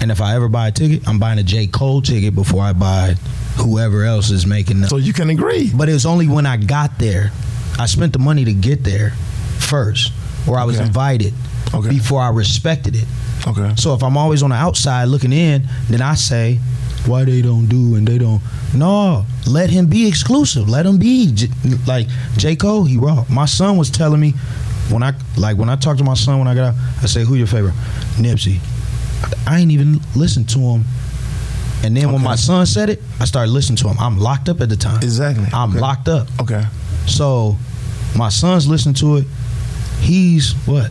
And 0.00 0.10
if 0.10 0.20
I 0.20 0.34
ever 0.34 0.48
buy 0.48 0.68
a 0.68 0.72
ticket, 0.72 1.06
I'm 1.06 1.18
buying 1.18 1.38
a 1.38 1.42
J 1.42 1.66
Cole 1.66 2.00
ticket 2.02 2.34
before 2.34 2.62
I 2.62 2.72
buy 2.72 3.14
whoever 3.56 4.04
else 4.04 4.30
is 4.30 4.46
making 4.46 4.80
the 4.80 4.88
So 4.88 4.96
you 4.96 5.12
can 5.12 5.28
agree. 5.30 5.70
But 5.74 5.88
it 5.88 5.92
was 5.92 6.06
only 6.06 6.26
when 6.26 6.46
I 6.46 6.56
got 6.56 6.98
there. 6.98 7.30
I 7.78 7.86
spent 7.86 8.12
the 8.14 8.18
money 8.18 8.44
to 8.46 8.52
get 8.54 8.84
there 8.84 9.10
first, 9.58 10.12
or 10.48 10.58
I 10.58 10.64
was 10.64 10.76
Okay. 10.76 10.86
invited 10.86 11.34
Okay. 11.74 11.88
before 11.90 12.20
I 12.22 12.30
respected 12.30 12.96
it. 12.96 13.04
Okay. 13.46 13.74
So 13.76 13.94
if 13.94 14.02
I'm 14.02 14.16
always 14.16 14.42
on 14.42 14.50
the 14.50 14.56
outside 14.56 15.04
looking 15.04 15.32
in, 15.32 15.62
then 15.88 16.00
I 16.02 16.14
say, 16.14 16.58
why 17.06 17.24
they 17.24 17.42
don't 17.42 17.66
do 17.66 17.96
and 17.96 18.06
they 18.06 18.18
don't. 18.18 18.40
No, 18.74 19.24
let 19.48 19.70
him 19.70 19.86
be 19.86 20.06
exclusive. 20.06 20.68
Let 20.68 20.86
him 20.86 20.98
be 20.98 21.32
J- 21.32 21.48
like 21.86 22.06
J 22.36 22.54
Cole. 22.56 22.84
He 22.84 22.96
raw. 22.96 23.24
My 23.28 23.44
son 23.46 23.76
was 23.76 23.90
telling 23.90 24.20
me 24.20 24.32
when 24.90 25.02
I 25.02 25.12
like 25.36 25.56
when 25.56 25.68
I 25.68 25.76
talked 25.76 25.98
to 25.98 26.04
my 26.04 26.14
son 26.14 26.38
when 26.38 26.48
I 26.48 26.54
got 26.54 26.74
out. 26.74 26.80
I 27.02 27.06
say, 27.06 27.24
who 27.24 27.34
your 27.34 27.46
favorite? 27.46 27.74
Nipsey. 28.16 28.58
I 29.46 29.60
ain't 29.60 29.70
even 29.72 30.00
listened 30.14 30.48
to 30.50 30.58
him. 30.58 30.84
And 31.84 31.96
then 31.96 32.12
when 32.12 32.22
my 32.22 32.36
son 32.36 32.64
said 32.66 32.90
it, 32.90 33.02
I 33.20 33.24
started 33.24 33.50
listening 33.50 33.76
to 33.78 33.88
him. 33.88 33.96
I'm 33.98 34.18
locked 34.18 34.48
up 34.48 34.60
at 34.60 34.68
the 34.68 34.76
time. 34.76 34.98
Exactly. 35.02 35.46
I'm 35.52 35.70
Okay. 35.70 35.80
locked 35.80 36.08
up. 36.08 36.28
Okay. 36.40 36.64
So 37.06 37.56
my 38.16 38.28
son's 38.28 38.68
listening 38.68 38.94
to 38.96 39.16
it. 39.16 39.26
He's 40.00 40.52
what? 40.66 40.90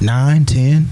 Nine, 0.00 0.44
ten. 0.44 0.88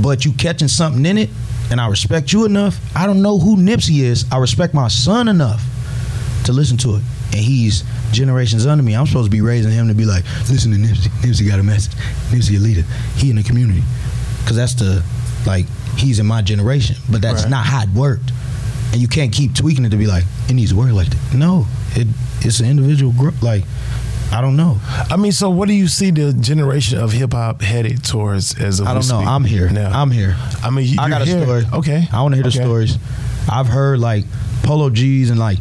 But 0.00 0.24
you 0.24 0.32
catching 0.32 0.68
something 0.68 1.04
in 1.06 1.18
it, 1.18 1.30
and 1.70 1.80
I 1.80 1.88
respect 1.88 2.32
you 2.32 2.44
enough. 2.44 2.78
I 2.96 3.06
don't 3.06 3.22
know 3.22 3.38
who 3.38 3.56
Nipsey 3.56 4.00
is. 4.02 4.24
I 4.30 4.38
respect 4.38 4.74
my 4.74 4.88
son 4.88 5.28
enough 5.28 5.62
to 6.44 6.52
listen 6.52 6.76
to 6.78 6.96
it. 6.96 7.02
And 7.32 7.40
he's 7.44 7.82
generations 8.12 8.66
under 8.66 8.82
me. 8.82 8.94
I'm 8.94 9.06
supposed 9.06 9.26
to 9.26 9.30
be 9.30 9.40
raising 9.40 9.72
him 9.72 9.88
to 9.88 9.94
be 9.94 10.04
like, 10.04 10.24
listen 10.48 10.70
to 10.72 10.78
Nipsey. 10.78 11.08
Nipsey 11.22 11.48
got 11.48 11.58
a 11.58 11.62
message. 11.62 11.92
Nipsey 12.30 12.56
a 12.56 12.60
leader. 12.60 12.82
He 13.16 13.30
in 13.30 13.36
the 13.36 13.42
community. 13.42 13.82
Cause 14.46 14.54
that's 14.56 14.74
the 14.74 15.02
like 15.46 15.66
he's 15.96 16.18
in 16.20 16.26
my 16.26 16.40
generation. 16.42 16.96
But 17.10 17.20
that's 17.20 17.42
Right. 17.42 17.50
not 17.50 17.66
how 17.66 17.82
it 17.82 17.88
worked. 17.90 18.30
And 18.92 19.00
you 19.02 19.08
can't 19.08 19.32
keep 19.32 19.54
tweaking 19.54 19.84
it 19.84 19.90
to 19.90 19.96
be 19.96 20.06
like, 20.06 20.24
it 20.48 20.54
needs 20.54 20.70
to 20.70 20.76
work 20.76 20.92
like 20.92 21.08
that. 21.08 21.34
No. 21.36 21.66
It 21.96 22.06
it's 22.42 22.60
an 22.60 22.66
individual 22.66 23.12
group 23.12 23.42
like 23.42 23.64
I 24.32 24.40
don't 24.40 24.56
know. 24.56 24.78
I 25.10 25.16
mean, 25.16 25.32
so 25.32 25.50
what 25.50 25.68
do 25.68 25.74
you 25.74 25.86
see 25.88 26.10
the 26.10 26.32
generation 26.32 26.98
of 26.98 27.12
hip 27.12 27.32
hop 27.32 27.62
headed 27.62 28.04
towards 28.04 28.58
as 28.60 28.80
I 28.80 28.92
don't 28.92 29.08
know. 29.08 29.18
I'm 29.20 29.44
here. 29.44 29.70
now? 29.70 29.90
I'm 29.90 30.10
here. 30.10 30.34
I 30.62 30.70
mean, 30.70 30.86
you, 30.86 30.96
I 30.98 31.08
got 31.08 31.22
a 31.22 31.24
here. 31.24 31.42
story. 31.42 31.64
Okay. 31.72 32.06
I 32.12 32.22
want 32.22 32.32
to 32.32 32.36
hear 32.36 32.44
the 32.44 32.50
stories. 32.50 32.98
I've 33.50 33.68
heard 33.68 33.98
like 34.00 34.24
Polo 34.62 34.90
G's 34.90 35.30
and 35.30 35.38
like 35.38 35.58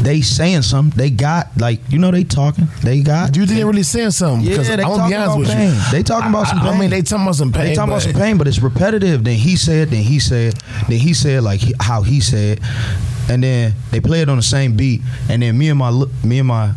they 0.00 0.20
saying 0.22 0.62
something. 0.62 0.96
They 0.96 1.10
got 1.10 1.48
like 1.58 1.80
you 1.90 1.98
know 1.98 2.10
they 2.10 2.24
talking. 2.24 2.68
They 2.82 3.02
got. 3.02 3.32
Do 3.32 3.40
You 3.40 3.46
didn't 3.46 3.66
really 3.66 3.82
saying 3.82 4.12
something 4.12 4.46
Yeah, 4.46 4.52
because 4.52 4.68
they 4.68 4.74
I'm 4.74 4.80
gonna 4.80 4.92
be 4.92 4.98
talking 4.98 5.14
honest 5.16 5.28
about 5.28 5.38
with 5.38 5.48
pain. 5.50 5.74
you. 5.74 5.80
They 5.92 6.02
talking 6.02 6.30
about 6.30 6.46
some 6.46 6.58
I, 6.60 6.66
I 6.66 6.70
pain. 6.70 6.80
mean, 6.80 6.90
they 6.90 7.02
talking 7.02 7.22
about 7.24 7.34
some 7.34 7.52
pain. 7.52 7.64
They 7.66 7.74
talking 7.74 7.90
about 7.92 8.02
some 8.02 8.12
pain, 8.12 8.38
but 8.38 8.48
it's 8.48 8.60
repetitive. 8.60 9.24
Then 9.24 9.36
he 9.36 9.56
said, 9.56 9.88
then 9.90 10.02
he 10.02 10.18
said, 10.20 10.54
then 10.88 10.98
he 11.00 11.12
said 11.14 11.42
like 11.42 11.60
he, 11.60 11.74
how 11.80 12.02
he 12.02 12.20
said, 12.20 12.60
and 13.28 13.42
then 13.42 13.74
they 13.90 14.00
play 14.00 14.22
it 14.22 14.28
on 14.28 14.36
the 14.36 14.42
same 14.42 14.76
beat. 14.76 15.02
And 15.28 15.42
then 15.42 15.58
me 15.58 15.68
and 15.68 15.78
my 15.78 15.90
me 16.24 16.38
and 16.38 16.48
my 16.48 16.72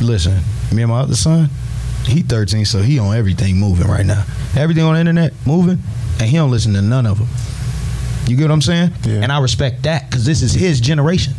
listen, 0.00 0.40
me 0.72 0.82
and 0.82 0.90
my 0.90 1.00
other 1.00 1.14
son, 1.14 1.48
he 2.04 2.22
13, 2.22 2.64
so 2.64 2.80
he 2.80 2.98
on 2.98 3.14
everything 3.16 3.56
moving 3.56 3.86
right 3.86 4.06
now. 4.06 4.24
Everything 4.56 4.84
on 4.84 4.94
the 4.94 5.00
internet 5.00 5.32
moving, 5.46 5.78
and 6.18 6.28
he 6.28 6.36
don't 6.36 6.50
listen 6.50 6.72
to 6.74 6.82
none 6.82 7.06
of 7.06 7.18
them. 7.18 7.28
You 8.26 8.36
get 8.36 8.44
what 8.44 8.52
I'm 8.52 8.62
saying? 8.62 8.92
Yeah. 9.04 9.22
And 9.22 9.32
I 9.32 9.40
respect 9.40 9.82
that 9.82 10.08
because 10.08 10.24
this 10.24 10.42
is 10.42 10.52
his 10.52 10.80
generation. 10.80 11.34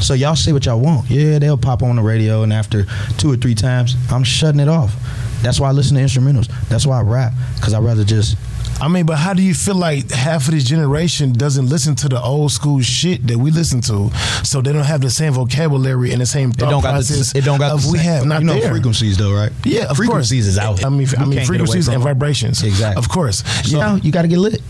So 0.00 0.14
y'all 0.14 0.36
say 0.36 0.52
what 0.52 0.66
y'all 0.66 0.80
want. 0.80 1.08
Yeah, 1.08 1.38
they'll 1.38 1.56
pop 1.56 1.82
on 1.82 1.96
the 1.96 2.02
radio, 2.02 2.42
and 2.42 2.52
after 2.52 2.84
two 3.18 3.32
or 3.32 3.36
three 3.36 3.54
times, 3.54 3.96
I'm 4.10 4.24
shutting 4.24 4.60
it 4.60 4.68
off. 4.68 4.94
That's 5.42 5.60
why 5.60 5.68
I 5.68 5.72
listen 5.72 5.96
to 5.96 6.02
instrumentals. 6.02 6.50
That's 6.68 6.86
why 6.86 6.98
I 6.98 7.02
rap 7.02 7.32
because 7.56 7.74
I 7.74 7.80
rather 7.80 8.04
just 8.04 8.36
I 8.80 8.88
mean, 8.88 9.06
but 9.06 9.16
how 9.16 9.32
do 9.34 9.42
you 9.42 9.54
feel 9.54 9.76
like 9.76 10.10
half 10.10 10.46
of 10.48 10.52
this 10.52 10.64
generation 10.64 11.32
doesn't 11.32 11.68
listen 11.68 11.94
to 11.96 12.08
the 12.08 12.20
old 12.20 12.52
school 12.52 12.80
shit 12.80 13.26
that 13.28 13.38
we 13.38 13.50
listen 13.50 13.80
to, 13.82 14.10
so 14.42 14.60
they 14.60 14.72
don't 14.72 14.84
have 14.84 15.00
the 15.00 15.10
same 15.10 15.32
vocabulary 15.32 16.12
and 16.12 16.20
the 16.20 16.26
same 16.26 16.50
It 16.50 16.56
thought 16.56 16.70
don't 16.70 16.82
got 16.82 16.92
process 16.92 17.32
the, 17.32 17.38
it 17.38 17.44
don't 17.44 17.58
got 17.58 17.72
of 17.72 17.82
the 17.82 17.92
we 17.92 17.98
same- 17.98 18.06
have 18.06 18.26
not 18.26 18.40
you 18.40 18.46
know 18.46 18.60
there. 18.60 18.70
frequencies 18.70 19.16
though, 19.16 19.32
right? 19.34 19.52
Yeah, 19.64 19.86
of 19.88 19.96
frequencies 19.96 20.44
course. 20.44 20.52
is 20.54 20.58
out. 20.58 20.84
I 20.84 20.88
mean, 20.90 21.06
I 21.16 21.24
mean 21.24 21.30
can't 21.30 21.30
get 21.30 21.36
away 21.38 21.44
frequencies 21.46 21.88
and 21.88 22.02
vibrations. 22.02 22.62
Exactly. 22.62 22.98
Of 23.02 23.08
course. 23.08 23.42
So 23.68 23.78
Yeah. 23.78 23.96
you 23.96 24.10
got 24.12 24.22
to 24.22 24.28
get 24.28 24.38
lit. 24.38 24.60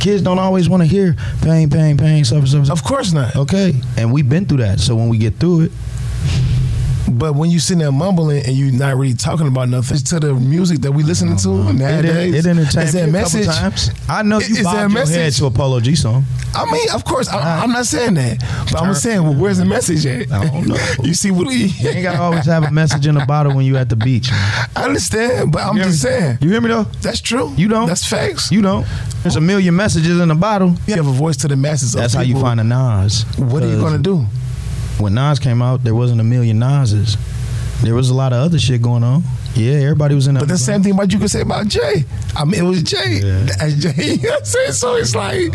Kids 0.00 0.22
don't 0.22 0.38
always 0.38 0.68
want 0.68 0.82
to 0.82 0.86
hear 0.86 1.16
pain, 1.42 1.68
pain, 1.68 1.96
pain, 1.96 2.24
suffer, 2.24 2.46
suffer. 2.46 2.70
Of 2.70 2.84
course 2.84 3.12
not. 3.12 3.34
Okay, 3.34 3.74
and 3.96 4.12
we've 4.12 4.28
been 4.28 4.46
through 4.46 4.58
that. 4.58 4.78
So 4.78 4.94
when 4.94 5.08
we 5.08 5.18
get 5.18 5.36
through 5.36 5.62
it, 5.62 5.72
But 7.08 7.34
when 7.36 7.50
you 7.50 7.60
sitting 7.60 7.78
there 7.78 7.92
mumbling 7.92 8.44
and 8.44 8.54
you 8.56 8.72
not 8.72 8.96
really 8.96 9.14
talking 9.14 9.46
about 9.46 9.68
nothing 9.68 9.98
to 9.98 10.20
the 10.20 10.34
music 10.34 10.80
that 10.80 10.92
we 10.92 11.02
listening 11.02 11.36
to 11.38 11.72
nowadays, 11.72 12.34
it 12.44 12.48
entertained 12.48 12.88
is 12.88 12.94
me 12.94 13.00
that 13.00 13.08
a 13.08 13.12
message? 13.12 13.46
couple 13.46 13.60
times. 13.60 13.90
I 14.08 14.22
know 14.22 14.38
you 14.40 14.56
Is 14.56 14.62
bobbed 14.64 14.92
your 14.92 15.06
head 15.06 15.32
to 15.34 15.46
a 15.46 15.50
Polo 15.50 15.80
G 15.80 15.94
song. 15.94 16.24
I 16.54 16.70
mean, 16.70 16.88
of 16.92 17.04
course, 17.04 17.28
I, 17.28 17.34
Alright. 17.36 17.62
I'm 17.62 17.70
not 17.72 17.86
saying 17.86 18.14
that, 18.14 18.38
but 18.72 18.80
I'm 18.82 18.88
just 18.90 19.02
saying, 19.02 19.22
well, 19.22 19.34
where's 19.34 19.58
the 19.58 19.64
message 19.64 20.04
at? 20.06 20.32
I 20.32 20.46
don't 20.48 20.66
know. 20.66 20.76
you 21.04 21.14
see 21.14 21.30
what 21.30 21.48
he? 21.52 21.66
You 21.66 21.90
ain't 21.90 22.02
gotta 22.02 22.20
always 22.20 22.46
have 22.46 22.64
a 22.64 22.70
message 22.70 23.06
in 23.06 23.16
a 23.16 23.24
bottle 23.24 23.54
when 23.54 23.64
you 23.64 23.76
at 23.76 23.88
the 23.88 23.96
beach. 23.96 24.30
man. 24.30 24.68
I 24.74 24.84
understand, 24.84 25.52
but 25.52 25.62
I'm 25.62 25.76
just 25.76 26.04
me? 26.04 26.10
saying 26.10 26.38
You 26.40 26.50
hear 26.50 26.60
me 26.60 26.68
though? 26.68 26.84
that's 27.02 27.20
true. 27.20 27.52
You 27.56 27.68
don't. 27.68 27.86
That's 27.86 28.06
facts. 28.06 28.50
You 28.50 28.62
don't. 28.62 28.86
There's 29.22 29.36
a 29.36 29.40
million 29.40 29.76
messages 29.76 30.18
in 30.20 30.30
a 30.30 30.34
bottle. 30.34 30.74
You 30.86 30.94
have 30.96 31.06
a 31.06 31.12
voice 31.12 31.36
to 31.38 31.48
the 31.48 31.56
masses. 31.56 31.94
of 31.94 32.00
That's 32.00 32.14
how 32.14 32.22
you 32.22 32.40
find 32.40 32.58
a 32.60 32.64
Nas. 32.64 33.24
What 33.38 33.62
are 33.62 33.66
you 33.68 33.74
'Cause 33.80 33.82
gonna 33.92 33.98
do? 34.02 34.26
When 34.98 35.14
Nas 35.14 35.38
came 35.38 35.62
out, 35.62 35.84
there 35.84 35.94
wasn't 35.94 36.20
a 36.20 36.24
million 36.24 36.58
Nas's. 36.58 37.16
There 37.82 37.94
was 37.94 38.08
a 38.08 38.14
lot 38.14 38.32
of 38.32 38.38
other 38.38 38.58
shit 38.58 38.80
going 38.80 39.04
on. 39.04 39.22
Yeah, 39.54 39.74
everybody 39.74 40.14
was 40.14 40.26
in 40.26 40.34
that. 40.34 40.40
But 40.40 40.48
the 40.48 40.56
same 40.58 40.82
thing 40.82 40.92
about 40.92 41.12
you 41.12 41.18
can 41.18 41.28
say 41.28 41.42
about 41.42 41.68
Jay. 41.68 42.04
I 42.34 42.44
mean, 42.46 42.64
it 42.64 42.66
was 42.66 42.82
Jay. 42.82 43.20
Yeah. 43.22 43.40
That's 43.58 43.74
Jay. 43.74 43.92
You 44.16 44.22
know 44.22 44.30
what 44.30 44.38
I'm 44.40 44.44
saying? 44.44 44.72
So 44.72 44.94
it's 44.96 45.14
like 45.14 45.52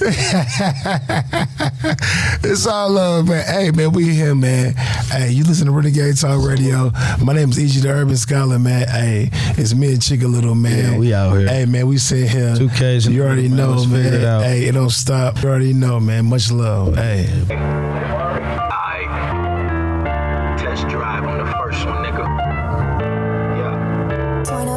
it's 2.44 2.66
all 2.66 2.90
love, 2.90 3.28
man. 3.28 3.44
Hey, 3.46 3.70
man, 3.72 3.92
we 3.92 4.14
here, 4.14 4.34
man. 4.34 4.74
Hey, 5.10 5.30
you 5.30 5.44
listen 5.44 5.66
to 5.66 5.72
Renegade 5.72 6.16
Talk 6.16 6.46
Radio. 6.46 6.90
My 7.22 7.32
name 7.32 7.50
is 7.50 7.58
E.G. 7.58 7.80
the 7.80 7.90
Urban 7.90 8.16
Scholar, 8.16 8.58
man. 8.58 8.88
Hey, 8.88 9.30
it's 9.56 9.74
me 9.74 9.92
and 9.92 10.02
Chica 10.02 10.26
Little, 10.26 10.54
man. 10.54 10.94
Yeah, 10.94 10.98
we 10.98 11.14
out 11.14 11.36
here. 11.36 11.48
Hey, 11.48 11.66
man, 11.66 11.86
we 11.86 11.98
sit 11.98 12.28
here. 12.28 12.54
2Ks 12.54 13.10
You 13.10 13.24
already 13.24 13.48
know, 13.48 13.84
man. 13.86 14.14
it. 14.14 14.20
Hey, 14.44 14.64
it 14.66 14.72
don't 14.72 14.90
stop. 14.90 15.42
You 15.42 15.48
already 15.48 15.72
know, 15.72 16.00
man. 16.00 16.26
Much 16.26 16.50
love. 16.50 16.96
Hey. 16.96 17.28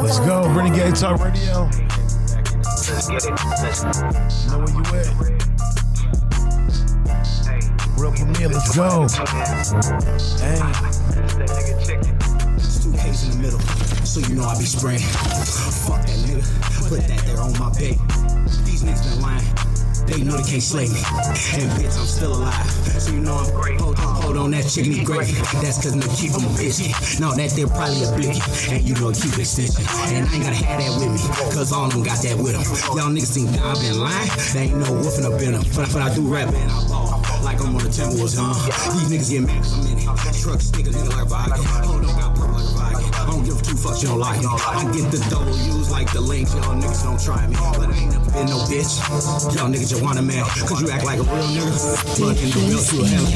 Let's 0.08 0.20
go. 0.20 0.48
Renegade 0.54 0.96
Talk 0.96 1.20
Radio. 1.22 1.68
Know 4.48 4.56
where 4.58 4.72
you 4.72 4.80
at? 4.96 5.04
Real 7.98 8.12
premiere. 8.12 8.48
Let's 8.48 8.74
go. 8.74 9.06
Hey. 10.40 10.56
In 13.08 13.30
the 13.30 13.38
middle, 13.42 13.60
so 14.06 14.20
you 14.20 14.34
know 14.34 14.44
I 14.44 14.56
be 14.58 14.64
spraying. 14.64 15.00
Fuck 15.00 16.00
that 16.06 16.18
nigga, 16.24 16.88
put 16.88 17.00
that 17.06 17.20
there 17.26 17.40
on 17.40 17.52
my 17.58 17.68
bed. 17.72 17.98
These 18.64 18.84
niggas 18.84 19.02
been 19.10 19.20
lying. 19.20 19.77
They 20.06 20.22
know 20.22 20.36
they 20.36 20.46
can't 20.48 20.62
slay 20.62 20.86
me. 20.86 21.00
And 21.58 21.70
bitch, 21.80 21.98
I'm 21.98 22.06
still 22.06 22.34
alive. 22.36 22.70
So 23.00 23.12
you 23.12 23.20
know 23.20 23.34
I'm 23.34 23.50
great. 23.54 23.80
Hold 23.80 23.98
on, 23.98 24.22
hold 24.22 24.36
on, 24.36 24.50
that 24.52 24.68
chicken 24.68 25.04
great. 25.04 25.28
That's 25.64 25.82
cause 25.82 25.94
no 25.94 26.06
keep 26.14 26.32
them 26.32 26.46
bitchy. 26.54 26.92
No, 27.20 27.34
that 27.34 27.50
they're 27.56 27.66
probably 27.66 28.04
a 28.04 28.10
blicky. 28.14 28.40
And 28.70 28.82
you 28.84 28.94
know 28.96 29.12
keep 29.12 29.34
extension. 29.38 29.84
And 30.14 30.28
I 30.28 30.34
ain't 30.34 30.44
gotta 30.44 30.60
have 30.62 30.80
that 30.80 30.92
with 31.00 31.10
me, 31.12 31.20
cause 31.54 31.72
all 31.72 31.86
of 31.86 31.92
them 31.92 32.02
got 32.02 32.22
that 32.22 32.36
with 32.38 32.54
them. 32.54 32.64
Y'all 32.96 33.10
niggas 33.10 33.34
think 33.34 33.50
that 33.50 33.62
I've 33.64 33.80
been 33.80 33.98
lying. 33.98 34.30
They 34.54 34.70
ain't 34.70 34.78
no 34.78 34.90
woofing 35.00 35.26
up 35.26 35.40
in 35.42 35.52
them. 35.56 35.64
But, 35.74 35.90
but 35.92 36.02
I 36.02 36.14
do 36.14 36.22
rap 36.22 36.48
I 36.48 36.88
ball. 36.88 37.22
Like 37.42 37.60
I'm 37.60 37.74
on 37.74 37.82
the 37.82 37.90
Timberwolves, 37.90 38.36
huh? 38.36 38.54
These 38.92 39.08
niggas 39.08 39.30
get 39.30 39.42
mad 39.46 39.62
cause 39.62 39.74
I'm 39.74 39.86
in 39.92 39.98
it. 39.98 40.08
Truck 40.42 40.60
stick 40.60 40.86
a 40.86 40.90
nigga 40.90 41.10
like 41.10 41.22
a 41.22 41.28
vodka. 41.28 41.62
Hold 41.86 42.04
on, 42.04 42.37
give 43.58 43.66
two 43.66 43.74
fucks, 43.74 44.02
you 44.02 44.08
don't 44.08 44.18
like 44.18 44.40
it. 44.40 44.46
I 44.46 44.84
get 44.92 45.10
the 45.10 45.18
double 45.30 45.56
U's 45.74 45.90
like 45.90 46.10
the 46.12 46.20
Lynx. 46.20 46.54
Y'all 46.54 46.74
niggas 46.74 47.02
don't 47.02 47.20
try 47.20 47.46
me. 47.46 47.56
But 47.56 47.90
I 47.90 47.96
ain't 47.96 48.12
never 48.12 48.30
been 48.30 48.46
no 48.46 48.58
bitch. 48.66 48.98
Y'all 49.54 49.68
niggas 49.68 49.90
just 49.90 50.02
wanna 50.02 50.22
man. 50.22 50.44
Cause 50.66 50.80
you 50.82 50.90
act 50.90 51.04
like 51.04 51.18
a 51.18 51.22
real 51.22 51.48
nigga. 51.54 51.74
Fucking 52.18 52.50
the 52.50 52.60
real 52.68 52.82
to 52.82 52.96
a 53.02 53.06
hell 53.06 53.26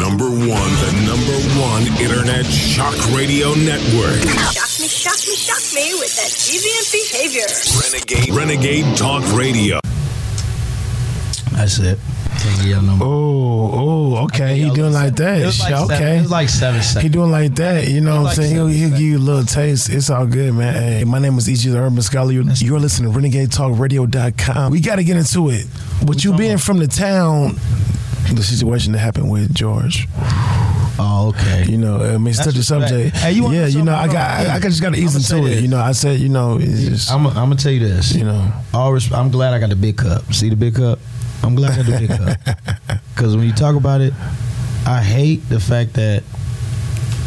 Number 0.00 0.28
one, 0.28 0.72
the 0.84 0.90
number 1.08 1.38
one 1.60 1.82
internet 2.00 2.44
shock 2.46 2.96
radio 3.14 3.54
network. 3.54 4.20
Shock 4.52 4.72
me, 4.80 4.88
shock 4.88 5.20
me, 5.26 5.36
shock 5.36 5.64
me 5.74 5.94
with 5.98 6.14
that 6.16 6.30
deviant 6.44 6.86
behavior. 6.92 7.48
Renegade 7.80 8.34
Renegade 8.34 8.96
Talk 8.96 9.24
Radio. 9.36 9.80
That's 11.52 11.78
it. 11.78 11.98
Can't 12.38 12.64
your 12.64 12.82
number. 12.82 13.04
Oh, 13.04 13.70
oh, 13.72 14.24
okay. 14.24 14.56
He 14.58 14.70
doing 14.70 14.92
like 14.92 15.16
that. 15.16 15.42
It 15.42 15.46
was 15.46 15.58
like 15.60 15.68
Shit, 15.70 15.78
seven- 15.78 15.94
okay. 15.96 16.18
it 16.18 16.30
like 16.30 16.48
seven 16.48 17.02
He 17.02 17.08
doing 17.08 17.30
like 17.30 17.54
that, 17.56 17.88
you 17.88 18.00
know 18.00 18.12
what 18.12 18.18
I'm 18.18 18.24
like 18.24 18.36
saying? 18.36 18.54
He'll, 18.54 18.66
he'll 18.68 18.90
give 18.90 19.00
you 19.00 19.18
a 19.18 19.20
little 19.20 19.44
taste. 19.44 19.90
It's 19.90 20.08
all 20.10 20.26
good, 20.26 20.54
man. 20.54 20.74
Hey, 20.74 21.04
my 21.04 21.18
name 21.18 21.36
is 21.38 21.48
E.G. 21.48 21.68
the 21.68 21.78
Urban 21.78 22.00
Scholar. 22.02 22.32
You're, 22.32 22.44
you're 22.44 22.78
listening 22.80 23.12
to 23.12 23.18
RenegadeTalkRadio.com. 23.18 24.70
We 24.72 24.80
got 24.80 24.96
to 24.96 25.04
get 25.04 25.16
into 25.16 25.50
it. 25.50 25.66
With 26.06 26.24
you 26.24 26.36
being 26.36 26.58
from 26.58 26.78
the 26.78 26.86
town, 26.86 27.56
the 28.32 28.42
situation 28.42 28.92
that 28.92 28.98
happened 28.98 29.30
with 29.30 29.52
George, 29.54 30.06
Oh, 31.00 31.28
okay. 31.36 31.64
you 31.70 31.76
know, 31.78 31.96
I 32.02 32.18
mean, 32.18 32.28
it's 32.28 32.38
That's 32.44 32.48
such 32.50 32.54
a 32.56 32.58
respect. 32.58 32.88
subject. 32.90 33.16
Hey, 33.16 33.32
you 33.32 33.44
wanna 33.44 33.54
yeah, 33.56 33.62
know 33.62 33.68
you 33.68 33.82
know, 33.84 33.94
I 33.94 34.06
got, 34.08 34.16
I, 34.48 34.56
I 34.56 34.60
just 34.60 34.82
got 34.82 34.94
to 34.94 34.98
ease 35.00 35.14
into 35.14 35.46
it. 35.46 35.48
this. 35.50 35.62
You 35.62 35.68
know, 35.68 35.78
I 35.78 35.92
said, 35.92 36.18
you 36.18 36.28
know, 36.28 36.58
it's 36.60 36.82
just, 36.84 37.10
I'm, 37.12 37.24
I'm 37.28 37.34
gonna 37.34 37.54
tell 37.56 37.70
you 37.72 37.78
this. 37.80 38.14
you 38.16 38.24
know, 38.24 38.52
All 38.74 38.92
res- 38.92 39.12
I'm 39.12 39.30
glad 39.30 39.54
I 39.54 39.60
got 39.60 39.68
the 39.70 39.76
big 39.76 39.96
cup. 39.96 40.24
See 40.32 40.48
the 40.50 40.56
big 40.56 40.74
cup? 40.74 40.98
I'm 41.42 41.54
glad 41.54 41.78
I 41.78 41.98
big 41.98 42.08
cup. 42.08 42.38
Because 43.14 43.36
when 43.36 43.46
you 43.46 43.52
talk 43.52 43.76
about 43.76 44.00
it, 44.00 44.12
I 44.86 45.02
hate 45.02 45.48
the 45.48 45.60
fact 45.60 45.94
that 45.94 46.22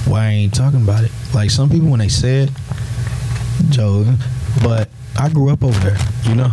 why 0.06 0.26
I 0.26 0.30
ain't 0.30 0.54
talking 0.54 0.82
about 0.82 1.04
it. 1.04 1.12
Like 1.34 1.50
some 1.50 1.70
people 1.70 1.90
when 1.90 2.00
they 2.00 2.10
say 2.10 2.44
it, 2.44 2.50
Joe, 3.70 4.06
but 4.64 4.90
I 5.20 5.30
grew 5.30 5.50
up 5.50 5.64
over 5.64 5.80
there, 5.80 5.98
you 6.24 6.36
know. 6.36 6.52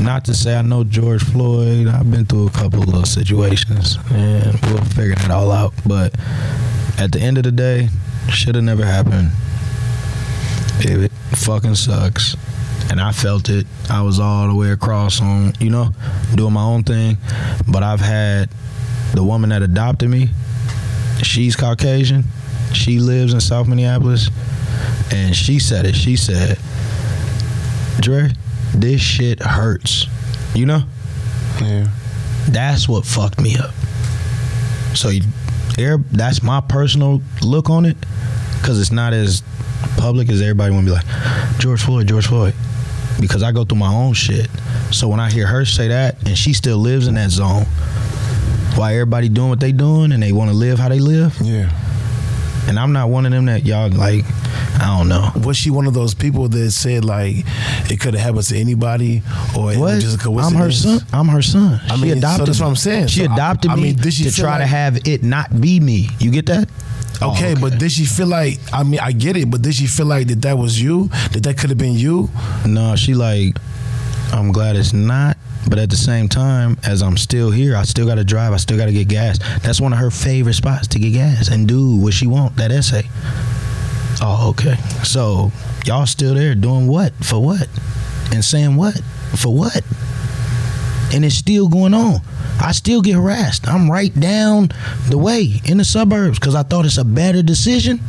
Not 0.00 0.24
to 0.26 0.34
say 0.34 0.56
I 0.56 0.62
know 0.62 0.84
George 0.84 1.22
Floyd. 1.24 1.88
I've 1.88 2.10
been 2.10 2.24
through 2.24 2.46
a 2.46 2.50
couple 2.50 2.82
of 2.82 2.86
little 2.86 3.04
situations, 3.04 3.98
and 4.12 4.58
we'll 4.66 4.84
figure 4.84 5.12
it 5.12 5.30
all 5.30 5.50
out. 5.50 5.74
But 5.84 6.14
at 6.98 7.10
the 7.10 7.20
end 7.20 7.36
of 7.36 7.44
the 7.44 7.52
day, 7.52 7.88
should 8.30 8.54
have 8.54 8.64
never 8.64 8.84
happened. 8.84 9.30
It 10.80 11.10
fucking 11.36 11.74
sucks. 11.74 12.36
And 12.90 13.00
I 13.00 13.12
felt 13.12 13.48
it. 13.50 13.66
I 13.90 14.02
was 14.02 14.18
all 14.18 14.48
the 14.48 14.54
way 14.54 14.70
across 14.70 15.20
on, 15.20 15.52
you 15.60 15.70
know, 15.70 15.90
doing 16.34 16.52
my 16.52 16.62
own 16.62 16.84
thing. 16.84 17.18
But 17.66 17.82
I've 17.82 18.00
had 18.00 18.50
the 19.14 19.22
woman 19.22 19.50
that 19.50 19.62
adopted 19.62 20.08
me, 20.08 20.30
she's 21.22 21.54
Caucasian. 21.54 22.24
She 22.72 22.98
lives 22.98 23.34
in 23.34 23.40
South 23.40 23.66
Minneapolis. 23.68 24.30
And 25.12 25.34
she 25.34 25.58
said 25.58 25.84
it. 25.86 25.94
She 25.94 26.16
said, 26.16 26.58
Dre, 28.00 28.30
this 28.74 29.00
shit 29.00 29.42
hurts. 29.42 30.06
You 30.54 30.66
know? 30.66 30.82
yeah. 31.60 31.88
That's 32.48 32.88
what 32.88 33.04
fucked 33.04 33.40
me 33.40 33.56
up. 33.56 33.74
So 34.94 35.10
you, 35.10 35.22
that's 36.10 36.42
my 36.42 36.60
personal 36.60 37.20
look 37.42 37.70
on 37.70 37.84
it, 37.84 37.96
because 38.58 38.80
it's 38.80 38.90
not 38.90 39.12
as 39.12 39.42
public 39.96 40.28
as 40.28 40.40
everybody 40.40 40.72
want 40.72 40.86
to 40.86 40.92
be 40.92 40.96
like 40.96 41.58
George 41.58 41.82
Floyd, 41.82 42.08
George 42.08 42.26
Floyd, 42.26 42.54
because 43.20 43.42
I 43.42 43.52
go 43.52 43.64
through 43.64 43.78
my 43.78 43.92
own 43.92 44.12
shit. 44.14 44.48
So 44.90 45.08
when 45.08 45.20
I 45.20 45.30
hear 45.30 45.46
her 45.46 45.64
say 45.64 45.88
that, 45.88 46.16
and 46.26 46.36
she 46.36 46.52
still 46.52 46.78
lives 46.78 47.06
in 47.06 47.14
that 47.14 47.30
zone, 47.30 47.64
why 48.76 48.92
everybody 48.94 49.28
doing 49.28 49.48
what 49.48 49.60
they 49.60 49.72
doing 49.72 50.12
and 50.12 50.22
they 50.22 50.32
want 50.32 50.50
to 50.50 50.56
live 50.56 50.78
how 50.78 50.88
they 50.88 51.00
live, 51.00 51.36
Yeah. 51.42 51.70
and 52.68 52.78
I'm 52.78 52.92
not 52.92 53.08
one 53.10 53.26
of 53.26 53.32
them 53.32 53.46
that 53.46 53.64
y'all 53.64 53.90
like. 53.90 54.24
I 54.80 54.96
don't 54.96 55.08
know. 55.08 55.30
Was 55.44 55.56
she 55.56 55.70
one 55.70 55.86
of 55.88 55.94
those 55.94 56.14
people 56.14 56.48
that 56.50 56.70
said 56.70 57.04
like 57.04 57.36
it 57.90 57.98
could 57.98 58.14
have 58.14 58.22
happened 58.22 58.44
to 58.44 58.56
anybody 58.56 59.22
or 59.58 59.72
it 59.72 59.78
was 59.78 60.04
just 60.04 60.24
a 60.24 60.30
I'm 60.30 60.54
her 60.54 60.70
son. 60.70 61.00
I'm 61.12 61.26
her 61.28 61.42
son. 61.42 61.80
I 61.90 61.96
she 61.96 62.02
mean, 62.02 62.20
so 62.20 62.44
that's 62.44 62.60
me. 62.60 62.64
what 62.64 62.68
I'm 62.70 62.76
saying. 62.76 63.06
She 63.08 63.24
So, 63.24 63.32
adopted 63.32 63.72
I 63.72 63.74
me 63.76 63.82
mean, 63.94 64.10
she 64.10 64.24
to 64.24 64.32
try 64.32 64.58
to 64.58 64.66
have 64.66 64.96
it 65.08 65.24
not 65.24 65.60
be 65.60 65.80
me. 65.80 66.08
You 66.20 66.30
get 66.30 66.46
that? 66.46 66.68
Oh, 67.20 67.32
Okay, 67.32 67.54
but 67.60 67.78
did 67.78 67.90
she 67.90 68.04
feel 68.04 68.28
like? 68.28 68.58
I 68.72 68.82
mean, 68.84 69.00
I 69.00 69.12
get 69.12 69.36
it, 69.36 69.50
but 69.50 69.62
did 69.62 69.74
she 69.74 69.86
feel 69.86 70.06
like 70.06 70.28
that 70.28 70.42
that 70.42 70.56
was 70.56 70.80
you? 70.80 71.08
That 71.32 71.42
that 71.42 71.58
could 71.58 71.70
have 71.70 71.78
been 71.78 71.94
you? 71.94 72.28
No, 72.66 72.94
she 72.96 73.14
like, 73.14 73.56
I'm 74.32 74.52
glad 74.52 74.76
it's 74.76 74.92
not. 74.92 75.36
But 75.68 75.78
at 75.78 75.90
the 75.90 75.96
same 75.96 76.28
time, 76.28 76.78
as 76.86 77.02
I'm 77.02 77.16
still 77.16 77.50
here, 77.50 77.76
I 77.76 77.82
still 77.82 78.06
got 78.06 78.14
to 78.14 78.24
drive. 78.24 78.52
I 78.52 78.56
still 78.56 78.78
got 78.78 78.86
to 78.86 78.92
get 78.92 79.08
gas. 79.08 79.38
That's 79.60 79.80
one 79.80 79.92
of 79.92 79.98
her 79.98 80.10
favorite 80.10 80.54
spots 80.54 80.86
to 80.88 80.98
get 80.98 81.10
gas 81.10 81.48
and 81.48 81.66
do 81.68 81.96
what 81.96 82.14
she 82.14 82.26
want. 82.26 82.56
That 82.56 82.70
essay. 82.70 83.02
Oh, 84.22 84.50
okay. 84.50 84.76
So 85.04 85.52
y'all 85.84 86.06
still 86.06 86.34
there 86.34 86.54
doing 86.54 86.86
what 86.86 87.12
for 87.16 87.42
what, 87.42 87.68
and 88.32 88.44
saying 88.44 88.76
what 88.76 88.98
for 89.36 89.54
what, 89.54 89.82
and 91.12 91.24
it's 91.24 91.34
still 91.34 91.68
going 91.68 91.94
on. 91.94 92.20
I 92.60 92.72
still 92.72 93.00
get 93.02 93.14
harassed. 93.14 93.68
I'm 93.68 93.90
right 93.90 94.14
down 94.18 94.70
the 95.08 95.18
way 95.18 95.60
in 95.64 95.78
the 95.78 95.84
suburbs 95.84 96.38
because 96.38 96.54
I 96.54 96.62
thought 96.62 96.84
it's 96.84 96.98
a 96.98 97.04
better 97.04 97.42
decision. 97.42 98.00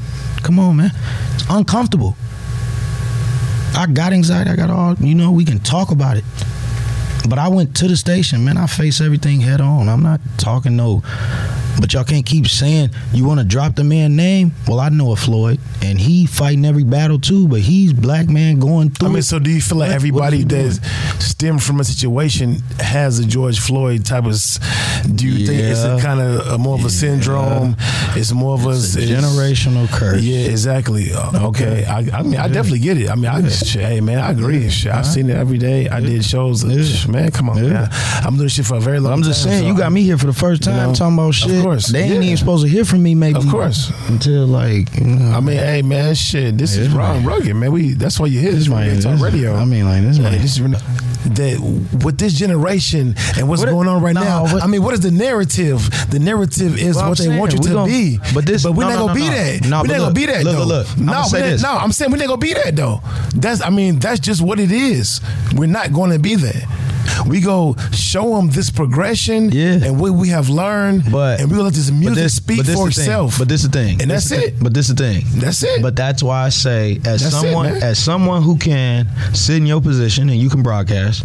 Come 0.43 0.59
on, 0.59 0.77
man. 0.77 0.91
It's 1.35 1.45
uncomfortable. 1.49 2.15
I 3.75 3.85
got 3.87 4.13
anxiety. 4.13 4.49
I 4.49 4.55
got 4.55 4.69
all, 4.69 4.95
you 4.95 5.15
know, 5.15 5.31
we 5.31 5.45
can 5.45 5.59
talk 5.59 5.91
about 5.91 6.17
it. 6.17 6.23
But 7.29 7.37
I 7.37 7.47
went 7.47 7.75
to 7.77 7.87
the 7.87 7.95
station, 7.95 8.43
man. 8.43 8.57
I 8.57 8.65
face 8.65 9.01
everything 9.01 9.41
head 9.41 9.61
on. 9.61 9.87
I'm 9.87 10.01
not 10.01 10.19
talking 10.37 10.75
no, 10.75 11.03
but 11.79 11.93
y'all 11.93 12.03
can't 12.03 12.25
keep 12.25 12.47
saying 12.47 12.89
you 13.13 13.25
want 13.25 13.39
to 13.39 13.45
drop 13.45 13.75
the 13.75 13.83
man 13.83 14.15
name. 14.15 14.51
Well, 14.67 14.79
I 14.79 14.89
know 14.89 15.11
a 15.11 15.15
Floyd, 15.15 15.59
and 15.81 15.99
he 15.99 16.25
fighting 16.25 16.65
every 16.65 16.83
battle 16.83 17.19
too. 17.19 17.47
But 17.47 17.61
he's 17.61 17.93
black 17.93 18.27
man 18.29 18.59
going 18.59 18.91
through. 18.91 19.09
I 19.09 19.11
mean, 19.13 19.21
so 19.21 19.39
do 19.39 19.49
you 19.49 19.61
feel 19.61 19.77
like 19.79 19.91
everybody 19.91 20.43
what 20.43 20.51
is 20.53 20.77
he 20.77 20.81
that 20.83 21.21
stemmed 21.21 21.63
from 21.63 21.79
a 21.79 21.83
situation 21.83 22.55
has 22.79 23.19
a 23.19 23.25
George 23.25 23.59
Floyd 23.59 24.05
type 24.05 24.25
of? 24.25 24.35
Do 25.15 25.27
you 25.27 25.45
think 25.47 25.59
it's 25.61 25.83
a 25.83 25.99
kind 26.01 26.19
of 26.19 26.47
a 26.47 26.57
more 26.57 26.75
of 26.77 26.85
a 26.85 26.89
syndrome? 26.89 27.75
It's 28.15 28.31
more 28.31 28.53
of 28.55 28.65
a, 28.65 28.69
It's 28.71 28.95
a 28.95 29.01
it's- 29.03 29.23
generational 29.23 29.87
curse. 29.89 30.21
Yeah, 30.21 30.47
exactly. 30.49 31.11
Uh, 31.13 31.47
Okay, 31.49 31.85
I, 31.85 31.99
I 32.19 32.21
mean, 32.23 32.35
I 32.37 32.47
definitely 32.47 32.79
get 32.79 32.97
it. 32.97 33.09
I 33.09 33.15
mean, 33.15 33.25
I 33.25 33.47
shit, 33.47 33.81
hey 33.81 34.01
man, 34.01 34.19
I 34.19 34.31
agree. 34.31 34.69
Shit, 34.69 34.91
I've 34.91 35.05
seen 35.05 35.29
it 35.29 35.35
every 35.37 35.57
day. 35.57 35.87
I 35.87 35.99
did 36.01 36.23
shows. 36.25 36.63
Yeah. 36.63 37.11
Man, 37.11 37.31
come 37.31 37.49
on, 37.49 37.57
Yeah. 37.63 37.69
man. 37.71 37.89
I'm 38.25 38.35
doing 38.37 38.49
shit 38.49 38.65
for 38.65 38.75
a 38.75 38.79
very 38.79 38.99
long. 38.99 39.13
I'm 39.13 39.23
just 39.23 39.43
time, 39.43 39.51
saying, 39.51 39.63
so 39.63 39.67
you 39.67 39.77
got 39.77 39.91
me 39.91 40.03
here 40.03 40.17
for 40.17 40.25
the 40.27 40.33
first 40.33 40.65
you 40.65 40.71
time 40.71 40.89
know, 40.89 40.95
talking 40.95 41.13
about 41.15 41.33
shit. 41.33 41.63
Course, 41.69 41.87
they 41.87 42.01
ain't 42.03 42.15
yeah. 42.15 42.21
even 42.21 42.37
supposed 42.37 42.63
to 42.65 42.69
hear 42.69 42.85
from 42.85 43.03
me, 43.03 43.15
maybe. 43.15 43.37
Of 43.39 43.47
course. 43.47 43.91
until 44.09 44.45
like. 44.47 44.95
You 44.97 45.05
know, 45.05 45.31
I 45.31 45.39
mean, 45.39 45.57
hey 45.57 45.81
man, 45.81 46.15
shit. 46.15 46.57
This 46.57 46.75
is 46.75 46.87
Yeah. 46.91 46.97
wrong, 46.97 47.23
rugged, 47.23 47.55
man. 47.55 47.71
We 47.71 47.93
that's 47.93 48.19
why 48.19 48.27
you 48.27 48.39
hear 48.39 48.51
this, 48.51 48.61
This 48.61 48.69
man. 48.69 48.87
man- 48.87 48.97
It's 48.97 49.05
on 49.05 49.19
radio. 49.19 49.55
I 49.55 49.65
mean, 49.65 49.85
like, 49.85 50.01
this 50.03 50.19
man- 50.19 50.33
this 50.41 50.57
is 50.57 50.61
that 51.35 51.59
with 52.03 52.17
this 52.17 52.33
generation 52.33 53.13
and 53.37 53.47
what's 53.49 53.61
What 53.61 53.69
going 53.71 53.87
on 53.89 54.01
right 54.01 54.15
no, 54.15 54.21
now. 54.23 54.43
what- 54.43 54.63
I 54.63 54.67
mean, 54.67 54.81
what 54.81 54.93
is 54.93 55.01
the 55.01 55.11
narrative? 55.11 55.87
The 56.09 56.17
narrative 56.17 56.77
is 56.77 56.95
Well, 56.95 57.09
what 57.09 57.17
they 57.17 57.25
saying, 57.25 57.37
want 57.37 57.53
you 57.53 57.59
to 57.59 57.85
be. 57.85 58.19
but 58.33 58.45
this- 58.45 58.63
but 58.63 58.73
we're 58.73 58.83
no, 58.85 58.89
not 58.89 58.99
gonna 58.99 59.13
no, 59.19 59.25
be 59.25 59.27
that. 59.27 59.61
No, 59.65 59.81
we're 59.81 59.87
not 59.87 59.87
look, 59.87 59.97
gonna 59.99 60.13
be 60.13 60.25
that 60.27 60.43
look, 60.43 60.55
though. 60.55 60.65
look, 60.65 60.87
look. 60.87 60.97
No, 60.99 61.13
not- 61.13 61.61
no, 61.61 61.77
I'm 61.77 61.91
saying 61.91 62.09
we're 62.11 62.17
not 62.17 62.27
gonna 62.27 62.37
be 62.37 62.53
that 62.53 62.75
though. 62.75 63.01
That's 63.35 63.61
I 63.61 63.69
mean, 63.69 63.99
that's 63.99 64.19
just 64.19 64.41
what 64.41 64.59
it 64.59 64.71
is. 64.71 65.21
We're 65.55 65.67
not 65.67 65.91
going 65.93 66.11
to 66.11 66.19
be 66.19 66.35
that. 66.35 66.63
We 67.27 67.41
go 67.41 67.75
show 67.91 68.35
them 68.35 68.49
this 68.49 68.69
progression 68.69 69.51
Yeah. 69.51 69.83
and 69.85 69.99
what 69.99 70.13
we 70.13 70.29
have 70.29 70.49
learned, 70.49 71.11
But 71.11 71.41
and 71.41 71.51
we 71.51 71.57
let 71.57 71.73
this 71.73 71.91
music 71.91 72.15
this, 72.15 72.35
speak 72.35 72.63
this 72.63 72.75
for 72.75 72.89
thing. 72.91 73.03
itself. 73.03 73.37
But 73.39 73.49
this 73.49 73.63
is 73.63 73.69
the 73.69 73.77
thing, 73.79 74.01
And 74.01 74.09
This 74.11 74.29
that's 74.29 74.43
it. 74.43 74.55
But 74.61 74.73
this 74.73 74.89
is 74.89 74.95
the 74.95 75.03
thing. 75.03 75.25
That's 75.35 75.63
it. 75.63 75.81
But 75.81 75.95
that's 75.95 76.21
why 76.23 76.45
I 76.45 76.49
say, 76.49 76.99
as 77.05 77.21
That's 77.21 77.31
someone, 77.39 77.73
man. 77.73 77.83
as 77.83 77.99
someone 77.99 78.41
who 78.43 78.57
can 78.57 79.07
sit 79.33 79.57
in 79.57 79.65
your 79.65 79.81
position 79.81 80.29
and 80.29 80.39
you 80.39 80.49
can 80.49 80.61
broadcast, 80.63 81.23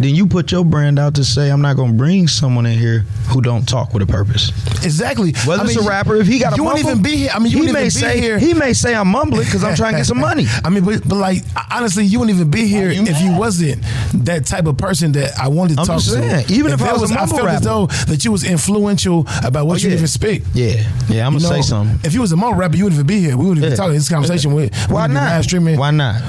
then 0.00 0.14
you 0.14 0.26
put 0.26 0.52
your 0.52 0.64
brand 0.64 0.98
out 0.98 1.14
to 1.16 1.24
say, 1.24 1.50
I'm 1.50 1.60
not 1.60 1.76
going 1.76 1.90
to 1.92 1.96
bring 1.98 2.28
someone 2.28 2.66
in 2.66 2.78
here 2.78 3.00
who 3.28 3.40
don't 3.40 3.66
talk 3.68 3.92
with 3.92 4.02
a 4.02 4.06
purpose. 4.06 4.50
Exactly. 4.84 5.32
Whether 5.44 5.62
I 5.62 5.66
it's 5.66 5.76
mean, 5.76 5.84
a 5.86 5.88
rapper, 5.88 6.16
if 6.16 6.26
he 6.28 6.38
got 6.38 6.52
a 6.52 6.56
you 6.56 6.62
won't 6.64 6.76
mumble, 6.76 6.90
even 6.92 7.02
be 7.02 7.16
here. 7.16 7.30
I 7.34 7.38
mean, 7.40 7.50
you 7.52 7.64
he 7.66 7.72
may 7.72 7.88
say 7.88 8.20
here. 8.20 8.38
he 8.38 8.54
may 8.54 8.72
say 8.72 8.94
I'm 8.94 9.08
mumbling 9.08 9.44
because 9.44 9.64
I'm 9.64 9.74
trying 9.74 9.92
to 9.94 9.98
get 9.98 10.06
some 10.06 10.20
money. 10.30 10.46
I 10.64 10.70
mean, 10.70 10.84
but, 10.84 11.06
but 11.08 11.16
like 11.16 11.42
honestly, 11.70 12.04
you 12.04 12.20
wouldn't 12.20 12.36
even 12.36 12.50
be 12.50 12.66
here 12.68 12.90
you 12.90 13.02
if 13.02 13.20
you 13.20 13.36
wasn't 13.36 13.82
that 14.24 14.46
type 14.46 14.66
of 14.66 14.76
person 14.76 15.07
situation 15.12 15.32
that 15.34 15.38
I 15.38 15.48
wanted 15.48 15.74
to 15.74 15.80
I'm 15.80 15.86
talk 15.86 16.00
just 16.00 16.14
to. 16.14 16.20
saying, 16.22 16.46
even 16.50 16.72
if 16.72 16.80
I 16.82 16.84
there 16.86 16.98
was 16.98 17.10
a 17.10 17.14
I 17.14 17.20
mumble 17.20 17.36
felt 17.38 17.48
as 17.50 17.60
though 17.62 17.86
that 18.06 18.24
you 18.24 18.32
was 18.32 18.44
influential 18.44 19.26
about 19.44 19.66
what 19.66 19.74
Oh, 19.74 19.82
you 19.82 19.88
yeah. 19.90 19.94
even 19.96 20.06
speak. 20.06 20.42
Yeah, 20.54 20.66
yeah. 21.08 21.26
I'm 21.26 21.34
You 21.34 21.40
gonna 21.40 21.54
know, 21.56 21.60
say 21.60 21.62
something. 21.62 22.00
If 22.04 22.14
you 22.14 22.20
was 22.20 22.32
a 22.32 22.36
mumble 22.36 22.58
rapper, 22.58 22.76
you 22.76 22.84
wouldn't 22.84 22.98
even 22.98 23.06
be 23.06 23.20
here. 23.20 23.36
We 23.36 23.44
wouldn't 23.46 23.58
even 23.58 23.70
Yeah. 23.70 23.74
be 23.74 23.76
talking 23.76 23.94
this 23.94 24.08
conversation 24.08 24.54
with. 24.54 24.74
Why 24.88 25.02
wouldn't 25.02 25.10
be 25.10 25.14
not? 25.14 25.30
Live 25.32 25.44
streaming. 25.44 25.78
Why 25.78 25.90
not? 25.90 26.22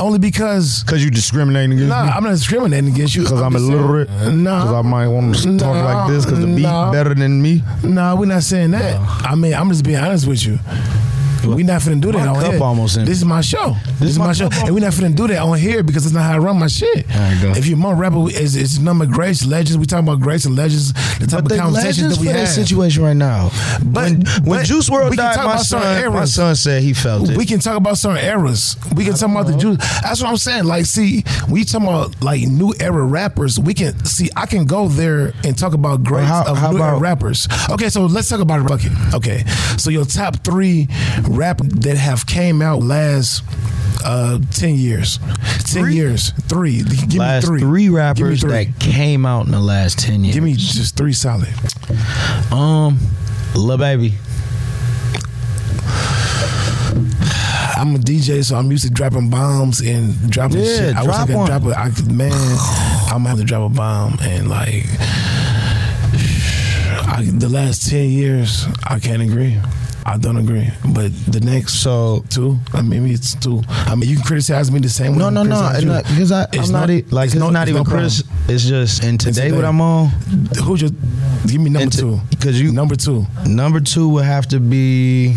Only 0.00 0.18
because. 0.18 0.82
Because 0.84 1.04
you 1.04 1.10
discriminating 1.10 1.72
against 1.72 1.88
Nah, 1.88 2.04
me. 2.04 2.10
I'm 2.10 2.24
not 2.24 2.30
discriminating 2.30 2.92
against 2.92 3.14
you. 3.14 3.22
Because 3.22 3.40
I'm 3.42 3.52
just 3.52 3.66
saying- 3.66 3.78
illiterate. 3.78 4.10
Nah. 4.10 4.60
Because 4.62 4.74
I 4.74 4.82
might 4.82 5.08
want 5.08 5.34
to 5.36 5.58
talk 5.58 5.74
like 5.84 6.08
this. 6.10 6.24
Because 6.24 6.40
the 6.40 6.46
beat 6.46 6.62
nah. 6.62 6.92
better 6.92 7.14
than 7.14 7.40
me. 7.42 7.62
Nah, 7.82 8.14
we're 8.14 8.26
not 8.26 8.42
saying 8.42 8.70
that. 8.72 9.00
I 9.24 9.34
mean, 9.34 9.54
I'm 9.54 9.68
just 9.70 9.84
being 9.84 9.96
honest 9.98 10.26
with 10.26 10.44
you. 10.46 10.58
We 11.46 11.62
not 11.62 11.80
finna 11.82 12.00
do 12.00 12.12
that 12.12 12.18
My 12.18 12.28
on 12.28 12.40
cup 12.42 12.52
here. 12.52 12.62
almost 12.62 12.96
empty. 12.98 13.10
This 13.10 13.18
is 13.18 13.24
my 13.24 13.40
show. 13.40 13.74
This, 13.98 14.10
is 14.10 14.18
my 14.18 14.26
my 14.26 14.32
show, 14.32 14.48
and 14.52 14.74
we 14.74 14.80
not 14.80 14.92
finna 14.92 15.14
do 15.14 15.26
that 15.28 15.38
on 15.38 15.58
here 15.58 15.82
because 15.82 16.04
it's 16.04 16.14
not 16.14 16.22
how 16.24 16.34
I 16.34 16.38
run 16.38 16.58
my 16.58 16.66
shit. 16.66 17.06
Right. 17.08 17.56
If 17.56 17.66
you're 17.66 17.76
more 17.78 17.94
rapper, 17.94 18.24
it's, 18.28 18.54
it's 18.54 18.78
number 18.78 19.04
of 19.04 19.10
greats, 19.10 19.44
legends. 19.46 19.78
We 19.78 19.86
talking 19.86 20.06
about 20.06 20.20
greats 20.20 20.44
and 20.44 20.56
legends. 20.56 20.92
The 21.18 21.26
type 21.26 21.44
But 21.44 21.52
of 21.52 21.58
conversations 21.58 22.16
that 22.16 22.20
we 22.20 22.28
have. 22.28 22.48
situation 22.48 23.02
right 23.02 23.16
now. 23.16 23.50
But- 23.84 23.98
when, 24.08 24.20
when 24.44 24.60
but 24.60 24.66
Juice 24.66 24.88
WRLD 24.88 25.16
died, 25.16 25.36
my 25.36 25.42
about 25.44 25.60
son, 25.60 26.12
my 26.12 26.24
son 26.24 26.54
said 26.56 26.82
he 26.82 26.92
felt 26.92 27.28
it. 27.28 27.36
We 27.36 27.44
can 27.46 27.58
talk 27.60 27.76
about 27.76 27.98
certain 27.98 28.24
eras. 28.24 28.76
We 28.94 29.04
can 29.04 29.14
talk 29.14 29.30
about 29.30 29.46
the 29.46 29.56
Jews. 29.56 29.78
That's 30.02 30.20
what 30.22 30.30
I'm 30.30 30.36
saying. 30.36 30.64
Like, 30.64 30.86
see, 30.86 31.24
we 31.50 31.64
talking 31.64 31.88
about 31.88 32.22
like 32.22 32.42
new 32.42 32.72
era 32.80 33.02
rappers. 33.04 33.58
We 33.58 33.74
can 33.74 34.04
see. 34.04 34.28
I 34.36 34.46
can 34.46 34.64
go 34.66 34.88
there 34.88 35.32
and 35.44 35.56
talk 35.58 35.72
about 35.74 36.04
greats 36.04 36.28
how- 36.28 36.44
of 36.46 36.58
how 36.58 36.70
new 36.72 36.82
era 36.82 36.98
rappers. 36.98 37.48
Okay, 37.70 37.88
so 37.88 38.06
let's 38.06 38.28
talk 38.28 38.40
about 38.40 38.60
a 38.60 38.64
bucket. 38.64 38.92
Okay, 39.14 39.44
so 39.76 39.90
your 39.90 40.04
top 40.04 40.36
three 40.44 40.86
rap 41.28 41.58
that 41.58 41.96
have 41.96 42.26
came 42.26 42.60
out 42.62 42.82
last 42.82 43.42
uh, 44.04 44.38
ten 44.52 44.74
years. 44.76 45.18
Ten 45.64 45.82
Three? 45.84 45.94
years. 45.94 46.30
Three. 46.42 46.82
Give 46.82 47.14
last 47.16 47.44
me 47.44 47.48
three. 47.48 47.60
three 47.60 47.82
Give 47.84 47.92
me 47.92 47.96
rappers 47.98 48.40
three. 48.40 48.50
that 48.64 48.80
came 48.80 49.26
out 49.26 49.46
in 49.46 49.52
the 49.52 49.60
last 49.60 49.98
ten 49.98 50.24
years. 50.24 50.34
Give 50.34 50.44
me 50.44 50.54
just 50.54 50.96
three 50.96 51.12
solid. 51.12 51.48
um, 52.52 52.98
Lil 53.54 53.78
Baby. 53.78 54.14
I'm 57.76 57.94
a 57.94 57.98
DJ, 57.98 58.42
so 58.44 58.56
I'm 58.56 58.70
used 58.72 58.84
to 58.84 58.90
dropping 58.90 59.30
bombs 59.30 59.80
and 59.80 60.30
dropping 60.30 60.58
Yeah, 60.58 60.64
shit. 60.64 60.96
I 60.96 61.02
wish 61.02 61.10
I 61.14 61.16
drop 61.16 61.26
could 61.28 61.36
one. 61.36 61.46
drop 61.46 61.62
a 61.64 61.78
I, 61.78 61.90
man. 62.12 62.32
I'm 62.32 63.18
gonna 63.22 63.28
have 63.28 63.38
to 63.38 63.44
drop 63.44 63.70
a 63.70 63.74
bomb 63.74 64.18
and 64.20 64.48
like 64.50 64.84
I, 67.06 67.22
the 67.32 67.48
last 67.48 67.88
ten 67.88 68.08
years, 68.10 68.66
I 68.84 68.98
can't 68.98 69.22
agree. 69.22 69.58
I 70.10 70.16
don't 70.16 70.38
agree. 70.38 70.68
But 70.94 71.12
the 71.26 71.40
next 71.40 71.74
So 71.82 72.24
two, 72.30 72.58
I 72.72 72.80
mean, 72.80 73.02
maybe 73.02 73.12
it's 73.14 73.34
two. 73.34 73.62
I 73.68 73.94
mean, 73.94 74.08
you 74.08 74.16
can 74.16 74.24
criticize 74.24 74.70
me 74.72 74.80
the 74.80 74.88
same 74.88 75.12
way. 75.12 75.18
no, 75.18 75.28
no, 75.30 75.42
no, 75.42 75.56
criticizing 75.56 75.76
and 75.76 75.82
you. 75.84 75.92
not- 75.92 76.04
because 76.04 76.32
I, 76.32 76.42
It's 76.52 76.66
I'm 76.68 76.72
not, 76.72 76.88
no- 76.88 76.94
e- 76.94 77.04
like 77.10 77.26
it's 77.26 77.34
it's, 77.34 77.40
no- 77.40 77.50
not 77.50 77.62
it's 77.68 77.70
even 77.70 77.82
no. 77.82 77.90
Chris. 77.90 78.24
It's 78.48 78.64
just 78.64 79.04
and 79.04 79.20
today 79.20 79.42
today. 79.48 79.56
what 79.56 79.64
I'm 79.66 79.80
on. 79.80 80.08
Who's 80.64 80.80
your? 80.80 80.90
Give 81.46 81.60
me 81.60 81.70
number 81.70 81.90
to- 81.90 81.98
two. 82.00 82.20
'cause 82.40 82.58
you- 82.58 82.72
number 82.72 82.96
two. 82.96 83.26
Number 83.46 83.80
two 83.80 84.08
would 84.08 84.24
have 84.24 84.46
to 84.48 84.60
be. 84.60 85.36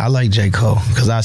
I 0.00 0.08
like 0.08 0.30
J 0.30 0.48
Cole 0.48 0.78
because 0.88 1.10
I 1.10 1.18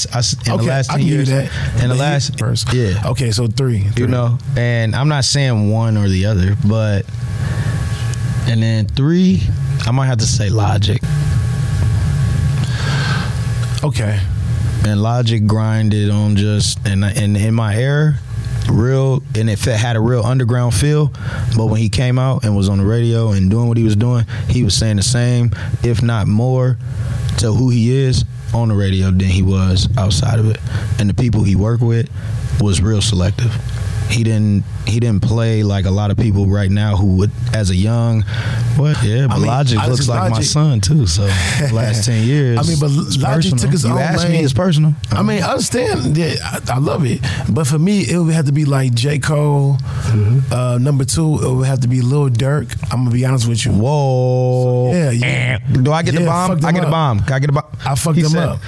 in 0.46 0.52
okay, 0.52 0.66
the 0.66 0.70
last 0.70 0.92
I 0.92 0.98
ten 0.98 1.08
years 1.08 1.30
in 1.30 1.48
the 1.88 1.94
he- 1.96 2.00
last 2.00 2.38
first, 2.38 2.74
yeah 2.74 3.02
Okay, 3.06 3.32
so 3.32 3.48
three. 3.48 3.88
you 3.96 4.08
know 4.08 4.38
and 4.58 4.94
I'm 4.94 5.08
not 5.08 5.24
saying 5.24 5.72
one 5.72 5.96
or 5.96 6.10
the 6.10 6.26
other 6.26 6.58
but 6.68 7.06
and 8.50 8.62
then 8.62 8.86
three 8.88 9.42
I 9.86 9.92
might 9.92 10.08
have 10.08 10.18
to 10.18 10.28
say 10.28 10.50
Logic 10.50 11.02
Okay. 13.84 14.20
and 14.86 15.02
Logic 15.02 15.46
grinded 15.46 16.10
on 16.10 16.36
just 16.36 16.80
and 16.86 17.04
and 17.04 17.38
in 17.38 17.54
my 17.54 17.76
era, 17.76 18.16
real 18.72 19.22
and 19.36 19.50
it 19.50 19.60
had 19.60 19.96
a 19.96 20.00
real 20.00 20.24
underground 20.24 20.74
feel. 20.74 21.12
But 21.56 21.68
when 21.68 21.80
he 21.80 21.90
came 21.90 22.18
out 22.18 22.44
and 22.44 22.56
was 22.56 22.70
on 22.70 22.80
the 22.80 22.86
radio 22.86 23.32
and 23.32 23.50
doing 23.50 23.68
what 23.68 23.78
he 23.78 23.84
was 23.84 23.96
doing, 23.96 24.26
he 24.50 24.64
was 24.64 24.74
saying 24.76 24.98
the 24.98 25.04
same, 25.04 25.52
if 25.84 26.02
not 26.02 26.28
more, 26.28 26.78
to 27.40 27.54
who 27.54 27.70
he 27.70 27.96
is 27.96 28.26
on 28.54 28.70
the 28.70 28.76
radio 28.76 29.12
than 29.12 29.28
he 29.28 29.42
was 29.42 29.88
outside 29.98 30.40
of 30.40 30.50
it. 30.50 30.60
And 31.00 31.10
the 31.10 31.14
people 31.14 31.44
he 31.44 31.56
worked 31.56 31.84
with 31.84 32.10
was 32.60 32.82
real 32.82 33.02
selective. 33.02 33.56
He 34.10 34.24
didn't 34.24 34.64
he 34.86 35.00
didn't 35.02 35.22
play 35.22 35.64
like 35.64 35.86
a 35.86 35.92
lot 35.92 36.12
of 36.12 36.18
people 36.18 36.46
right 36.48 36.72
now 36.72 36.96
who 36.96 37.18
would 37.18 37.32
as 37.54 37.70
a 37.70 37.76
young 37.76 38.22
what 38.78 39.02
yeah 39.04 39.28
but 39.28 39.34
I 39.36 39.38
mean, 39.38 39.48
Logic 39.48 39.78
honestly, 39.78 39.92
looks 39.92 40.08
like 40.08 40.32
my 40.32 40.42
son 40.42 40.80
too 40.80 41.06
so 41.06 41.24
the 41.26 41.72
last 41.74 42.06
10 42.06 42.24
years 42.26 42.58
I 42.58 42.62
mean, 42.64 42.80
but 42.80 42.90
it's 42.92 43.18
Logic 43.18 43.52
personal. 43.52 43.58
took 43.58 43.72
his 43.72 43.84
you 43.84 43.92
own 43.92 43.98
asked 44.00 44.30
me 44.30 44.40
it's 44.44 44.54
personal 44.54 44.94
I 45.12 45.24
mean, 45.24 45.44
I 45.44 45.50
understand. 45.52 46.16
Yeah, 46.16 46.36
I, 46.44 46.60
I 46.74 46.78
love 46.78 47.04
it. 47.06 47.22
But 47.50 47.66
for 47.66 47.80
me, 47.80 48.02
it 48.08 48.18
would 48.20 48.34
have 48.34 48.46
to 48.46 48.52
be 48.52 48.66
like 48.66 48.94
J. 48.94 49.18
Cole. 49.18 49.78
Mm-hmm. 49.78 50.54
Uh, 50.54 50.78
number 50.78 51.06
two, 51.06 51.40
it 51.42 51.52
would 51.56 51.66
have 51.66 51.80
to 51.82 51.88
be 51.88 52.02
Lil 52.02 52.30
Durk. 52.30 52.78
I'm 52.92 53.00
gonna 53.04 53.10
be 53.12 53.26
honest 53.26 53.48
with 53.48 53.66
you. 53.66 53.72
Whoa. 53.72 54.92
Yeah, 54.92 55.12
yeah. 55.12 55.58
Do 55.60 55.92
I 55.92 56.04
get 56.04 56.14
the 56.16 56.26
bomb? 56.26 56.64
I 56.64 56.72
get 56.72 56.84
a 56.84 56.86
up. 56.88 56.92
bomb. 56.92 57.20
Can 57.22 57.34
I 57.34 57.40
get 57.40 57.50
a 57.50 57.54
bomb? 57.54 57.66
I 57.86 57.96
fucked 57.96 58.16
He 58.18 58.22
them 58.22 58.32
said- 58.32 58.48
up. 58.50 58.60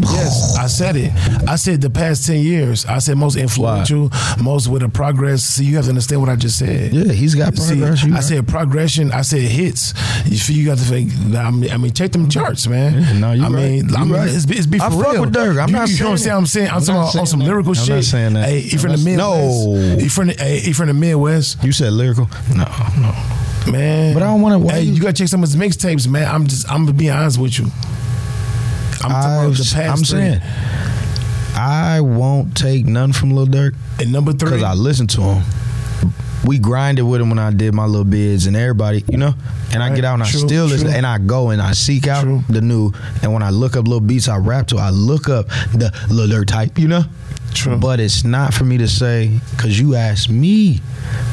Yes, 0.00 0.56
I 0.58 0.66
said 0.66 0.96
it. 0.96 1.12
I 1.48 1.56
said 1.56 1.80
the 1.80 1.90
past 1.90 2.26
ten 2.26 2.40
years. 2.40 2.84
I 2.86 2.98
said 2.98 3.16
most 3.16 3.36
influential, 3.36 4.10
most 4.42 4.68
with 4.68 4.82
a 4.82 4.88
progress. 4.88 5.42
See, 5.44 5.64
you 5.64 5.76
have 5.76 5.84
to 5.84 5.90
understand 5.90 6.20
what 6.20 6.30
I 6.30 6.36
just 6.36 6.58
said. 6.58 6.92
Yeah, 6.92 7.12
he's 7.12 7.34
got 7.34 7.54
progress. 7.54 8.02
You 8.04 8.12
I 8.12 8.16
right. 8.16 8.24
said 8.24 8.48
progression. 8.48 9.12
I 9.12 9.22
said 9.22 9.40
hits. 9.42 9.94
You 10.26 10.54
you 10.62 10.66
got 10.66 10.78
to 10.78 10.84
think. 10.84 11.12
I 11.34 11.50
mean, 11.50 11.70
I 11.70 11.76
mean, 11.76 11.92
check 11.92 12.12
them 12.12 12.28
charts, 12.28 12.66
man. 12.66 12.94
Yeah, 12.94 13.12
no, 13.18 13.32
you 13.32 13.44
I 13.44 13.48
mean, 13.48 13.86
right. 13.88 13.96
I 13.96 14.00
You 14.02 14.04
mean, 14.06 14.14
right. 14.20 14.28
it's, 14.28 14.44
it's 14.50 14.66
be 14.66 14.78
for 14.78 14.84
I 14.84 14.88
real. 14.88 15.02
fuck 15.04 15.20
with 15.20 15.34
Durk. 15.34 15.62
I'm 15.62 15.68
you, 15.68 15.74
not 15.76 15.88
you 15.88 15.98
know 16.00 16.10
what 16.10 16.26
I'm 16.26 16.46
saying 16.46 16.46
saying? 16.46 16.68
I'm. 16.68 16.74
I'm, 16.74 16.80
I'm 16.80 16.84
talking 16.86 16.94
about 17.10 17.16
on 17.20 17.26
some 17.26 17.40
that. 17.40 17.46
lyrical 17.46 17.70
I'm 17.70 17.74
shit. 17.74 17.94
not 17.94 18.04
saying 18.04 18.32
that. 18.34 18.48
Hey, 18.48 18.60
he 18.60 18.76
from 18.76 18.92
the 18.92 18.98
Midwest. 18.98 19.16
No. 19.18 19.96
He 19.98 20.08
from 20.08 20.26
the. 20.28 20.34
Hey, 20.34 20.58
he 20.60 20.72
from 20.72 20.88
the 20.88 20.94
Midwest, 20.94 21.62
You 21.64 21.72
said 21.72 21.92
lyrical? 21.92 22.28
No, 22.54 22.64
no. 23.00 23.72
man. 23.72 24.14
But 24.14 24.22
I 24.22 24.26
don't 24.26 24.40
wanna- 24.42 24.58
Hey, 24.70 24.82
you- 24.82 24.94
you 24.94 25.00
gotta 25.00 25.12
check 25.14 25.28
some 25.28 25.42
of 25.42 25.48
his 25.50 25.56
mixtapes, 25.56 26.06
man. 26.08 26.26
I'm 26.32 26.46
just. 26.46 26.70
I'm 26.70 26.84
gonna 26.84 26.96
be 26.96 27.10
honest 27.10 27.38
with 27.38 27.58
you. 27.58 27.66
I'm 29.04 29.12
I, 29.12 29.44
am 29.84 29.96
saying 30.04 30.40
I 31.56 32.00
won't 32.00 32.56
take 32.56 32.84
none 32.86 33.12
from 33.12 33.30
Lil 33.30 33.46
Durk 33.46 33.74
And 34.00 34.12
number 34.12 34.32
three. 34.32 34.50
because 34.50 34.62
I 34.62 34.74
listen 34.74 35.06
to 35.08 35.20
him. 35.22 35.44
We 36.44 36.58
grinded 36.58 37.06
with 37.06 37.20
him 37.22 37.30
when 37.30 37.38
I 37.38 37.50
did 37.52 37.72
my 37.74 37.86
little 37.86 38.04
bids 38.04 38.46
and 38.46 38.54
everybody, 38.56 39.02
you 39.08 39.16
know. 39.16 39.34
And 39.72 39.82
I 39.82 39.94
get 39.94 40.04
out 40.04 40.14
and 40.14 40.22
I 40.24 40.26
True, 40.30 40.40
still 40.40 40.66
listen 40.66 40.88
true. 40.88 40.96
and 40.96 41.06
I 41.06 41.18
go 41.18 41.50
and 41.50 41.62
I 41.62 41.72
seek 41.72 42.06
out 42.06 42.22
True. 42.24 42.42
the 42.50 42.60
new. 42.60 42.92
And 43.22 43.32
when 43.32 43.42
I 43.42 43.50
look 43.50 43.76
up 43.76 43.84
little 43.86 44.00
beats 44.00 44.28
I 44.28 44.36
rap 44.36 44.66
to, 44.68 44.76
I 44.76 44.90
look 44.90 45.28
up 45.28 45.48
the 45.72 45.90
Lil 46.10 46.28
Durk 46.28 46.46
type, 46.46 46.78
you 46.78 46.88
know. 46.88 47.02
True. 47.54 47.76
But 47.78 47.98
it's 48.00 48.24
not 48.24 48.52
for 48.52 48.64
me 48.64 48.76
to 48.78 48.88
say 48.88 49.40
because 49.52 49.78
you 49.80 49.94
asked 49.94 50.28
me. 50.28 50.80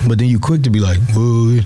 But 0.08 0.18
then 0.20 0.28
you 0.30 0.40
quick 0.40 0.62
to 0.64 0.70
be 0.70 0.80
like, 0.80 1.00
"Whoa." 1.14 1.60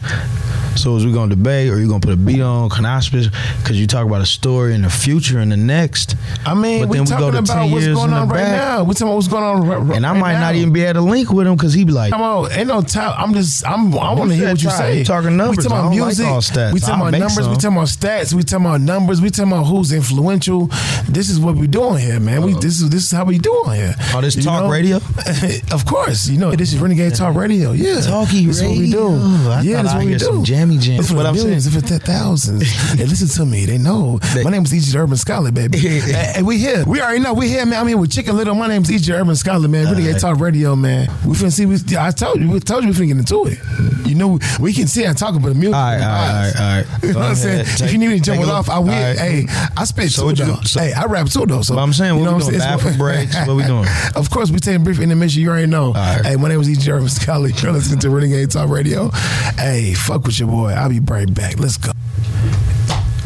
So 0.76 0.96
is 0.98 1.06
we 1.06 1.12
gonna 1.14 1.36
debate 1.36 1.70
or 1.70 1.80
you 1.80 1.88
gonna 1.88 2.00
put 2.00 2.14
a 2.14 2.18
beat 2.18 2.42
on 2.42 2.70
Canospis 2.70 3.32
because 3.62 3.80
you 3.80 3.88
talk 3.88 4.06
about 4.06 4.22
a 4.22 4.26
story 4.26 4.74
in 4.74 4.82
the 4.82 4.90
future 4.90 5.40
and 5.40 5.52
the 5.52 5.58
next. 5.58 6.16
I 6.46 6.54
mean, 6.54 6.82
But 6.82 6.90
we 6.90 6.98
then 6.98 7.06
we 7.06 7.10
talking 7.10 7.26
go 7.26 7.32
to 7.32 7.38
about 7.40 7.62
10 7.64 7.72
what's 7.72 7.86
years 7.86 7.98
going 7.98 8.14
on 8.14 8.28
right 8.30 8.38
back. 8.38 8.52
now. 8.52 8.84
We 8.84 8.94
talking 8.94 9.08
about 9.08 9.16
what's 9.16 9.28
going 9.28 9.44
on 9.44 9.68
right, 9.68 9.78
right 9.78 9.96
And 9.98 10.06
I 10.06 10.14
might 10.14 10.34
now. 10.34 10.40
not 10.42 10.56
even 10.56 10.74
be 10.74 10.82
able 10.84 10.94
to 10.96 11.02
link 11.10 11.32
with 11.32 11.48
him 11.48 11.56
because 11.56 11.74
he 11.74 11.84
be 11.86 11.92
like, 11.92 12.12
Come 12.12 12.22
on, 12.22 12.52
ain't 12.52 12.68
no 12.68 12.82
time. 12.82 13.14
I'm 13.18 13.34
just. 13.34 13.66
I'm. 13.68 13.94
I 13.98 14.14
want 14.14 14.30
to 14.32 14.36
hear 14.36 14.50
what 14.50 14.62
you 14.62 14.70
try. 14.70 14.78
say. 14.78 15.00
You 15.00 15.06
talking 15.06 15.38
numbers. 15.38 15.58
We 15.66 15.70
talking 15.70 15.78
about 15.78 16.08
like 16.08 16.18
music. 16.18 16.26
stats. 16.26 16.74
We 16.74 16.80
talking 16.80 16.96
I'll 17.02 17.08
about 17.08 17.20
numbers. 17.20 17.38
We 17.38 17.44
some. 17.44 17.56
talking 17.56 17.78
about 17.78 17.88
stats. 17.88 18.34
We 18.34 18.44
talking 18.44 18.66
about 18.66 18.82
numbers. 18.82 19.22
We 19.22 19.30
talking 19.30 19.52
about 19.52 19.64
who's 19.66 19.92
influential. 19.92 20.68
This 21.08 21.30
is 21.30 21.40
what 21.40 21.56
we 21.56 21.68
doing 21.68 21.98
here, 22.00 22.20
man. 22.20 22.42
We 22.44 22.54
this 22.54 22.82
is 22.82 22.90
this 22.90 23.04
is 23.06 23.12
how 23.12 23.26
we 23.26 23.38
doing 23.38 23.72
here. 23.76 23.96
Oh, 24.14 24.22
this 24.22 24.36
You 24.36 24.44
talk 24.44 24.64
know? 24.64 24.70
radio? 24.70 24.98
of 25.72 25.86
course, 25.86 26.28
you 26.28 26.38
know 26.38 26.52
this 26.56 26.74
is 26.74 26.80
Renegade 26.80 27.16
Talk 27.16 27.36
Radio. 27.36 27.72
Yeah, 27.72 28.02
Talkie 28.02 28.46
That's 28.46 28.62
what 28.62 28.78
we 28.78 28.92
do. 28.92 29.08
I 29.16 29.62
yeah, 29.62 29.82
that's 29.82 29.94
I 29.94 29.98
what 29.98 30.06
we 30.06 30.12
do. 30.14 30.20
some 30.20 30.44
jammy 30.66 30.78
jams. 30.82 31.00
It's 31.02 31.10
for 31.10 31.16
What 31.18 31.26
I'm 31.26 31.36
millions, 31.36 31.66
saying. 31.66 31.78
if 31.78 31.84
it's 31.84 31.92
the 31.92 32.00
thousands. 32.00 32.64
hey, 32.94 33.06
listen 33.06 33.28
to 33.28 33.46
me. 33.50 33.66
They 33.66 33.78
know. 33.78 34.20
My 34.44 34.50
name 34.50 34.64
is 34.64 34.72
EJ 34.74 34.96
Urban 35.00 35.18
Scholar, 35.18 35.52
baby. 35.52 35.78
and 36.14 36.46
we 36.46 36.58
here. 36.58 36.84
We 36.86 37.02
already 37.02 37.20
know. 37.20 37.34
We 37.34 37.48
here, 37.50 37.66
man. 37.66 37.80
I'm 37.82 37.88
here 37.88 37.98
with 37.98 38.12
Chicken 38.12 38.36
Little. 38.36 38.56
My 38.56 38.68
name 38.68 38.82
is 38.82 38.90
EJ 38.90 39.20
Urban 39.20 39.36
Scholar, 39.36 39.68
man. 39.68 39.86
Renegade 39.86 40.20
Talk 40.20 40.40
Radio, 40.40 40.76
man. 40.76 41.08
We 41.26 41.36
finna 41.36 41.52
see. 41.52 41.66
We, 41.66 41.78
I 41.98 42.12
told 42.12 42.40
you. 42.42 42.50
We 42.50 42.60
told 42.60 42.84
you 42.84 42.90
we 42.90 42.96
finna 42.96 43.08
get 43.08 43.18
into 43.18 43.46
it. 43.46 43.60
You 44.08 44.16
know, 44.16 44.40
we 44.60 44.74
can 44.74 44.88
see 44.88 45.04
and 45.04 45.18
talk 45.18 45.36
about 45.36 45.50
the 45.50 45.56
music. 45.56 45.76
All 45.76 45.82
right, 45.82 45.96
all 45.96 46.02
right, 46.02 46.54
all 46.56 46.62
right, 46.62 46.86
right. 46.92 47.04
You 47.04 47.14
know 47.14 47.20
what 47.20 47.30
I'm 47.30 47.36
saying? 47.36 47.62
ahead. 47.62 47.82
if 47.82 47.92
you 47.94 47.98
need 47.98 48.08
me 48.10 48.18
to 48.20 48.24
jump 48.24 48.40
Take 48.42 48.50
off. 48.50 48.70
I 48.70 48.80
will. 48.80 48.88
Right. 48.90 49.18
Hey, 49.18 49.46
I 49.78 49.84
spit 49.86 50.12
So 50.12 50.22
too, 50.22 50.26
what 50.28 50.40
you 50.40 50.46
though. 50.46 50.62
so- 50.62 50.80
hey, 50.80 50.94
I 50.94 51.06
rap 51.06 51.28
too, 51.28 51.46
though. 51.46 51.62
So 51.62 51.76
But 51.76 51.82
I'm 51.82 51.94
saying, 51.94 52.14
what 52.14 52.20
you 52.20 52.26
know 52.26 52.38
we 52.38 52.44
I'm 52.44 52.50
doing? 52.50 52.60
Bathroom 52.60 52.98
breaks? 52.98 53.36
What 53.48 53.56
we 53.56 53.64
doing? 53.64 53.86
Of 54.16 54.30
course, 54.30 54.52
we 54.52 54.60
taking 54.60 54.82
a 54.82 54.84
brief 54.84 55.00
intermission. 55.00 55.42
You 55.42 55.50
already 55.50 55.68
know. 55.68 55.94
right. 55.94 56.26
Hey, 56.26 56.36
my 56.36 56.50
name 56.50 56.62
is 56.62 56.70
EJ 56.70 56.94
Urban 56.94 57.10
Scholar. 57.10 57.50
You're 57.50 57.72
listening 57.74 58.00
to 58.00 58.10
Renegade 58.10 58.52
Talk 58.52 58.70
Radio. 58.70 59.10
Hey, 59.58 59.94
fuck 59.94 60.24
with 60.26 60.40
your 60.40 60.50
boy. 60.50 60.55
I'll 60.64 60.90
be 60.90 61.00
right 61.00 61.32
back. 61.34 61.60
Let's 61.60 61.78
go. 61.78 61.92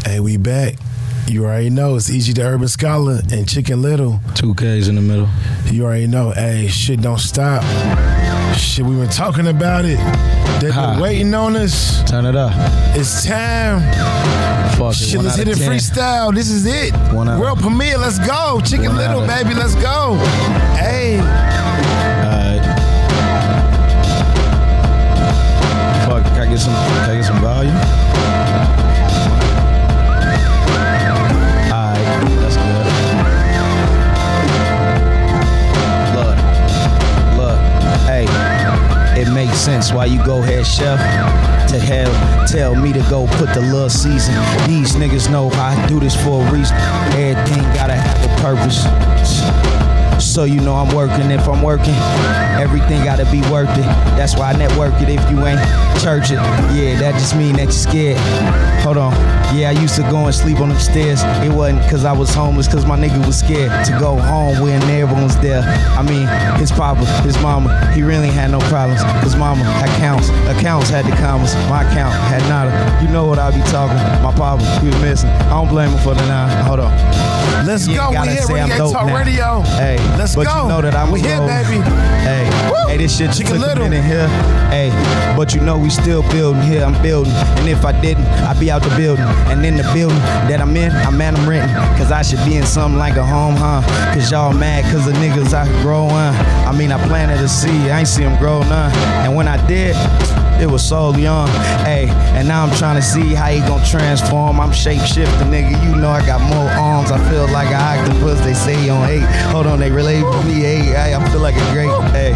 Hey, 0.05 0.19
we 0.19 0.38
back. 0.38 0.75
You 1.27 1.45
already 1.45 1.69
know 1.69 1.95
it's 1.95 2.09
EG 2.09 2.34
the 2.36 2.41
Urban 2.43 2.67
Scholar 2.67 3.19
and 3.32 3.47
Chicken 3.47 3.82
Little. 3.84 4.19
Two 4.34 4.55
K's 4.55 4.88
in 4.88 4.95
the 4.95 5.01
middle. 5.01 5.30
You 5.65 5.86
already 5.86 6.07
know. 6.07 6.32
Hey, 6.32 6.67
shit 6.67 7.01
don't 7.01 7.19
stop. 7.19 7.63
Shit, 8.57 8.84
we 8.84 8.95
been 8.95 9.09
talking 9.09 9.47
about 9.47 9.86
it. 9.86 9.97
They've 10.59 10.73
Ha. 10.73 10.93
been 10.93 10.99
waiting 11.01 11.34
on 11.36 11.55
us. 11.55 12.03
Turn 12.09 12.25
it 12.25 12.36
up. 12.36 12.51
It's 12.97 13.25
time. 13.25 13.80
Fuck 14.75 14.93
it. 14.93 14.95
Shit, 14.95 15.21
let's 15.21 15.36
hit 15.38 15.47
it 15.47 15.57
freestyle. 15.57 16.34
This 16.34 16.49
is 16.49 16.65
it. 16.65 16.93
World 17.13 17.59
premiere. 17.59 17.99
Let's 17.99 18.17
go. 18.19 18.59
Chicken 18.65 18.88
One 18.88 18.97
Little, 18.97 19.27
baby. 19.27 19.53
Let's 19.53 19.75
go. 19.75 20.15
Hey. 20.77 21.19
Get 26.60 26.66
some, 26.66 26.74
can 27.05 27.24
some 27.24 27.41
volume? 27.41 27.76
Alright, 31.72 31.97
that's 32.39 32.57
good. 32.57 32.86
Look, 36.16 36.38
look, 37.38 37.60
hey, 38.05 38.26
it 39.22 39.34
makes 39.34 39.57
sense 39.57 39.93
why 39.93 40.05
you 40.05 40.24
go 40.26 40.41
head 40.41 40.66
chef 40.66 40.99
to 41.70 41.80
hell. 41.80 42.47
Tell 42.47 42.76
me 42.76 42.91
to 42.93 43.05
go 43.10 43.28
put 43.38 43.53
the 43.53 43.62
love 43.62 43.91
season. 43.91 44.34
These 44.68 44.95
niggas 44.95 45.32
know 45.32 45.49
I 45.51 45.88
do 45.88 45.99
this 45.99 46.16
for 46.16 46.45
a 46.45 46.51
reason. 46.51 46.76
Everything 47.14 47.64
gotta 47.74 47.95
have 47.95 48.26
a 48.26 48.41
purpose. 48.41 49.89
So 50.30 50.43
you 50.43 50.61
know 50.61 50.75
I'm 50.75 50.95
working. 50.95 51.32
If 51.32 51.47
I'm 51.47 51.63
working, 51.63 51.95
everything 52.61 53.03
gotta 53.03 53.25
be 53.32 53.41
worth 53.49 53.71
it. 53.71 53.89
That's 54.15 54.38
why 54.38 54.51
I 54.51 54.55
network 54.55 54.93
it. 55.01 55.09
If 55.09 55.32
you 55.32 55.43
ain't 55.43 55.59
church 55.99 56.30
it, 56.30 56.36
yeah, 56.77 56.99
that 56.99 57.13
just 57.13 57.36
mean 57.36 57.55
that 57.55 57.63
you're 57.63 57.71
scared. 57.71 58.17
Hold 58.84 58.97
on. 58.97 59.39
Yeah, 59.56 59.70
I 59.70 59.82
used 59.82 59.95
to 59.95 60.04
go 60.04 60.26
and 60.26 60.34
sleep 60.36 60.60
on 60.60 60.70
the 60.70 60.80
stairs. 60.80 61.22
It 61.43 61.52
wasn't 61.52 61.82
cause 61.89 62.06
I 62.06 62.12
was 62.14 62.34
homeless, 62.34 62.68
cause 62.68 62.86
my 62.86 62.97
nigga 62.97 63.26
was 63.26 63.39
scared 63.39 63.72
to 63.86 63.91
go 64.00 64.16
home 64.16 64.60
when 64.62 64.82
everyone's 64.84 65.36
there. 65.38 65.62
I 65.97 66.04
mean, 66.04 66.28
his 66.60 66.72
papa, 66.72 67.04
his 67.24 67.38
mama, 67.41 67.91
he 67.93 68.04
really 68.04 68.30
had 68.30 68.52
no 68.52 68.60
problems. 68.70 69.02
Cause 69.24 69.36
mama 69.36 69.62
accounts, 69.84 70.30
accounts 70.47 70.89
had 70.89 71.06
the 71.06 71.16
commas. 71.18 71.56
My 71.68 71.82
account 71.82 72.14
had 72.14 72.41
nada. 72.47 72.72
You 73.04 73.12
know 73.12 73.26
what 73.26 73.39
I 73.39 73.50
be 73.50 73.62
talking. 73.72 73.97
My 74.24 74.32
papa, 74.36 74.64
he 74.82 74.88
was 74.88 75.02
missing. 75.02 75.30
I 75.30 75.50
don't 75.50 75.68
blame 75.68 75.89
him 75.89 76.00
for 76.04 76.14
the 76.14 76.26
nine. 76.28 76.64
Hold 76.66 76.82
on. 76.82 76.91
Let's 77.66 77.88
You 77.88 77.95
go. 77.95 78.12
We 78.12 78.18
here. 78.30 78.41
say 78.43 78.62
I'm 78.62 78.70
dope 78.70 78.93
Talk 78.93 79.08
now. 79.08 79.16
Radio. 79.18 79.62
Hey, 79.62 79.97
Let's 80.18 80.36
but 80.36 80.45
go. 80.45 80.62
you 80.64 80.70
know 80.70 80.82
that 80.82 80.95
I'm 80.95 81.12
We 81.12 81.20
here, 81.22 81.39
baby. 81.41 81.82
Hey, 82.24 82.45
Woo. 82.70 82.88
hey, 82.88 82.97
this 82.97 83.18
shit 83.18 83.32
Chicken 83.34 83.56
took 83.56 83.64
a 83.64 83.68
Little. 83.68 83.89
minute 83.89 84.04
here. 84.06 84.28
Hey, 84.70 84.89
but 85.36 85.54
you 85.54 85.62
know 85.62 85.78
we 85.78 85.89
still 85.89 86.22
building 86.30 86.62
here. 86.62 86.84
I'm 86.84 87.00
building, 87.02 87.34
and 87.34 87.68
if 87.68 87.84
I 87.84 87.91
didn't, 88.00 88.26
I'd 88.47 88.60
be 88.60 88.70
out 88.72 88.84
the 88.84 88.95
building. 88.95 89.26
And 89.48 89.66
in 89.66 89.78
the 89.78 89.84
building 89.94 90.18
that 90.50 90.60
I'm 90.62 90.76
in, 90.76 90.92
I'm 90.92 91.18
man, 91.18 91.36
I'm 91.36 91.48
renting. 91.48 91.76
Cause 91.98 92.12
I 92.12 92.22
should 92.22 92.44
be 92.46 92.58
in 92.58 92.66
something 92.66 92.98
like 92.98 93.16
a 93.16 93.26
home, 93.26 93.56
huh? 93.56 93.82
Cause 94.14 94.32
y'all 94.32 94.54
mad 94.54 94.84
cause 94.92 95.06
the 95.06 95.14
niggas 95.14 95.54
I 95.54 95.68
grow 95.82 96.04
on. 96.06 96.36
I 96.66 96.72
mean, 96.72 96.92
I 96.92 96.98
planted 97.08 97.40
a 97.40 97.48
seed, 97.48 97.90
I 97.92 98.00
ain't 98.00 98.08
see 98.08 98.24
them 98.24 98.38
grow 98.38 98.62
none. 98.64 98.92
And 99.26 99.36
when 99.36 99.48
I 99.48 99.58
did, 99.68 99.96
it 100.62 100.70
was 100.70 100.86
so 100.86 101.16
young. 101.16 101.48
Hey, 101.88 102.08
and 102.36 102.46
now 102.48 102.66
I'm 102.66 102.76
trying 102.76 102.98
to 102.98 103.02
see 103.02 103.34
how 103.34 103.48
he 103.48 103.60
gon' 103.62 103.84
transform. 103.86 104.60
I'm 104.60 104.74
shape 104.74 105.02
shifting, 105.02 105.48
nigga. 105.48 105.72
You 105.86 105.96
know 105.96 106.10
I 106.10 106.26
got 106.26 106.42
more 106.42 106.70
arms. 106.72 107.12
I 107.12 107.30
feel 107.30 107.48
like 107.48 107.70
an 107.70 107.80
octopus. 107.80 108.42
They 108.42 108.54
say 108.54 108.90
on 108.90 109.10
eight. 109.10 109.24
Hold 109.52 109.68
on, 109.68 109.80
they 109.80 109.90
relate 109.90 110.20
to 110.20 110.44
me. 110.44 110.60
Hey, 110.60 110.96
I, 110.96 111.18
I 111.18 111.30
feel 111.30 111.40
like 111.40 111.56
a 111.56 111.72
great. 111.72 111.90
Hey, 112.12 112.34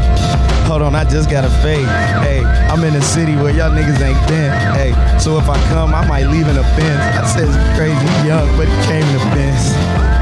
hold 0.66 0.82
on, 0.82 0.96
I 0.96 1.04
just 1.04 1.30
got 1.30 1.44
a 1.46 1.50
fade. 1.62 1.86
Hey, 2.24 2.44
I'm 2.72 2.84
in 2.84 2.96
a 2.96 3.02
city 3.02 3.36
where 3.36 3.54
y'all 3.54 3.72
niggas 3.72 4.02
ain't 4.02 4.20
been. 4.28 4.52
Hey, 4.74 4.92
so 5.20 5.38
if 5.38 5.50
I 5.50 5.58
come, 5.70 5.94
I 5.94 6.06
might 6.08 6.26
leave 6.28 6.48
in 6.48 6.58
a 6.58 6.64
Benz. 6.76 7.02
I 7.18 7.26
said 7.28 7.48
it's 7.48 7.78
crazy 7.78 8.08
young, 8.28 8.48
but 8.58 8.68
it 8.68 8.80
came 8.86 9.04
in 9.04 9.16
a 9.16 9.36
Benz. 9.36 9.74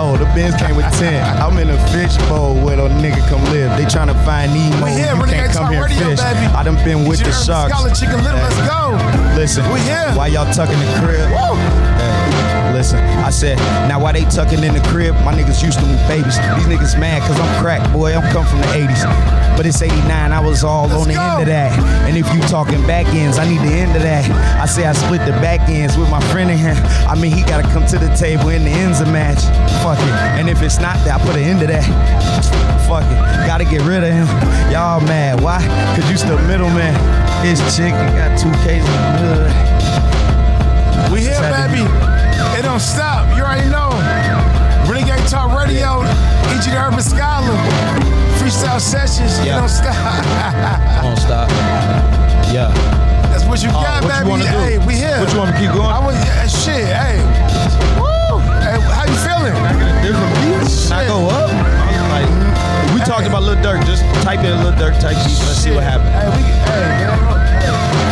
Oh, 0.00 0.16
the 0.16 0.24
Benz 0.32 0.56
came 0.56 0.74
with 0.76 0.88
10. 0.96 1.12
I'm 1.44 1.58
in 1.58 1.68
a 1.68 1.76
fish 1.92 2.16
bowl 2.26 2.54
where 2.64 2.80
a 2.80 2.88
nigga 2.88 3.20
come 3.28 3.44
live. 3.52 3.76
They 3.76 3.84
tryna 3.84 4.16
find 4.24 4.48
Nemo. 4.54 4.86
We 4.86 4.92
here, 4.96 5.14
you 5.14 5.22
can't 5.28 5.52
come 5.52 5.70
here 5.70 5.84
and 5.84 5.92
Radio, 5.92 6.08
fish. 6.16 6.24
baby. 6.24 6.46
I 6.56 6.62
done 6.64 6.76
been 6.82 7.04
with 7.06 7.20
the 7.20 7.28
It's 7.28 7.46
your 7.46 7.54
sharks. 7.68 7.74
Scholar 7.76 7.92
Chicken 7.92 8.24
Little. 8.24 8.40
Let's 8.40 8.56
go. 8.64 8.96
Listen, 9.36 9.62
We 9.70 9.78
here. 9.84 10.08
Why 10.16 10.28
y'all 10.32 10.48
tucking 10.56 10.80
the 10.80 10.88
crib? 11.04 11.28
Woo. 11.28 11.52
Hey, 12.00 12.32
listen, 12.80 12.98
I 13.20 13.28
said, 13.28 13.58
now 13.92 14.00
why 14.00 14.12
they 14.12 14.24
tucking 14.24 14.64
in 14.64 14.72
the 14.72 14.80
crib? 14.88 15.12
My 15.20 15.36
niggas 15.36 15.60
used 15.62 15.78
to 15.80 15.84
be 15.84 15.92
babies. 16.08 16.40
These 16.56 16.64
niggas 16.64 16.98
mad 16.98 17.20
cause 17.28 17.38
I'm 17.38 17.52
crack, 17.60 17.84
boy. 17.92 18.16
I'm 18.16 18.24
come 18.32 18.46
from 18.46 18.60
the 18.60 18.72
80s. 18.72 19.04
But 19.54 19.66
it's 19.66 19.82
89, 19.82 20.32
I 20.32 20.40
was 20.40 20.64
all 20.64 20.88
Let's 20.88 21.02
on 21.02 21.08
the 21.08 21.14
go. 21.14 21.20
end 21.20 21.40
of 21.42 21.46
that. 21.48 21.76
And 22.08 22.16
if 22.16 22.24
you 22.32 22.40
talking 22.48 22.80
back 22.86 23.04
ends, 23.12 23.36
I 23.38 23.44
need 23.44 23.60
the 23.60 23.74
end 23.76 23.94
of 23.94 24.00
that. 24.00 24.24
I 24.58 24.64
say 24.64 24.86
I 24.86 24.94
split 24.94 25.20
the 25.26 25.36
back 25.44 25.68
ends 25.68 25.98
with 25.98 26.08
my 26.08 26.20
friend 26.32 26.50
in 26.50 26.56
here. 26.56 26.72
I 27.04 27.14
mean, 27.20 27.32
he 27.36 27.42
gotta 27.42 27.68
come 27.68 27.84
to 27.92 27.98
the 27.98 28.08
table 28.16 28.48
and 28.48 28.64
the 28.64 28.70
ends 28.70 29.00
a 29.02 29.06
match. 29.12 29.44
Fuck 29.84 30.00
it. 30.00 30.14
And 30.40 30.48
if 30.48 30.62
it's 30.62 30.80
not 30.80 30.96
that, 31.04 31.20
I 31.20 31.24
put 31.26 31.36
an 31.36 31.44
end 31.44 31.60
to 31.60 31.66
that. 31.66 31.84
Fuck 32.88 33.04
it. 33.04 33.20
Gotta 33.46 33.64
get 33.68 33.82
rid 33.84 34.00
of 34.04 34.08
him. 34.08 34.26
Y'all 34.72 35.04
mad. 35.04 35.42
Why? 35.44 35.60
Cause 35.92 36.08
you 36.10 36.16
still 36.16 36.40
middleman. 36.48 36.96
His 37.44 37.60
chick 37.76 37.92
got 38.16 38.40
two 38.40 38.48
K's 38.64 38.80
in 38.80 38.88
the 38.88 39.12
middle. 39.20 39.44
of 39.44 39.52
that. 39.52 41.10
We 41.12 41.20
here, 41.20 41.36
baby. 41.68 42.09
It 42.70 42.78
don't 42.78 42.86
stop. 42.86 43.26
You 43.36 43.42
already 43.42 43.66
know. 43.66 43.90
Renegade 44.86 45.26
Talk 45.26 45.50
Radio. 45.58 46.06
E.G. 46.54 46.70
the 46.70 46.78
Urban 46.78 47.02
Scholar. 47.02 47.50
Freestyle 48.38 48.78
sessions. 48.78 49.40
It 49.42 49.46
Yeah. 49.50 49.58
don't 49.58 49.68
stop. 49.68 51.02
Don't 51.02 51.18
stop. 51.18 51.50
Yeah. 52.54 52.70
That's 53.26 53.42
what 53.44 53.60
you 53.60 53.70
Oh, 53.70 53.82
got, 53.82 54.04
what 54.06 54.12
baby. 54.14 54.22
you 54.22 54.30
wanna 54.30 54.44
do? 54.44 54.58
Hey, 54.62 54.78
we 54.86 54.94
here. 54.94 55.18
What 55.18 55.32
you 55.32 55.38
want 55.42 55.50
to 55.50 55.58
keep 55.58 55.72
going? 55.74 55.90
I 55.90 55.98
was 55.98 56.14
yeah, 56.14 56.46
shit. 56.46 56.86
Hey. 56.86 57.18
Woo. 57.98 58.38
Hey, 58.62 58.78
how 58.78 59.02
you 59.02 59.18
feeling? 59.18 59.50
Can 59.50 59.66
I 59.66 59.74
get 59.74 59.90
a 59.90 59.98
different 60.06 60.30
beat? 60.38 60.62
Can 60.86 60.94
I 60.94 61.06
go 61.10 61.26
up? 61.26 61.50
Like, 62.14 62.30
we 62.94 63.00
talked 63.02 63.26
about 63.26 63.42
Lil 63.42 63.56
Durk. 63.66 63.84
Just 63.84 64.04
type 64.22 64.46
in 64.46 64.54
Lil 64.62 64.78
Durk, 64.78 64.94
type 65.02 65.18
beat. 65.26 65.42
Let's 65.42 65.58
see 65.58 65.74
what 65.74 65.82
happens. 65.82 66.14
Hey, 66.14 66.30
we, 66.38 66.42
hey, 66.70 67.02
man. 67.02 68.09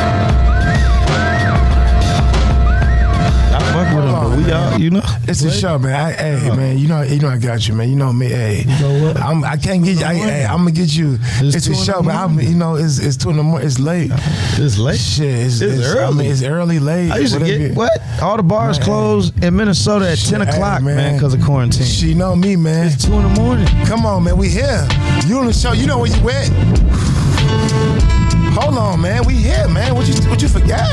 We 4.38 4.84
you 4.84 4.90
know. 4.90 5.02
It's 5.26 5.42
a 5.42 5.50
show, 5.50 5.78
man. 5.78 5.94
I, 5.94 6.12
hey, 6.12 6.56
man, 6.56 6.78
you 6.78 6.88
know, 6.88 7.02
you 7.02 7.18
know, 7.18 7.28
I 7.28 7.38
got 7.38 7.66
you, 7.66 7.74
man. 7.74 7.88
You 7.88 7.96
know 7.96 8.12
me. 8.12 8.28
Hey, 8.28 8.64
know 8.80 9.04
what? 9.06 9.16
I'm, 9.20 9.44
I 9.44 9.56
can't 9.56 9.84
get 9.84 9.98
you. 9.98 10.04
I, 10.04 10.14
hey, 10.14 10.44
I'm 10.44 10.58
gonna 10.58 10.70
get 10.70 10.94
you. 10.94 11.18
It's 11.20 11.56
It's, 11.56 11.66
a 11.66 11.74
show, 11.74 12.02
man. 12.02 12.16
I'm, 12.16 12.40
you 12.40 12.54
know, 12.54 12.76
it's 12.76 12.98
it's 12.98 13.16
two 13.16 13.30
in 13.30 13.36
the 13.36 13.42
morning. 13.42 13.66
It's 13.66 13.78
late. 13.78 14.10
Uh-huh. 14.12 14.62
It's 14.64 14.78
late. 14.78 14.98
Shit, 14.98 15.46
it's, 15.46 15.60
It's 15.60 15.86
I 15.86 15.98
early. 15.98 16.18
mean, 16.18 16.30
it's 16.30 16.42
early, 16.42 16.78
late. 16.78 17.10
I 17.10 17.18
used 17.18 17.34
to 17.38 17.44
get 17.44 17.74
what? 17.76 17.90
All 18.22 18.36
the 18.36 18.42
bars 18.42 18.78
Man. 18.78 18.84
closed 18.86 19.42
in 19.42 19.56
Minnesota 19.56 20.10
at 20.10 20.18
Shit, 20.18 20.30
10 20.30 20.40
hey, 20.46 20.52
o'clock, 20.52 20.82
man, 20.82 21.14
because 21.14 21.34
of 21.34 21.42
quarantine. 21.42 21.86
She 21.86 22.14
know 22.14 22.36
me, 22.36 22.56
man. 22.56 22.86
It's 22.86 23.04
2 23.04 23.12
in 23.12 23.22
the 23.22 23.40
morning. 23.40 23.66
Come 23.86 24.06
on, 24.06 24.24
man. 24.24 24.36
We 24.36 24.48
here. 24.48 24.86
You 25.26 25.38
on 25.38 25.46
the 25.46 25.52
show. 25.52 25.72
You 25.72 25.86
know 25.86 25.98
where 25.98 26.10
you 26.10 26.30
at. 26.30 28.17
Hold 28.54 28.78
on, 28.78 29.00
man. 29.00 29.24
We 29.24 29.34
here, 29.34 29.68
man. 29.68 29.94
What 29.94 30.08
you 30.08 30.14
what 30.28 30.42
you 30.42 30.48
forgot? 30.48 30.88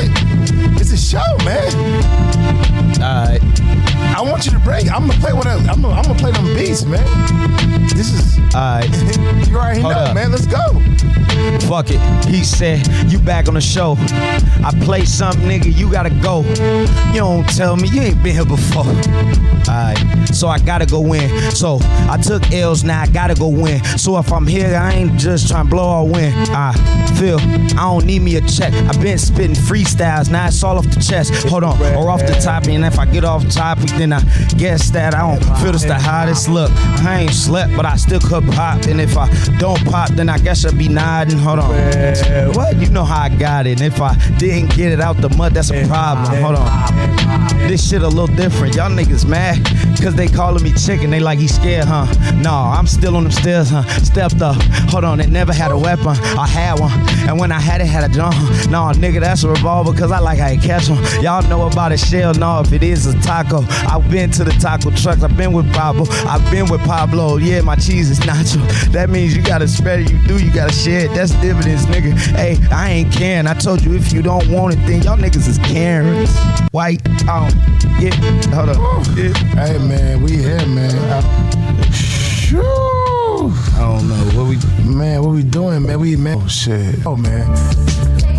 It's 0.79 0.91
a 0.91 0.97
show, 0.97 1.37
man. 1.43 1.73
All 3.01 3.25
right. 3.25 3.84
I 4.15 4.21
want 4.21 4.45
you 4.45 4.51
to 4.53 4.59
break. 4.59 4.89
I'm 4.89 5.07
gonna 5.07 5.19
play 5.19 5.33
what 5.33 5.45
I, 5.45 5.55
I'm 5.55 5.81
gonna, 5.81 5.89
I'm 5.89 6.03
gonna 6.03 6.17
play 6.17 6.31
them 6.31 6.45
beats, 6.55 6.85
man. 6.85 7.03
This 7.89 8.13
is 8.13 8.39
All 8.55 8.79
right. 8.79 8.85
you 9.49 9.57
already 9.57 9.81
Hold 9.81 9.93
know, 9.93 9.99
up. 9.99 10.15
man. 10.15 10.31
Let's 10.31 10.47
go. 10.47 10.81
Fuck 11.67 11.87
it. 11.89 11.99
He 12.25 12.45
said, 12.45 12.87
You 13.11 13.19
back 13.19 13.49
on 13.49 13.55
the 13.55 13.61
show. 13.61 13.97
I 13.99 14.71
play 14.83 15.03
something, 15.03 15.43
nigga, 15.43 15.75
you 15.75 15.91
gotta 15.91 16.09
go. 16.09 16.43
You 17.11 17.19
don't 17.19 17.47
tell 17.49 17.75
me, 17.75 17.89
you 17.89 18.01
ain't 18.01 18.23
been 18.23 18.35
here 18.35 18.45
before. 18.45 18.85
Alright, 19.67 19.97
so 20.33 20.47
I 20.47 20.59
gotta 20.59 20.85
go 20.85 21.13
in. 21.13 21.51
So 21.51 21.79
I 21.81 22.17
took 22.17 22.51
L's, 22.51 22.83
now 22.83 23.01
I 23.01 23.07
gotta 23.07 23.35
go 23.35 23.49
win. 23.49 23.83
So 23.97 24.17
if 24.17 24.31
I'm 24.31 24.47
here, 24.47 24.75
I 24.75 24.93
ain't 24.93 25.19
just 25.19 25.49
trying 25.49 25.65
to 25.65 25.69
blow 25.69 26.03
or 26.03 26.09
win. 26.09 26.33
I 26.49 26.73
feel 27.19 27.39
I 27.77 27.83
don't 27.83 28.05
need 28.05 28.21
me 28.21 28.37
a 28.37 28.41
check. 28.41 28.73
I've 28.73 29.01
been 29.01 29.17
spitting 29.17 29.55
freestyles, 29.55 30.31
now 30.31 30.47
it's 30.47 30.63
all 30.63 30.77
off 30.77 30.85
the 30.89 31.01
chest. 31.01 31.33
Hold 31.49 31.63
on, 31.63 31.81
or 31.95 32.09
off 32.09 32.21
the 32.21 32.39
top, 32.41 32.67
and 32.67 32.85
if 32.85 32.97
I 32.97 33.05
get 33.05 33.25
off 33.25 33.47
topic, 33.49 33.89
then 33.91 34.04
I 34.13 34.21
guess 34.57 34.89
that 34.91 35.13
I 35.13 35.19
don't 35.19 35.43
feel 35.59 35.71
this 35.71 35.83
the 35.83 35.95
hottest. 35.95 36.49
Look, 36.49 36.71
I 37.03 37.21
ain't 37.21 37.33
slept, 37.33 37.75
but 37.75 37.85
I 37.85 37.95
still 37.95 38.19
could 38.19 38.45
pop. 38.47 38.85
And 38.85 38.99
if 38.99 39.17
I 39.17 39.27
don't 39.57 39.83
pop, 39.85 40.09
then 40.11 40.29
I 40.29 40.37
guess 40.37 40.65
I'll 40.65 40.75
be 40.75 40.87
nodding. 40.87 41.37
Hold 41.37 41.59
on. 41.59 41.73
What? 42.53 42.77
You 42.77 42.89
know 42.89 43.03
how 43.05 43.23
I 43.23 43.29
got 43.29 43.67
it. 43.67 43.81
And 43.81 43.93
if 43.93 44.01
I 44.01 44.15
didn't 44.37 44.75
get 44.75 44.91
it 44.91 44.99
out 44.99 45.17
the 45.17 45.29
mud, 45.29 45.53
that's 45.53 45.71
a 45.71 45.87
problem. 45.87 46.41
Hold 46.41 46.55
on. 46.55 47.67
This 47.67 47.89
shit 47.89 48.01
a 48.01 48.07
little 48.07 48.33
different. 48.35 48.75
Y'all 48.75 48.91
niggas 48.91 49.27
mad 49.27 49.63
because 49.95 50.15
they 50.15 50.27
calling 50.27 50.63
me 50.63 50.71
chicken. 50.73 51.09
They 51.09 51.19
like 51.19 51.39
he 51.39 51.47
scared, 51.47 51.85
huh? 51.85 52.05
No, 52.35 52.51
I'm 52.51 52.87
still 52.87 53.15
on 53.17 53.23
them 53.23 53.31
stairs, 53.31 53.69
huh? 53.69 53.83
Stepped 54.03 54.41
up. 54.41 54.55
Hold 54.91 55.03
on, 55.03 55.19
it 55.19 55.29
never 55.29 55.53
had 55.53 55.71
a 55.71 55.77
weapon. 55.77 56.07
I 56.07 56.47
had 56.47 56.79
one. 56.79 56.91
And 57.27 57.39
when 57.39 57.51
I 57.51 57.59
had 57.59 57.81
it, 57.81 57.87
had 57.87 58.03
a 58.09 58.13
drum. 58.13 58.33
No, 58.69 58.91
nigga, 58.93 59.19
that's 59.19 59.43
a 59.43 59.49
revolver 59.49 59.91
because 59.91 60.11
I 60.11 60.19
like 60.19 60.39
how 60.39 60.49
you 60.49 60.59
catch 60.59 60.85
them. 60.85 61.03
Y'all 61.23 61.47
know 61.49 61.67
about 61.67 61.91
a 61.91 61.97
shell. 61.97 62.33
No, 62.33 62.61
if 62.61 62.71
it 62.71 62.83
is 62.83 63.07
a 63.07 63.19
taco. 63.21 63.61
I've 63.95 64.11
been 64.11 64.29
to 64.31 64.43
the 64.43 64.51
taco 64.51 64.91
trucks. 64.91 65.23
I've 65.23 65.37
been 65.37 65.53
with 65.53 65.71
Pablo. 65.73 66.05
I've 66.27 66.51
been 66.51 66.69
with 66.69 66.81
Pablo. 66.81 67.37
Yeah, 67.37 67.61
my 67.61 67.77
cheese 67.77 68.11
is 68.11 68.19
nacho. 68.29 68.61
That 68.91 69.09
means 69.09 69.33
you 69.33 69.41
gotta 69.41 69.69
spread 69.69 70.01
it. 70.01 70.11
You 70.11 70.17
do, 70.27 70.37
you 70.37 70.51
gotta 70.51 70.73
share 70.73 71.05
it. 71.05 71.13
That's 71.15 71.31
dividends, 71.39 71.85
nigga. 71.85 72.11
Hey, 72.35 72.57
I 72.71 72.89
ain't 72.89 73.13
caring. 73.13 73.47
I 73.47 73.53
told 73.53 73.85
you 73.85 73.95
if 73.95 74.11
you 74.11 74.21
don't 74.21 74.49
want 74.49 74.73
it, 74.73 74.85
then 74.85 75.01
y'all 75.01 75.15
niggas 75.15 75.47
is 75.47 75.57
Karens. 75.59 76.29
White. 76.71 77.07
Um, 77.29 77.49
yeah. 77.97 78.13
Hold 78.53 78.69
up. 78.69 79.07
Yeah. 79.15 79.33
Hey, 79.55 79.77
man. 79.77 80.21
We 80.21 80.31
here, 80.31 80.65
man. 80.67 81.93
Shoo. 81.93 82.59
I 82.59 83.79
don't 83.79 84.09
know 84.09 84.37
what 84.37 84.49
we. 84.49 84.57
Man, 84.83 85.23
what 85.23 85.31
we 85.35 85.43
doing, 85.43 85.83
man? 85.83 86.01
We 86.01 86.17
man. 86.17 86.37
Oh 86.41 86.47
shit. 86.47 87.05
Oh 87.05 87.15
man. 87.15 87.45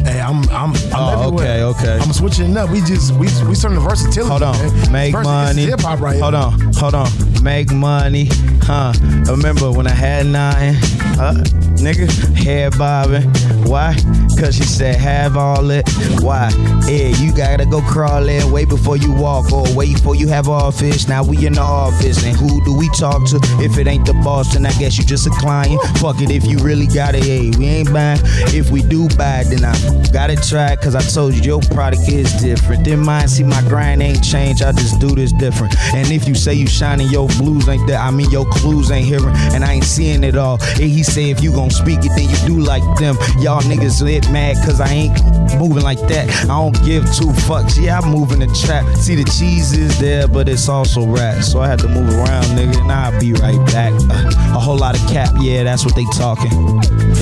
Hey, 0.06 0.20
I'm 0.20 0.48
I'm 0.50 0.72
I'm 0.72 0.74
Oh, 0.94 1.22
everywhere. 1.26 1.62
okay, 1.64 1.88
okay. 1.88 1.98
I'm 2.00 2.12
switching 2.12 2.52
it 2.52 2.56
up. 2.56 2.70
We 2.70 2.80
just 2.80 3.12
we 3.12 3.26
we 3.48 3.54
starting 3.54 3.80
the 3.80 3.84
versatility. 3.88 4.28
Hold 4.30 4.42
on, 4.42 4.56
man. 4.56 4.92
make 4.92 5.12
money. 5.14 5.62
Hip 5.66 5.80
hop 5.80 6.00
right 6.00 6.20
hold 6.20 6.34
on, 6.34 6.52
hold 6.74 6.94
on, 6.94 7.08
make 7.42 7.72
money, 7.72 8.28
huh? 8.62 8.92
Remember 9.28 9.72
when 9.72 9.86
I 9.86 9.94
had 9.94 10.26
nine? 10.26 10.74
Huh? 11.18 11.34
nigga. 11.82 12.06
Head 12.36 12.78
bobbing. 12.78 13.24
Why? 13.68 13.94
Cause 14.38 14.56
she 14.56 14.64
said 14.64 14.96
have 14.96 15.36
all 15.36 15.70
it. 15.70 15.88
Why? 16.20 16.50
Yeah, 16.88 17.08
you 17.20 17.34
gotta 17.34 17.66
go 17.66 17.80
crawl 17.82 18.06
crawling. 18.06 18.52
Wait 18.52 18.68
before 18.68 18.96
you 18.96 19.12
walk 19.12 19.52
or 19.52 19.64
wait 19.74 19.94
before 19.94 20.14
you 20.14 20.28
have 20.28 20.48
office. 20.48 21.08
Now 21.08 21.24
we 21.24 21.46
in 21.46 21.54
the 21.54 21.60
office 21.60 22.24
and 22.24 22.36
who 22.36 22.64
do 22.64 22.76
we 22.76 22.88
talk 22.90 23.26
to? 23.30 23.40
If 23.60 23.78
it 23.78 23.86
ain't 23.86 24.06
the 24.06 24.14
boss, 24.14 24.54
then 24.54 24.66
I 24.66 24.72
guess 24.72 24.98
you 24.98 25.04
just 25.04 25.26
a 25.26 25.30
client. 25.30 25.80
Fuck 25.98 26.20
it 26.20 26.30
if 26.30 26.44
you 26.46 26.58
really 26.58 26.86
got 26.86 27.14
it. 27.14 27.24
Hey, 27.24 27.50
we 27.58 27.66
ain't 27.66 27.92
buying. 27.92 28.20
If 28.54 28.70
we 28.70 28.82
do 28.82 29.08
buy 29.16 29.44
then 29.44 29.64
I 29.64 29.74
gotta 30.12 30.36
try. 30.36 30.76
Cause 30.76 30.94
I 30.94 31.00
told 31.00 31.34
you 31.34 31.42
your 31.42 31.60
product 31.60 32.08
is 32.08 32.32
different. 32.34 32.84
Then 32.84 33.00
mine, 33.00 33.28
see 33.28 33.44
my 33.44 33.60
grind 33.62 34.02
ain't 34.02 34.22
changed. 34.22 34.62
I 34.62 34.72
just 34.72 35.00
do 35.00 35.08
this 35.08 35.32
different. 35.32 35.74
And 35.94 36.10
if 36.10 36.28
you 36.28 36.34
say 36.34 36.54
you 36.54 36.66
shining, 36.66 37.08
your 37.08 37.28
blues 37.28 37.68
ain't 37.68 37.86
there. 37.86 37.98
I 37.98 38.10
mean 38.10 38.30
your 38.30 38.46
clues 38.46 38.90
ain't 38.90 39.06
hearing, 39.06 39.34
and 39.54 39.64
I 39.64 39.74
ain't 39.74 39.84
seeing 39.84 40.24
it 40.24 40.36
all. 40.36 40.58
And 40.62 40.90
he 40.90 41.02
say 41.02 41.30
if 41.30 41.42
you 41.42 41.52
gon' 41.52 41.70
speak 41.70 42.00
it, 42.04 42.12
then 42.16 42.28
you 42.28 42.36
do 42.46 42.60
like 42.64 42.84
them. 42.98 43.16
Y'all 43.40 43.62
niggas 43.62 44.02
mad 44.30 44.56
cause 44.64 44.80
I 44.80 44.88
ain't 44.88 45.12
moving 45.58 45.82
like 45.82 46.00
that. 46.08 46.28
I 46.44 46.46
don't 46.46 46.74
give 46.84 47.04
two 47.14 47.32
fucks. 47.46 47.80
Yeah, 47.80 47.98
I'm 47.98 48.10
moving 48.10 48.40
the 48.40 48.46
trap. 48.46 48.84
See 48.96 49.14
the 49.14 49.24
cheese 49.24 49.72
is 49.72 49.98
there, 49.98 50.28
but 50.28 50.48
it's 50.48 50.68
also 50.68 51.06
rap. 51.06 51.42
So 51.42 51.60
I 51.60 51.68
had 51.68 51.78
to 51.80 51.88
move 51.88 52.08
around, 52.08 52.44
nigga, 52.56 52.80
and 52.80 52.92
I'll 52.92 53.18
be 53.20 53.32
right 53.32 53.64
back. 53.66 53.92
Uh, 54.10 54.56
a 54.56 54.60
whole 54.60 54.78
lot 54.78 55.00
of 55.00 55.06
cap, 55.08 55.30
yeah, 55.40 55.62
that's 55.62 55.84
what 55.84 55.94
they 55.94 56.04
talking. 56.16 56.50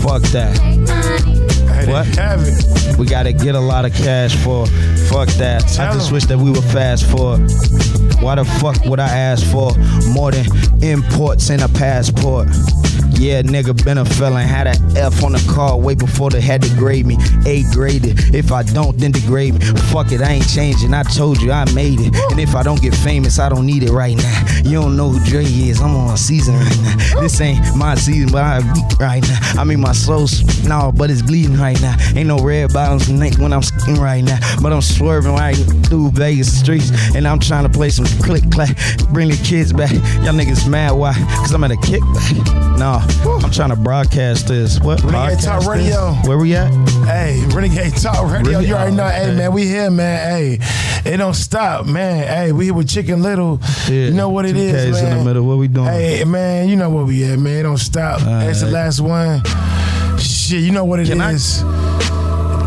Fuck 0.02 0.22
that. 0.32 1.33
What? 1.88 2.06
have 2.16 2.40
it. 2.42 2.98
We 2.98 3.06
gotta 3.06 3.32
get 3.32 3.54
a 3.54 3.60
lot 3.60 3.84
of 3.84 3.92
cash 3.94 4.34
for. 4.36 4.66
Fuck 5.10 5.28
that. 5.38 5.64
I 5.64 5.66
Tell 5.66 5.94
just 5.94 6.08
'em. 6.08 6.14
wish 6.14 6.24
that 6.26 6.38
we 6.38 6.50
were 6.50 6.62
fast 6.62 7.04
for. 7.06 7.38
Why 8.22 8.36
the 8.36 8.44
fuck 8.60 8.84
would 8.86 9.00
I 9.00 9.08
ask 9.08 9.44
for 9.46 9.72
more 10.12 10.30
than 10.30 10.46
imports 10.82 11.50
and 11.50 11.62
a 11.62 11.68
passport? 11.68 12.48
Yeah, 13.16 13.42
nigga 13.42 13.82
been 13.84 13.98
a 13.98 14.04
felon. 14.04 14.46
Had 14.46 14.66
a 14.66 14.74
F 14.96 15.22
on 15.22 15.32
the 15.32 15.44
car 15.52 15.78
way 15.78 15.94
before 15.94 16.30
they 16.30 16.40
had 16.40 16.62
to 16.62 16.68
grade 16.76 17.06
me. 17.06 17.16
A 17.46 17.62
graded. 17.72 18.34
If 18.34 18.50
I 18.50 18.62
don't, 18.64 18.98
then 18.98 19.12
degrade 19.12 19.54
me. 19.54 19.60
Fuck 19.92 20.10
it, 20.12 20.20
I 20.20 20.32
ain't 20.32 20.48
changing. 20.48 20.92
I 20.92 21.04
told 21.04 21.40
you 21.40 21.52
I 21.52 21.64
made 21.72 22.00
it. 22.00 22.12
And 22.30 22.40
if 22.40 22.54
I 22.56 22.62
don't 22.64 22.80
get 22.82 22.94
famous, 22.94 23.38
I 23.38 23.48
don't 23.48 23.66
need 23.66 23.84
it 23.84 23.92
right 23.92 24.16
now. 24.16 24.44
You 24.64 24.80
don't 24.80 24.96
know 24.96 25.10
who 25.10 25.24
Dre 25.30 25.44
is. 25.44 25.80
I'm 25.80 25.94
on 25.94 26.12
a 26.14 26.16
season 26.16 26.56
right 26.56 26.78
now. 26.82 27.20
This 27.20 27.40
ain't 27.40 27.76
my 27.76 27.94
season, 27.94 28.30
but 28.32 28.42
I 28.42 28.60
beat 28.74 28.98
right 28.98 29.22
now. 29.22 29.60
I 29.60 29.64
mean, 29.64 29.80
my 29.80 29.92
soul's 29.92 30.42
no, 30.66 30.90
but 30.94 31.08
it's 31.10 31.22
bleeding 31.22 31.56
right 31.56 31.73
now. 31.80 31.96
Ain't 32.14 32.26
no 32.28 32.38
red 32.38 32.72
bottoms 32.72 33.08
neck 33.10 33.38
when 33.38 33.52
I'm 33.52 33.62
skiing 33.62 34.00
right 34.00 34.22
now. 34.22 34.38
But 34.62 34.72
I'm 34.72 34.82
swerving 34.82 35.32
right 35.34 35.56
through 35.86 36.10
Vegas 36.12 36.58
streets. 36.60 36.90
And 37.14 37.26
I'm 37.26 37.38
trying 37.38 37.64
to 37.64 37.70
play 37.70 37.90
some 37.90 38.06
click 38.22 38.42
clack. 38.50 38.76
Bring 39.12 39.28
the 39.28 39.36
kids 39.44 39.72
back. 39.72 39.92
Y'all 39.92 40.32
niggas 40.34 40.68
mad. 40.68 40.92
Why? 40.92 41.12
Cause 41.38 41.52
I'm 41.52 41.64
at 41.64 41.70
a 41.70 41.76
kickback. 41.76 42.78
No, 42.78 42.98
I'm 43.44 43.50
trying 43.50 43.70
to 43.70 43.76
broadcast 43.76 44.48
this. 44.48 44.80
What? 44.80 45.02
Renegade 45.02 45.40
Talk 45.40 45.64
Broadcast 45.64 45.66
this? 45.66 45.96
Radio. 45.96 46.12
Where 46.28 46.38
we 46.38 46.54
at? 46.56 46.70
Hey, 47.06 47.42
Renegade 47.54 47.94
Talk 47.96 48.24
Radio. 48.30 48.50
Renegade- 48.52 48.68
You 48.68 48.74
already 48.74 48.96
know. 48.96 49.08
Hey, 49.08 49.34
man, 49.36 49.52
we 49.52 49.66
here, 49.66 49.90
man. 49.90 50.28
Hey, 50.30 50.58
it 51.12 51.16
don't 51.18 51.34
stop, 51.34 51.86
man. 51.86 52.26
Hey, 52.26 52.52
we 52.52 52.64
here 52.66 52.74
with 52.74 52.88
Chicken 52.88 53.22
Little. 53.22 53.60
Yeah, 53.88 54.06
You 54.06 54.10
know 54.12 54.28
what 54.28 54.44
it 54.46 54.56
2Ks 54.56 55.02
in 55.02 55.18
the 55.18 55.24
middle. 55.24 55.44
What 55.44 55.58
we 55.58 55.68
doing? 55.68 55.86
Hey, 55.86 56.24
man, 56.24 56.68
you 56.68 56.76
know 56.76 56.90
what 56.90 57.06
we 57.06 57.24
at, 57.24 57.38
man. 57.38 57.58
It 57.60 57.62
don't 57.64 57.76
stop. 57.78 58.20
Hey, 58.20 58.48
it's 58.48 58.60
the 58.62 58.70
last 58.70 59.00
one. 59.00 59.42
Shit, 60.44 60.60
you 60.60 60.72
know 60.72 60.84
what 60.84 61.00
it 61.00 61.08
Can 61.08 61.22
I- 61.22 61.32
is. 61.32 61.60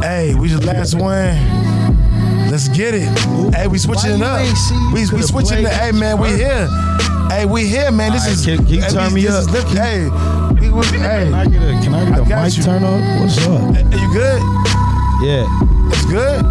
Hey, 0.01 0.33
we 0.33 0.49
the 0.49 0.59
last 0.65 0.95
one. 0.95 1.37
Let's 2.49 2.69
get 2.69 2.95
it. 2.95 3.07
Hey, 3.53 3.67
we 3.67 3.77
switching 3.77 4.13
it 4.13 4.21
up. 4.23 4.39
ain't 4.39 4.57
see 4.57 4.73
you 4.73 4.93
We, 4.93 5.01
we 5.17 5.21
switching 5.21 5.59
it. 5.63 5.71
Hey, 5.71 5.91
man, 5.91 6.19
we 6.19 6.29
here. 6.29 6.67
Hey, 7.29 7.45
we 7.45 7.67
here, 7.67 7.91
man. 7.91 8.13
This 8.13 8.25
is. 8.25 8.43
can- 8.43 8.65
can 8.65 8.67
you 8.73 8.81
hey, 8.81 8.89
turn 8.89 9.13
me 9.13 9.21
this 9.21 9.47
up? 9.47 9.53
is 9.53 9.73
hey, 9.73 10.09
we, 10.59 10.71
we, 10.71 10.85
hey. 10.87 11.29
Can 11.29 11.33
I 11.35 11.45
get 11.45 11.61
a, 11.61 11.83
can 11.83 11.93
I 11.93 12.05
get 12.05 12.13
I 12.13 12.17
a 12.17 12.25
got 12.27 12.45
mic 12.45 12.57
you. 12.57 12.63
turn 12.63 12.83
on? 12.83 13.19
What's 13.21 13.37
up? 13.45 13.75
Hey, 13.75 13.83
you 14.01 14.11
good? 14.11 14.41
Yeah. 15.21 15.45
It's 15.93 16.05
good. 16.05 16.41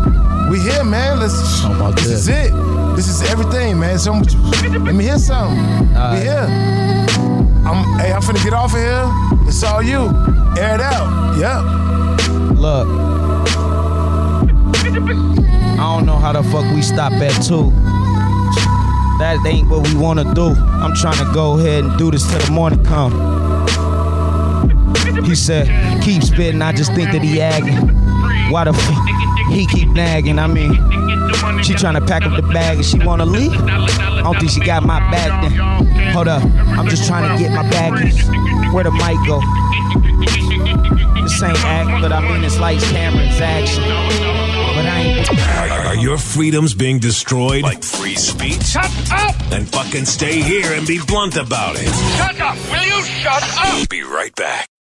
We 0.48 0.60
here, 0.60 0.84
man. 0.84 1.18
Let's. 1.18 1.34
Oh, 1.64 1.74
my 1.74 1.90
this 1.90 2.06
is 2.06 2.28
it. 2.28 2.52
This 2.94 3.08
is 3.08 3.20
everything, 3.32 3.80
man. 3.80 3.98
So. 3.98 4.12
Let 4.12 4.94
me 4.94 5.02
hear 5.02 5.18
something. 5.18 5.58
we 5.88 6.20
here. 6.22 7.05
I'm. 7.66 7.98
Hey, 7.98 8.12
I'm 8.12 8.22
finna 8.22 8.42
get 8.42 8.52
off 8.52 8.72
of 8.72 8.78
here. 8.78 9.48
It's 9.48 9.62
all 9.62 9.82
you. 9.82 10.06
Air 10.56 10.76
it 10.76 10.80
out. 10.80 11.36
Yep. 11.36 12.56
Look. 12.56 12.88
I 15.78 15.96
don't 15.96 16.06
know 16.06 16.16
how 16.16 16.32
the 16.32 16.42
fuck 16.44 16.64
we 16.74 16.80
stop 16.80 17.12
at 17.12 17.42
two. 17.42 17.70
That 19.18 19.42
ain't 19.46 19.68
what 19.68 19.86
we 19.86 19.94
wanna 19.94 20.32
do. 20.34 20.48
I'm 20.48 20.94
trying 20.94 21.18
to 21.26 21.32
go 21.34 21.58
ahead 21.58 21.84
and 21.84 21.98
do 21.98 22.10
this 22.10 22.30
till 22.30 22.38
the 22.38 22.50
morning 22.52 22.82
come. 22.84 23.12
He 25.24 25.34
said, 25.34 26.02
keep 26.02 26.22
spitting, 26.22 26.62
I 26.62 26.72
just 26.72 26.94
think 26.94 27.10
that 27.12 27.22
he 27.22 27.40
agging. 27.40 27.88
Why 28.50 28.64
the 28.64 28.72
fuck 28.72 29.25
he 29.50 29.66
keep 29.66 29.88
nagging? 29.90 30.38
I 30.38 30.46
mean, 30.46 30.74
she 31.62 31.74
trying 31.74 31.94
to 31.94 32.00
pack 32.00 32.24
up 32.24 32.36
the 32.36 32.42
bag 32.52 32.76
and 32.76 32.84
she 32.84 32.98
wanna 32.98 33.26
leave? 33.26 33.52
I 33.52 34.22
don't 34.22 34.38
think 34.38 34.50
she 34.50 34.60
got 34.60 34.82
my 34.84 34.98
bag 35.10 35.50
then. 35.50 36.12
Hold 36.12 36.28
up, 36.28 36.42
I'm 36.42 36.88
just 36.88 37.06
trying 37.06 37.36
to 37.36 37.42
get 37.42 37.52
my 37.52 37.68
baggage. 37.70 38.24
Where 38.72 38.84
the 38.84 38.90
mic 38.90 39.16
go? 39.26 39.40
This 41.22 41.42
ain't 41.42 41.64
act, 41.64 42.02
but 42.02 42.12
I 42.12 42.20
mean 42.20 42.44
it's 42.44 42.58
lights, 42.58 42.88
cameras, 42.90 43.40
action. 43.40 43.82
But 43.82 44.86
I 44.86 45.00
ain't. 45.00 45.30
Are, 45.72 45.86
are 45.88 45.96
your 45.96 46.18
freedoms 46.18 46.74
being 46.74 46.98
destroyed? 46.98 47.62
Like 47.62 47.82
free 47.82 48.14
speech? 48.14 48.62
Shut 48.62 48.90
up! 49.10 49.34
Then 49.48 49.64
fucking 49.64 50.04
stay 50.04 50.40
here 50.40 50.72
and 50.72 50.86
be 50.86 51.00
blunt 51.06 51.36
about 51.36 51.76
it. 51.78 51.88
Shut 52.16 52.40
up! 52.40 52.56
Will 52.70 52.84
you 52.84 53.02
shut 53.02 53.42
up? 53.58 53.88
Be 53.88 54.02
right 54.02 54.34
back. 54.36 54.68